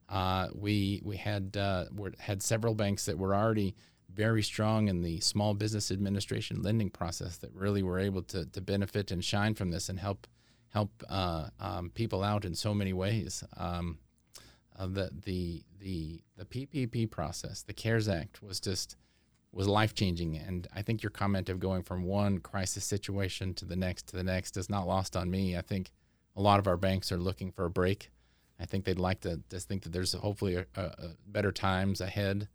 Uh, 0.09 0.47
we 0.53 1.01
we 1.03 1.17
had 1.17 1.55
uh, 1.55 1.85
had 2.19 2.41
several 2.41 2.73
banks 2.73 3.05
that 3.05 3.17
were 3.17 3.35
already 3.35 3.75
very 4.11 4.43
strong 4.43 4.87
in 4.87 5.01
the 5.01 5.19
small 5.19 5.53
business 5.53 5.91
administration 5.91 6.61
lending 6.61 6.89
process 6.89 7.37
that 7.37 7.53
really 7.53 7.81
were 7.81 7.99
able 7.99 8.21
to, 8.21 8.45
to 8.45 8.61
benefit 8.61 9.11
and 9.11 9.23
shine 9.23 9.55
from 9.55 9.71
this 9.71 9.89
and 9.89 9.99
help 9.99 10.27
help 10.69 11.03
uh, 11.07 11.49
um, 11.59 11.91
people 11.91 12.23
out 12.23 12.45
in 12.45 12.55
so 12.55 12.73
many 12.73 12.93
ways. 12.93 13.43
Um, 13.57 13.99
uh, 14.77 14.87
the 14.87 15.11
the 15.25 15.63
the 15.79 16.21
the 16.37 16.45
PPP 16.45 17.09
process, 17.09 17.61
the 17.63 17.73
CARES 17.73 18.07
Act, 18.07 18.41
was 18.41 18.59
just 18.59 18.95
was 19.51 19.67
life 19.67 19.93
changing, 19.93 20.35
and 20.37 20.67
I 20.75 20.81
think 20.81 21.03
your 21.03 21.11
comment 21.11 21.49
of 21.49 21.59
going 21.59 21.83
from 21.83 22.03
one 22.03 22.39
crisis 22.39 22.85
situation 22.85 23.53
to 23.55 23.65
the 23.65 23.75
next 23.75 24.07
to 24.07 24.15
the 24.15 24.23
next 24.23 24.57
is 24.57 24.69
not 24.69 24.87
lost 24.87 25.15
on 25.15 25.29
me. 25.29 25.55
I 25.57 25.61
think 25.61 25.91
a 26.35 26.41
lot 26.41 26.59
of 26.59 26.67
our 26.67 26.77
banks 26.77 27.11
are 27.11 27.17
looking 27.17 27.51
for 27.51 27.65
a 27.65 27.69
break. 27.69 28.09
I 28.59 28.65
think 28.65 28.85
they'd 28.85 28.99
like 28.99 29.21
to 29.21 29.41
just 29.49 29.67
think 29.67 29.83
that 29.83 29.91
there's 29.91 30.13
hopefully 30.13 30.55
a, 30.55 30.65
a, 30.75 30.81
a 30.81 31.09
better 31.27 31.51
times 31.51 32.01
ahead 32.01 32.47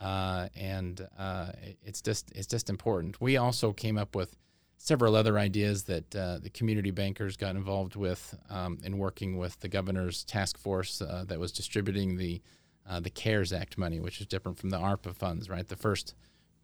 uh, 0.00 0.48
and 0.56 1.06
uh, 1.18 1.52
it's 1.84 2.00
just 2.00 2.32
it's 2.34 2.46
just 2.46 2.70
important. 2.70 3.20
We 3.20 3.36
also 3.36 3.72
came 3.72 3.98
up 3.98 4.16
with 4.16 4.34
several 4.82 5.14
other 5.14 5.38
ideas 5.38 5.82
that 5.82 6.16
uh, 6.16 6.38
the 6.38 6.48
community 6.48 6.90
bankers 6.90 7.36
got 7.36 7.54
involved 7.54 7.96
with 7.96 8.34
um, 8.48 8.78
in 8.82 8.96
working 8.96 9.36
with 9.36 9.60
the 9.60 9.68
governor's 9.68 10.24
task 10.24 10.56
force 10.56 11.02
uh, 11.02 11.22
that 11.28 11.38
was 11.38 11.52
distributing 11.52 12.16
the 12.16 12.40
uh, 12.88 12.98
the 12.98 13.10
CARES 13.10 13.52
Act 13.52 13.76
money, 13.76 14.00
which 14.00 14.22
is 14.22 14.26
different 14.26 14.58
from 14.58 14.70
the 14.70 14.78
ARPA 14.78 15.14
funds, 15.14 15.50
right? 15.50 15.68
The 15.68 15.76
first 15.76 16.14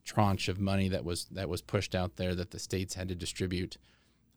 tranche 0.03 0.49
of 0.49 0.59
money 0.59 0.89
that 0.89 1.05
was 1.05 1.27
that 1.27 1.51
was 1.51 1.61
pushed 1.61 1.95
out 1.95 2.17
there 2.17 2.35
that 2.35 2.53
the 2.53 2.59
states 2.59 2.95
had 2.95 3.09
to 3.09 3.15
distribute, 3.15 3.77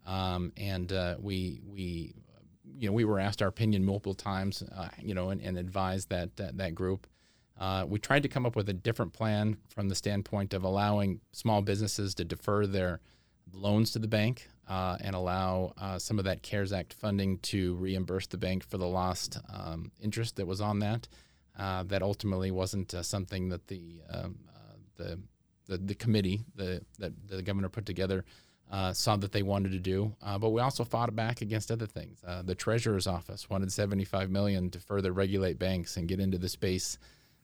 um, 0.05 0.51
and 0.57 0.91
uh, 0.91 1.15
we 1.17 1.61
we 1.65 2.13
you 2.77 2.89
know 2.89 2.93
we 2.93 3.05
were 3.05 3.17
asked 3.17 3.41
our 3.41 3.47
opinion 3.47 3.85
multiple 3.85 4.13
times, 4.13 4.61
you 5.01 5.13
know, 5.13 5.29
and, 5.29 5.39
and 5.41 5.57
advised 5.57 6.09
that, 6.09 6.35
that 6.35 6.57
that 6.57 6.75
group. 6.75 7.07
Uh, 7.57 7.85
we 7.87 7.97
tried 7.97 8.23
to 8.23 8.29
come 8.29 8.45
up 8.45 8.57
with 8.57 8.67
a 8.67 8.73
different 8.73 9.13
plan 9.13 9.55
from 9.69 9.87
the 9.87 9.95
standpoint 9.95 10.53
of 10.53 10.65
allowing 10.65 11.21
small 11.31 11.61
businesses 11.61 12.13
to 12.15 12.25
defer 12.25 12.67
their 12.67 12.99
loans 13.53 13.91
to 13.91 13.99
the 13.99 14.07
bank 14.07 14.47
uh, 14.67 14.97
and 15.01 15.15
allow 15.15 15.73
uh, 15.77 15.97
some 15.97 16.19
of 16.19 16.25
that 16.25 16.43
CARES 16.43 16.71
Act 16.71 16.93
funding 16.93 17.39
to 17.39 17.75
reimburse 17.75 18.27
the 18.27 18.37
bank 18.37 18.63
for 18.63 18.77
the 18.77 18.87
lost 18.87 19.39
um, 19.51 19.91
interest 19.99 20.35
that 20.35 20.45
was 20.45 20.61
on 20.61 20.79
that. 20.79 21.07
Uh, 21.57 21.83
that 21.83 22.01
ultimately 22.01 22.51
wasn't 22.51 22.93
uh, 22.93 23.03
something 23.03 23.49
that 23.49 23.67
the, 23.67 24.01
um, 24.09 24.37
uh, 24.47 24.75
the, 24.95 25.19
the 25.67 25.77
the 25.77 25.95
committee 25.95 26.45
the, 26.55 26.81
that 26.99 27.11
the 27.27 27.41
governor 27.41 27.67
put 27.67 27.85
together 27.85 28.23
uh, 28.71 28.93
saw 28.93 29.17
that 29.17 29.33
they 29.33 29.43
wanted 29.43 29.73
to 29.73 29.79
do. 29.79 30.15
But 30.21 30.51
we 30.51 30.61
also 30.61 30.85
fought 30.85 31.13
back 31.17 31.41
against 31.41 31.69
other 31.69 31.85
things. 31.85 32.23
The 32.45 32.55
treasurer's 32.55 33.07
office 33.07 33.49
wanted 33.49 33.73
75 33.73 34.29
million 34.29 34.69
to 34.69 34.79
further 34.79 35.11
regulate 35.11 35.59
banks 35.59 35.97
and 35.97 36.07
get 36.07 36.21
into 36.21 36.37
the 36.37 36.47
space 36.47 36.97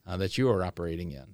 that 0.06 0.38
you 0.38 0.50
are 0.50 0.64
operating 0.64 1.12
in. 1.12 1.26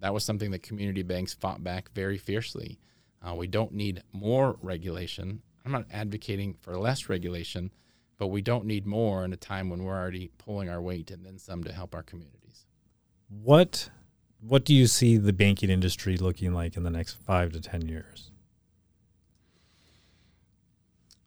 That 0.00 0.12
was 0.12 0.24
something 0.24 0.50
that 0.50 0.64
community 0.64 1.02
banks 1.02 1.34
fought 1.34 1.62
back 1.62 1.92
very 1.94 2.18
fiercely. 2.18 2.80
Uh, 3.26 3.34
we 3.34 3.46
don't 3.46 3.72
need 3.72 4.02
more 4.12 4.56
regulation. 4.62 5.42
I'm 5.64 5.72
not 5.72 5.86
advocating 5.92 6.54
for 6.54 6.76
less 6.76 7.08
regulation, 7.08 7.70
but 8.18 8.28
we 8.28 8.40
don't 8.40 8.64
need 8.64 8.86
more 8.86 9.24
in 9.24 9.32
a 9.32 9.36
time 9.36 9.68
when 9.68 9.84
we're 9.84 9.98
already 9.98 10.30
pulling 10.38 10.68
our 10.68 10.80
weight 10.80 11.10
and 11.10 11.24
then 11.24 11.38
some 11.38 11.62
to 11.64 11.72
help 11.72 11.94
our 11.94 12.02
communities. 12.02 12.66
What 13.28 13.90
what 14.40 14.64
do 14.64 14.74
you 14.74 14.86
see 14.86 15.18
the 15.18 15.34
banking 15.34 15.68
industry 15.68 16.16
looking 16.16 16.54
like 16.54 16.76
in 16.76 16.82
the 16.82 16.90
next 16.90 17.14
five 17.14 17.52
to 17.52 17.60
ten 17.60 17.86
years? 17.86 18.30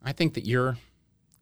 I 0.01 0.11
think 0.11 0.33
that 0.33 0.45
you're, 0.45 0.77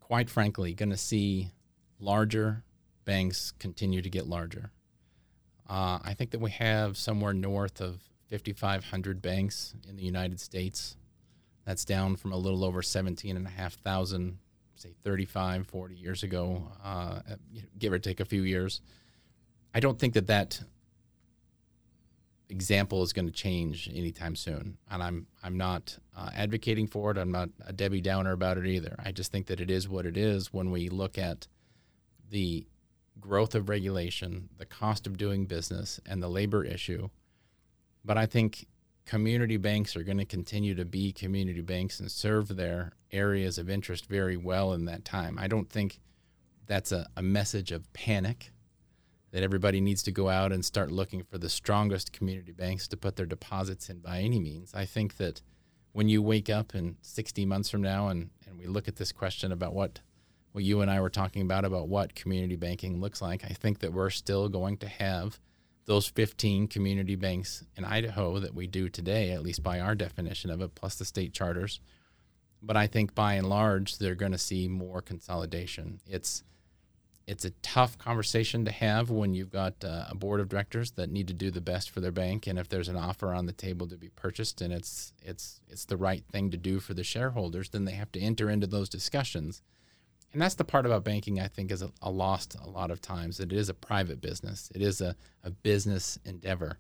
quite 0.02 0.30
frankly, 0.30 0.74
going 0.74 0.90
to 0.90 0.98
see 0.98 1.52
larger 2.00 2.64
banks 3.06 3.54
continue 3.58 4.02
to 4.02 4.10
get 4.10 4.28
larger. 4.28 4.72
Uh, 5.68 6.00
I 6.04 6.14
think 6.14 6.32
that 6.32 6.40
we 6.40 6.52
have 6.52 6.98
somewhere 6.98 7.34
north 7.34 7.80
of 7.80 8.02
5,500 8.40 9.22
banks 9.22 9.74
in 9.88 9.98
the 9.98 10.04
United 10.04 10.40
States. 10.40 10.96
That's 11.66 11.86
down 11.86 12.16
from 12.16 12.32
a 12.32 12.38
little 12.38 12.64
over 12.64 12.82
17,500, 12.82 14.38
say 14.76 14.94
35, 15.04 15.68
40 15.68 15.96
years 15.96 16.24
ago, 16.24 16.64
uh, 16.84 17.20
give 17.78 17.94
or 17.94 18.00
take 18.00 18.20
a 18.20 18.26
few 18.26 18.44
years. 18.44 18.82
I 19.74 19.80
don't 19.80 20.00
think 20.00 20.14
that 20.16 20.28
that 20.28 20.62
example 22.50 23.02
is 23.02 23.14
going 23.14 23.28
to 23.28 23.32
change 23.32 23.90
anytime 23.94 24.36
soon, 24.36 24.78
and 24.90 25.02
I'm 25.02 25.28
I'm 25.42 25.58
not 25.58 25.98
uh, 26.16 26.30
advocating 26.36 26.88
for 26.88 27.12
it. 27.12 27.18
I'm 27.18 27.32
not 27.32 27.50
a 27.66 27.72
Debbie 27.72 28.02
Downer 28.02 28.34
about 28.34 28.58
it 28.58 28.66
either. 28.66 28.96
I 29.00 29.12
just 29.12 29.32
think 29.32 29.48
that 29.48 29.62
it 29.62 29.72
is 29.72 29.88
what 29.88 30.06
it 30.06 30.18
is 30.18 30.52
when 30.52 30.72
we 30.72 30.90
look 30.90 31.18
at 31.18 31.48
the 32.30 32.68
growth 33.20 33.56
of 33.56 33.70
regulation, 33.70 34.50
the 34.58 34.66
cost 34.66 35.08
of 35.08 35.18
doing 35.18 35.46
business, 35.46 36.00
and 36.06 36.22
the 36.22 36.30
labor 36.30 36.66
issue. 36.66 37.10
But 38.04 38.18
I 38.18 38.26
think 38.26 38.68
community 39.06 39.58
banks 39.58 39.96
are 39.96 40.04
going 40.04 40.18
to 40.18 40.26
continue 40.26 40.76
to 40.76 40.86
be 40.86 41.12
community 41.12 41.62
banks 41.62 42.00
and 42.00 42.12
serve 42.12 42.56
their 42.56 42.94
areas 43.12 43.58
of 43.58 43.70
interest 43.70 44.06
very 44.06 44.38
well 44.38 44.74
in 44.74 44.86
that 44.86 45.06
time. 45.06 45.38
I 45.40 45.48
don't 45.48 45.70
think 45.70 46.00
that's 46.66 46.92
a, 46.92 47.08
a 47.18 47.22
message 47.22 47.72
of 47.72 47.92
panic 47.94 48.52
that 49.32 49.44
everybody 49.44 49.82
needs 49.82 50.04
to 50.04 50.12
go 50.12 50.30
out 50.30 50.52
and 50.52 50.64
start 50.64 50.92
looking 50.92 51.24
for 51.24 51.38
the 51.38 51.50
strongest 51.50 52.12
community 52.12 52.52
banks 52.52 52.88
to 52.90 52.98
put 52.98 53.16
their 53.16 53.26
deposits 53.26 53.90
in 53.90 54.00
by 54.00 54.20
any 54.20 54.40
means. 54.40 54.74
I 54.74 54.86
think 54.86 55.18
that 55.18 55.42
when 55.94 56.10
you 56.10 56.22
wake 56.22 56.50
up 56.50 56.76
in 56.76 56.98
60 57.02 57.46
months 57.46 57.70
from 57.70 57.82
now 57.82 58.08
and, 58.08 58.30
and 58.48 58.58
we 58.58 58.66
look 58.66 58.88
at 58.88 58.98
this 58.98 59.12
question 59.12 59.52
about 59.52 59.74
what 59.74 60.00
what 60.54 60.66
you 60.66 60.82
and 60.82 60.92
I 60.92 61.00
were 61.00 61.10
talking 61.10 61.44
about 61.44 61.64
about 61.64 61.88
what 61.88 62.14
community 62.14 62.58
banking 62.58 63.00
looks 63.00 63.22
like, 63.22 63.46
I 63.46 63.54
think 63.54 63.80
that 63.80 63.94
we're 63.94 64.10
still 64.10 64.50
going 64.50 64.76
to 64.80 64.88
have 64.88 65.40
those 65.86 66.08
15 66.08 66.68
community 66.68 67.16
banks 67.16 67.64
in 67.76 67.86
Idaho 67.86 68.40
that 68.40 68.54
we 68.54 68.68
do 68.68 68.90
today, 68.90 69.32
at 69.32 69.42
least 69.42 69.64
by 69.64 69.80
our 69.80 69.96
definition 69.96 70.50
of 70.50 70.62
it, 70.62 70.76
plus 70.76 70.96
the 70.96 71.06
state 71.06 71.34
charters. 71.34 71.80
But 72.62 72.78
I 72.78 72.88
think 72.88 73.16
by 73.16 73.34
and 73.34 73.50
large, 73.50 73.98
they're 73.98 74.16
going 74.16 74.32
to 74.32 74.38
see 74.38 74.68
more 74.68 75.02
consolidation. 75.02 76.00
It's 76.08 76.44
it's 77.28 77.46
a 77.46 77.52
tough 77.62 77.98
conversation 77.98 78.66
to 78.66 78.72
have 78.72 79.10
when 79.10 79.34
you've 79.34 79.52
got 79.52 79.76
uh, 79.86 80.06
a 80.10 80.16
board 80.16 80.42
of 80.42 80.50
directors 80.50 80.92
that 80.92 81.12
need 81.12 81.28
to 81.28 81.34
do 81.34 81.50
the 81.50 81.62
best 81.62 81.90
for 81.90 82.02
their 82.02 82.12
bank, 82.12 82.46
and 82.46 82.60
if 82.60 82.68
there's 82.68 82.90
an 82.90 82.98
offer 82.98 83.34
on 83.34 83.46
the 83.46 83.54
table 83.54 83.88
to 83.88 83.96
be 83.96 84.10
purchased 84.10 84.60
and 84.62 84.74
it's 84.74 85.14
it's 85.22 85.62
it's 85.70 85.86
the 85.86 85.98
right 85.98 86.24
thing 86.32 86.52
to 86.52 86.58
do 86.58 86.80
for 86.80 86.94
the 86.94 87.04
shareholders, 87.04 87.70
then 87.70 87.86
they 87.86 87.94
have 87.94 88.12
to 88.12 88.20
enter 88.20 88.50
into 88.50 88.68
those 88.68 88.90
discussions 88.90 89.62
and 90.34 90.42
that's 90.42 90.56
the 90.56 90.64
part 90.64 90.86
about 90.86 91.04
banking 91.04 91.40
I 91.40 91.48
think 91.48 91.72
is 91.72 91.82
a, 91.82 91.92
a, 92.02 92.10
lost 92.10 92.56
a 92.64 92.70
lot 92.70 92.92
of 92.92 93.02
times. 93.02 93.38
That 93.38 93.52
it 93.52 93.58
is 93.58 93.70
a 93.70 93.74
private 93.74 94.22
business. 94.22 94.72
It 94.74 94.82
is 94.82 95.02
a, 95.02 95.16
a 95.44 95.52
business 95.52 96.18
endeavor. 96.26 96.78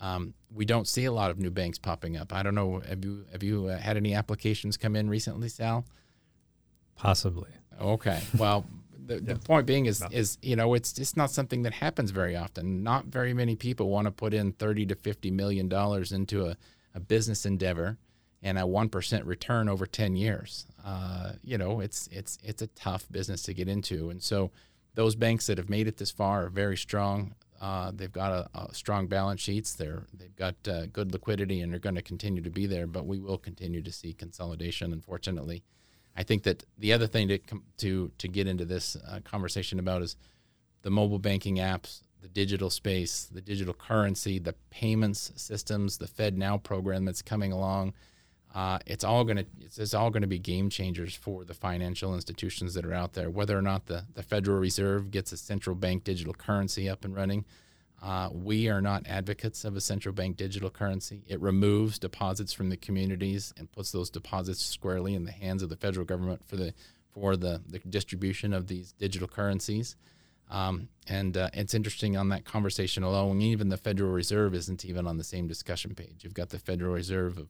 Um, 0.00 0.34
we 0.52 0.64
don't 0.64 0.88
see 0.88 1.04
a 1.04 1.12
lot 1.12 1.30
of 1.30 1.38
new 1.38 1.50
banks 1.50 1.78
popping 1.78 2.16
up. 2.16 2.32
I 2.32 2.42
don't 2.42 2.54
know. 2.54 2.80
Have 2.88 3.04
you 3.04 3.26
have 3.32 3.42
you 3.42 3.66
uh, 3.66 3.78
had 3.78 3.96
any 3.96 4.14
applications 4.14 4.76
come 4.76 4.96
in 4.96 5.08
recently, 5.08 5.48
Sal? 5.48 5.84
Possibly. 6.96 7.50
Okay. 7.80 8.20
Well, 8.36 8.66
the, 9.06 9.20
the 9.20 9.36
point 9.44 9.66
being 9.66 9.86
is 9.86 10.00
no. 10.00 10.08
is 10.10 10.38
you 10.42 10.56
know 10.56 10.74
it's 10.74 10.92
just 10.92 11.16
not 11.16 11.30
something 11.30 11.62
that 11.62 11.74
happens 11.74 12.10
very 12.10 12.34
often. 12.34 12.82
Not 12.82 13.06
very 13.06 13.34
many 13.34 13.56
people 13.56 13.88
want 13.88 14.06
to 14.06 14.10
put 14.10 14.34
in 14.34 14.52
thirty 14.52 14.86
to 14.86 14.94
fifty 14.94 15.30
million 15.30 15.68
dollars 15.68 16.12
into 16.12 16.46
a, 16.46 16.56
a 16.94 17.00
business 17.00 17.44
endeavor 17.44 17.98
and 18.42 18.58
a 18.58 18.66
one 18.66 18.88
percent 18.88 19.24
return 19.24 19.68
over 19.68 19.86
ten 19.86 20.16
years. 20.16 20.66
Uh, 20.84 21.32
you 21.42 21.58
know, 21.58 21.80
it's 21.80 22.08
it's 22.12 22.38
it's 22.42 22.62
a 22.62 22.66
tough 22.68 23.06
business 23.10 23.42
to 23.42 23.54
get 23.54 23.68
into, 23.68 24.10
and 24.10 24.22
so 24.22 24.50
those 24.94 25.14
banks 25.14 25.46
that 25.46 25.58
have 25.58 25.68
made 25.68 25.86
it 25.86 25.96
this 25.98 26.10
far 26.10 26.46
are 26.46 26.50
very 26.50 26.76
strong. 26.76 27.34
Uh, 27.60 27.92
they've 27.94 28.12
got 28.12 28.32
a, 28.32 28.58
a, 28.58 28.74
strong 28.74 29.06
balance 29.06 29.40
sheets. 29.40 29.74
They're 29.74 30.04
they've 30.14 30.34
got 30.34 30.54
uh, 30.66 30.86
good 30.86 31.12
liquidity, 31.12 31.60
and 31.60 31.70
they're 31.70 31.78
going 31.78 31.94
to 31.94 32.02
continue 32.02 32.42
to 32.42 32.50
be 32.50 32.66
there. 32.66 32.86
But 32.86 33.06
we 33.06 33.18
will 33.18 33.38
continue 33.38 33.82
to 33.82 33.92
see 33.92 34.14
consolidation. 34.14 34.92
Unfortunately, 34.92 35.62
I 36.16 36.22
think 36.22 36.44
that 36.44 36.64
the 36.78 36.92
other 36.92 37.06
thing 37.06 37.28
to 37.28 37.38
to 37.78 38.10
to 38.16 38.28
get 38.28 38.46
into 38.46 38.64
this 38.64 38.96
uh, 38.96 39.20
conversation 39.24 39.78
about 39.78 40.00
is 40.00 40.16
the 40.82 40.90
mobile 40.90 41.18
banking 41.18 41.56
apps, 41.56 42.00
the 42.22 42.28
digital 42.28 42.70
space, 42.70 43.28
the 43.30 43.42
digital 43.42 43.74
currency, 43.74 44.38
the 44.38 44.54
payments 44.70 45.30
systems, 45.36 45.98
the 45.98 46.06
Fed 46.06 46.38
Now 46.38 46.56
program 46.56 47.04
that's 47.04 47.20
coming 47.22 47.52
along 47.52 47.92
uh, 48.54 48.78
it's 48.86 49.04
all 49.04 49.24
going 49.24 49.36
to 49.36 49.46
it's, 49.60 49.78
it's, 49.78 49.94
all 49.94 50.10
going 50.10 50.22
to 50.22 50.28
be 50.28 50.38
game 50.38 50.70
changers 50.70 51.14
for 51.14 51.44
the 51.44 51.54
financial 51.54 52.14
institutions 52.14 52.74
that 52.74 52.84
are 52.84 52.94
out 52.94 53.12
there. 53.12 53.30
Whether 53.30 53.56
or 53.56 53.62
not 53.62 53.86
the, 53.86 54.04
the 54.14 54.22
Federal 54.22 54.58
Reserve 54.58 55.10
gets 55.10 55.32
a 55.32 55.36
central 55.36 55.76
bank 55.76 56.04
digital 56.04 56.34
currency 56.34 56.88
up 56.88 57.04
and 57.04 57.14
running, 57.14 57.44
Uh, 58.02 58.30
we 58.32 58.70
are 58.70 58.80
not 58.80 59.06
advocates 59.06 59.64
of 59.64 59.76
a 59.76 59.80
central 59.80 60.14
bank 60.14 60.36
digital 60.36 60.70
currency. 60.70 61.22
It 61.28 61.38
removes 61.40 61.98
deposits 61.98 62.52
from 62.54 62.70
the 62.70 62.76
communities 62.78 63.52
and 63.58 63.70
puts 63.70 63.92
those 63.92 64.10
deposits 64.10 64.62
squarely 64.64 65.14
in 65.14 65.24
the 65.24 65.32
hands 65.32 65.62
of 65.62 65.68
the 65.68 65.76
federal 65.76 66.06
government 66.06 66.40
for 66.46 66.56
the 66.56 66.72
for 67.12 67.36
the, 67.36 67.60
the 67.68 67.80
distribution 67.80 68.54
of 68.54 68.66
these 68.66 68.92
digital 68.92 69.28
currencies. 69.28 69.96
Um, 70.48 70.88
and 71.08 71.36
uh, 71.36 71.50
it's 71.52 71.74
interesting 71.74 72.16
on 72.16 72.28
that 72.30 72.44
conversation 72.44 73.02
alone, 73.02 73.40
even 73.40 73.68
the 73.68 73.76
Federal 73.76 74.12
Reserve 74.12 74.54
isn't 74.54 74.84
even 74.84 75.06
on 75.06 75.18
the 75.18 75.24
same 75.24 75.46
discussion 75.46 75.94
page. 75.94 76.22
You've 76.22 76.34
got 76.34 76.48
the 76.48 76.58
Federal 76.58 76.94
Reserve 76.94 77.36
of 77.38 77.48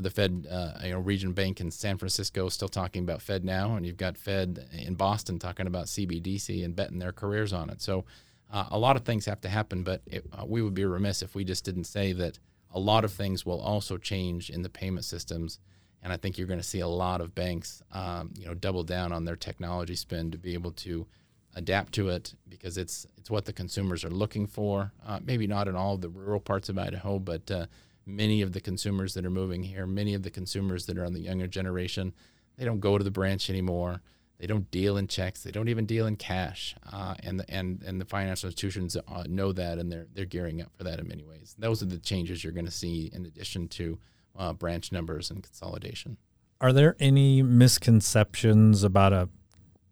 the 0.00 0.10
Fed, 0.10 0.46
uh, 0.50 0.72
you 0.82 0.90
know, 0.90 0.98
region 0.98 1.32
bank 1.32 1.60
in 1.60 1.70
San 1.70 1.98
Francisco 1.98 2.48
still 2.48 2.68
talking 2.68 3.02
about 3.02 3.22
Fed 3.22 3.44
now, 3.44 3.74
and 3.74 3.84
you've 3.84 3.96
got 3.96 4.16
Fed 4.16 4.68
in 4.72 4.94
Boston 4.94 5.38
talking 5.38 5.66
about 5.66 5.86
CBDC 5.86 6.64
and 6.64 6.76
betting 6.76 6.98
their 6.98 7.12
careers 7.12 7.52
on 7.52 7.68
it. 7.70 7.80
So 7.80 8.04
uh, 8.50 8.66
a 8.70 8.78
lot 8.78 8.96
of 8.96 9.04
things 9.04 9.26
have 9.26 9.40
to 9.42 9.48
happen, 9.48 9.82
but 9.82 10.02
it, 10.06 10.24
uh, 10.32 10.44
we 10.46 10.62
would 10.62 10.74
be 10.74 10.84
remiss 10.84 11.22
if 11.22 11.34
we 11.34 11.44
just 11.44 11.64
didn't 11.64 11.84
say 11.84 12.12
that 12.12 12.38
a 12.72 12.78
lot 12.78 13.04
of 13.04 13.12
things 13.12 13.44
will 13.44 13.60
also 13.60 13.96
change 13.96 14.50
in 14.50 14.62
the 14.62 14.68
payment 14.68 15.04
systems. 15.04 15.58
And 16.02 16.12
I 16.12 16.16
think 16.16 16.38
you're 16.38 16.46
going 16.46 16.60
to 16.60 16.66
see 16.66 16.80
a 16.80 16.88
lot 16.88 17.20
of 17.20 17.34
banks, 17.34 17.82
um, 17.92 18.32
you 18.38 18.46
know, 18.46 18.54
double 18.54 18.84
down 18.84 19.12
on 19.12 19.24
their 19.24 19.36
technology 19.36 19.96
spend 19.96 20.32
to 20.32 20.38
be 20.38 20.54
able 20.54 20.70
to 20.72 21.06
adapt 21.54 21.92
to 21.94 22.08
it 22.08 22.34
because 22.48 22.78
it's 22.78 23.06
it's 23.16 23.30
what 23.30 23.44
the 23.44 23.52
consumers 23.52 24.04
are 24.04 24.10
looking 24.10 24.46
for. 24.46 24.92
Uh, 25.04 25.18
maybe 25.24 25.46
not 25.46 25.66
in 25.66 25.74
all 25.74 25.94
of 25.94 26.00
the 26.00 26.08
rural 26.08 26.40
parts 26.40 26.68
of 26.68 26.78
Idaho, 26.78 27.18
but 27.18 27.50
uh, 27.50 27.66
many 28.08 28.42
of 28.42 28.52
the 28.52 28.60
consumers 28.60 29.14
that 29.14 29.24
are 29.24 29.30
moving 29.30 29.62
here, 29.62 29.86
many 29.86 30.14
of 30.14 30.22
the 30.22 30.30
consumers 30.30 30.86
that 30.86 30.98
are 30.98 31.04
on 31.04 31.12
the 31.12 31.20
younger 31.20 31.46
generation, 31.46 32.14
they 32.56 32.64
don't 32.64 32.80
go 32.80 32.98
to 32.98 33.04
the 33.04 33.10
branch 33.10 33.48
anymore. 33.50 34.02
They 34.38 34.46
don't 34.46 34.70
deal 34.70 34.96
in 34.96 35.08
checks. 35.08 35.42
They 35.42 35.50
don't 35.50 35.68
even 35.68 35.84
deal 35.84 36.06
in 36.06 36.16
cash. 36.16 36.76
Uh, 36.92 37.14
and 37.24 37.40
the, 37.40 37.50
and 37.50 37.82
and 37.82 38.00
the 38.00 38.04
financial 38.04 38.46
institutions 38.46 38.96
uh, 38.96 39.24
know 39.28 39.52
that, 39.52 39.78
and 39.78 39.90
they're 39.90 40.06
they're 40.14 40.24
gearing 40.24 40.62
up 40.62 40.70
for 40.76 40.84
that 40.84 41.00
in 41.00 41.08
many 41.08 41.24
ways. 41.24 41.56
Those 41.58 41.82
are 41.82 41.86
the 41.86 41.98
changes 41.98 42.42
you're 42.42 42.52
going 42.52 42.64
to 42.64 42.70
see 42.70 43.10
in 43.12 43.26
addition 43.26 43.66
to 43.68 43.98
uh, 44.36 44.52
branch 44.52 44.92
numbers 44.92 45.30
and 45.30 45.42
consolidation. 45.42 46.18
Are 46.60 46.72
there 46.72 46.96
any 47.00 47.42
misconceptions 47.42 48.84
about 48.84 49.12
a 49.12 49.28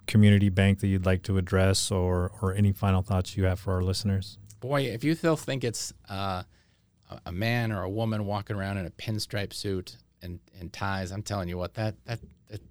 community 0.07 0.49
bank 0.49 0.79
that 0.79 0.87
you'd 0.87 1.07
like 1.07 1.25
to 1.25 1.39
address, 1.39 1.91
or 1.91 2.31
or 2.41 2.55
any 2.55 2.73
final 2.73 3.03
thoughts 3.03 3.37
you 3.37 3.45
have 3.45 3.59
for 3.59 3.75
our 3.75 3.83
listeners? 3.83 4.39
Boy, 4.61 4.83
if 4.83 5.03
you 5.03 5.17
still 5.17 5.37
think 5.37 5.65
it's 5.65 5.93
uh, 6.09 6.45
a 7.25 7.33
man 7.33 7.73
or 7.73 7.83
a 7.83 7.91
woman 7.91 8.27
walking 8.27 8.57
around 8.57 8.79
in 8.79 8.87
a 8.87 8.91
pinstripe 8.91 9.53
suit 9.53 9.97
and, 10.23 10.41
and 10.59 10.73
ties, 10.73 11.13
I'm 11.13 11.23
telling 11.23 11.49
you 11.49 11.59
what, 11.59 11.75
that 11.75 11.95
that 12.07 12.21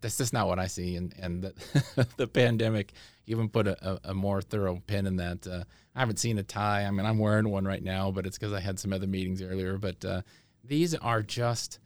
that's 0.01 0.17
just 0.17 0.33
not 0.33 0.47
what 0.47 0.59
I 0.59 0.67
see. 0.67 0.95
And 0.95 1.13
and 1.19 1.43
the, 1.43 2.07
the 2.17 2.27
pandemic 2.27 2.93
even 3.27 3.49
put 3.49 3.67
a, 3.67 3.91
a, 3.91 3.99
a, 4.05 4.13
more 4.13 4.41
thorough 4.41 4.81
pin 4.87 5.07
in 5.07 5.17
that. 5.17 5.47
Uh, 5.47 5.63
I 5.95 5.99
haven't 5.99 6.19
seen 6.19 6.37
a 6.37 6.43
tie. 6.43 6.83
I 6.83 6.91
mean, 6.91 7.05
I'm 7.05 7.17
wearing 7.17 7.49
one 7.49 7.65
right 7.65 7.83
now, 7.83 8.11
but 8.11 8.25
it's 8.25 8.37
because 8.37 8.53
I 8.53 8.59
had 8.59 8.79
some 8.79 8.93
other 8.93 9.07
meetings 9.07 9.41
earlier. 9.41 9.77
But 9.77 10.03
uh, 10.05 10.21
these 10.63 10.93
are 10.95 11.21
just 11.21 11.79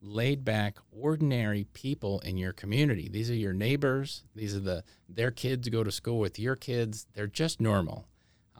laid 0.00 0.44
back, 0.44 0.78
ordinary 0.90 1.64
people 1.72 2.20
in 2.20 2.36
your 2.36 2.52
community. 2.52 3.08
These 3.08 3.30
are 3.30 3.36
your 3.36 3.52
neighbors. 3.52 4.24
These 4.34 4.56
are 4.56 4.60
the 4.60 4.84
their 5.08 5.30
kids 5.30 5.68
go 5.68 5.84
to 5.84 5.92
school 5.92 6.18
with 6.18 6.38
your 6.38 6.56
kids. 6.56 7.06
They're 7.14 7.26
just 7.26 7.60
normal. 7.60 8.06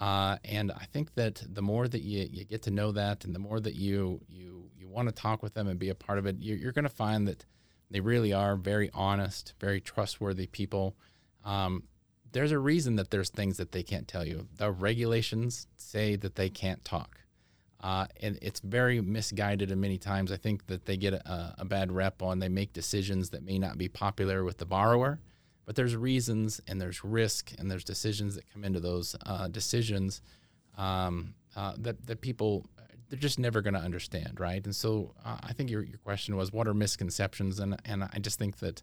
Uh, 0.03 0.37
and 0.45 0.73
I 0.73 0.85
think 0.93 1.15
that 1.15 1.45
the 1.49 1.63
more 1.63 1.87
that 1.87 2.03
you, 2.03 2.29
you 2.29 2.45
get 2.45 2.63
to 2.63 2.73
know 2.73 2.91
that, 2.91 3.25
and 3.25 3.33
the 3.33 3.39
more 3.39 3.61
that 3.61 3.77
you 3.77 4.21
you 4.29 4.69
you 4.77 4.89
want 4.89 5.09
to 5.09 5.15
talk 5.15 5.45
with 5.45 5.55
them 5.55 5.69
and 5.69 5.79
be 5.79 5.91
a 5.91 5.95
part 5.95 6.19
of 6.19 6.27
it, 6.27 6.39
you're, 6.41 6.57
you're 6.57 6.73
going 6.73 6.83
to 6.83 6.89
find 6.89 7.29
that 7.29 7.47
they 7.89 8.01
really 8.01 8.33
are 8.33 8.57
very 8.57 8.91
honest, 8.95 9.55
very 9.61 9.81
trustworthy 9.81 10.49
people. 10.49 10.97
Um, 11.45 11.85
there's 12.33 12.51
a 12.51 12.59
reason 12.59 12.97
that 12.97 13.13
there's 13.13 13.31
things 13.31 13.59
that 13.59 13.71
they 13.71 13.85
can't 13.85 14.09
tell 14.09 14.27
you. 14.27 14.49
The 14.57 14.73
regulations 14.73 15.69
say 15.77 16.17
that 16.17 16.35
they 16.35 16.49
can't 16.49 16.85
talk. 16.85 17.21
Uh, 17.81 18.07
and 18.21 18.41
it's 18.43 18.59
very 18.59 19.01
misguided 19.01 19.71
and 19.71 19.81
many 19.81 19.99
times 19.99 20.33
I 20.33 20.37
think 20.37 20.67
that 20.67 20.87
they 20.87 20.97
get 20.97 21.15
a, 21.15 21.55
a, 21.59 21.65
bad 21.65 21.91
rep 21.91 22.23
on 22.23 22.39
they 22.39 22.49
make 22.49 22.73
decisions 22.73 23.31
that 23.31 23.45
may 23.45 23.59
not 23.59 23.77
be 23.77 23.89
popular 23.89 24.45
with 24.45 24.59
the 24.59 24.67
borrower, 24.67 25.21
but 25.65 25.77
there's 25.77 25.97
reasons 25.97 26.61
and 26.67 26.81
there's 26.81 27.05
risk 27.05 27.53
and 27.59 27.71
there's 27.71 27.85
decisions 27.85 28.35
that 28.35 28.49
come 28.53 28.65
into 28.65 28.81
those 28.81 29.15
uh, 29.27 29.49
decisions 29.49 30.23
um, 30.77 31.35
uh, 31.57 31.75
that, 31.79 32.07
that 32.07 32.21
people 32.21 32.67
they're 33.13 33.19
just 33.19 33.39
never 33.39 33.61
going 33.61 33.75
to 33.75 33.81
understand, 33.81 34.41
right? 34.41 34.65
And 34.65 34.75
so 34.75 35.13
uh, 35.23 35.37
I 35.43 35.53
think 35.53 35.69
your, 35.69 35.83
your 35.83 35.99
question 35.99 36.35
was, 36.35 36.51
what 36.51 36.67
are 36.67 36.73
misconceptions? 36.73 37.59
And 37.59 37.79
and 37.85 38.05
I 38.05 38.19
just 38.21 38.39
think 38.39 38.61
that 38.61 38.83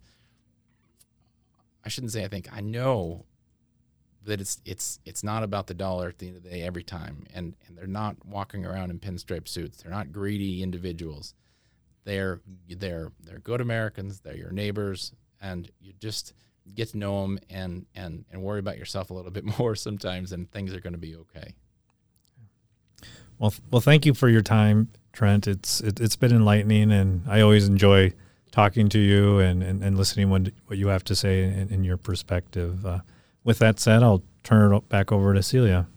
I 1.84 1.90
shouldn't 1.90 2.12
say 2.12 2.24
I 2.24 2.28
think 2.28 2.48
I 2.56 2.62
know 2.62 3.26
that 4.26 4.40
it's 4.40 4.62
it's 4.66 5.00
it's 5.04 5.24
not 5.24 5.42
about 5.42 5.66
the 5.66 5.74
dollar 5.74 6.10
at 6.10 6.20
the 6.20 6.28
end 6.28 6.38
of 6.38 6.44
the 6.44 6.50
day 6.50 6.62
every 6.62 6.84
time, 6.84 7.26
and 7.34 7.56
and 7.68 7.76
they're 7.76 7.88
not 7.88 8.24
walking 8.24 8.68
around 8.68 8.92
in 8.92 9.00
pinstripe 9.00 9.48
suits. 9.48 9.82
They're 9.82 9.92
not 9.92 10.12
greedy 10.12 10.62
individuals. 10.62 11.34
They're 12.04 12.42
they're 12.68 13.12
they're 13.24 13.40
good 13.40 13.62
Americans. 13.62 14.20
They're 14.20 14.38
your 14.38 14.52
neighbors, 14.52 15.12
and 15.42 15.72
you 15.80 15.94
just 16.00 16.34
get 16.76 16.90
to 16.90 16.98
know 16.98 17.22
them 17.22 17.40
and 17.50 17.86
and 17.96 18.26
and 18.32 18.42
worry 18.42 18.60
about 18.60 18.78
yourself 18.78 19.10
a 19.10 19.14
little 19.14 19.32
bit 19.32 19.46
more 19.60 19.76
sometimes, 19.76 20.32
and 20.32 20.50
things 20.52 20.74
are 20.74 20.80
going 20.80 20.94
to 20.94 21.00
be 21.00 21.16
okay. 21.16 21.56
Well, 23.38 23.54
well, 23.72 23.82
thank 23.82 24.06
you 24.06 24.14
for 24.14 24.28
your 24.28 24.42
time, 24.42 24.90
Trent. 25.14 25.48
It's 25.48 25.80
it, 25.82 26.00
has 26.00 26.16
been 26.16 26.36
enlightening, 26.36 26.92
and 26.92 27.24
I 27.28 27.42
always 27.42 27.68
enjoy 27.68 28.14
talking 28.52 28.90
to 28.90 29.00
you 29.00 29.40
and, 29.40 29.62
and, 29.64 29.84
and 29.84 29.98
listening 29.98 30.30
what 30.30 30.50
what 30.66 30.78
you 30.78 30.88
have 30.88 31.04
to 31.06 31.16
say 31.16 31.44
in, 31.44 31.70
in 31.70 31.84
your 31.84 31.98
perspective. 31.98 32.86
Uh, 32.86 33.00
with 33.44 33.60
that 33.60 33.80
said, 33.80 34.04
I'll 34.04 34.24
turn 34.44 34.74
it 34.74 34.90
back 34.90 35.12
over 35.12 35.34
to 35.34 35.42
Celia. 35.42 35.88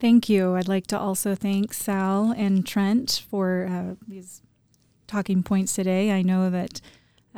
Thank 0.00 0.28
you. 0.28 0.54
I'd 0.54 0.68
like 0.68 0.86
to 0.88 0.98
also 0.98 1.34
thank 1.34 1.72
Sal 1.72 2.32
and 2.36 2.66
Trent 2.66 3.24
for 3.28 3.66
uh, 3.68 3.94
these 4.06 4.42
talking 5.06 5.42
points 5.42 5.74
today. 5.74 6.12
I 6.12 6.22
know 6.22 6.50
that 6.50 6.80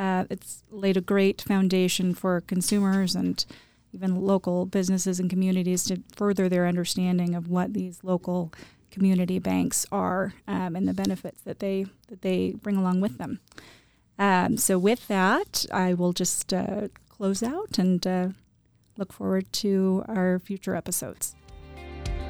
uh, 0.01 0.25
it's 0.31 0.65
laid 0.71 0.97
a 0.97 1.03
great 1.03 1.43
foundation 1.43 2.15
for 2.15 2.41
consumers 2.41 3.15
and 3.15 3.45
even 3.93 4.23
local 4.23 4.65
businesses 4.65 5.21
and 5.21 5.29
communities 5.29 5.85
to 5.85 6.03
further 6.17 6.49
their 6.49 6.67
understanding 6.67 7.35
of 7.35 7.49
what 7.49 7.75
these 7.75 8.03
local 8.03 8.51
community 8.91 9.39
banks 9.39 9.85
are 9.93 10.33
um, 10.49 10.75
and 10.75 10.89
the 10.89 10.95
benefits 10.95 11.43
that 11.43 11.59
they 11.59 11.85
that 12.09 12.23
they 12.23 12.55
bring 12.63 12.77
along 12.77 13.03
with 13.03 13.19
them. 13.19 13.41
Um, 14.19 14.57
so 14.57 14.79
with 14.79 15.07
that, 15.09 15.67
I 15.71 15.93
will 15.93 16.15
just 16.15 16.53
uh, 16.55 16.89
close 17.11 17.43
out 17.43 17.79
and 17.79 18.05
uh, 18.07 18.29
look 18.97 19.13
forward 19.13 19.53
to 19.55 20.03
our 20.09 20.39
future 20.39 20.75
episodes. 20.75 21.35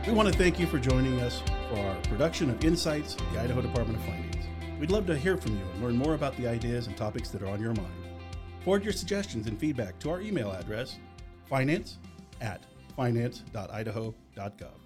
We 0.06 0.12
want 0.12 0.32
to 0.32 0.36
thank 0.36 0.58
you 0.58 0.66
for 0.66 0.80
joining 0.80 1.20
us 1.20 1.42
for 1.68 1.78
our 1.78 1.96
production 2.02 2.50
of 2.50 2.64
Insights, 2.64 3.16
the 3.32 3.40
Idaho 3.40 3.60
Department 3.60 3.98
of 3.98 4.04
Finance. 4.06 4.29
We'd 4.80 4.90
love 4.90 5.06
to 5.08 5.16
hear 5.16 5.36
from 5.36 5.58
you 5.58 5.64
and 5.74 5.82
learn 5.82 5.96
more 5.96 6.14
about 6.14 6.34
the 6.38 6.48
ideas 6.48 6.86
and 6.86 6.96
topics 6.96 7.28
that 7.30 7.42
are 7.42 7.48
on 7.48 7.60
your 7.60 7.74
mind. 7.74 7.92
Forward 8.64 8.82
your 8.82 8.94
suggestions 8.94 9.46
and 9.46 9.58
feedback 9.58 9.98
to 9.98 10.10
our 10.10 10.22
email 10.22 10.50
address, 10.52 10.98
finance 11.50 11.98
at 12.40 12.64
finance.idaho.gov. 12.96 14.79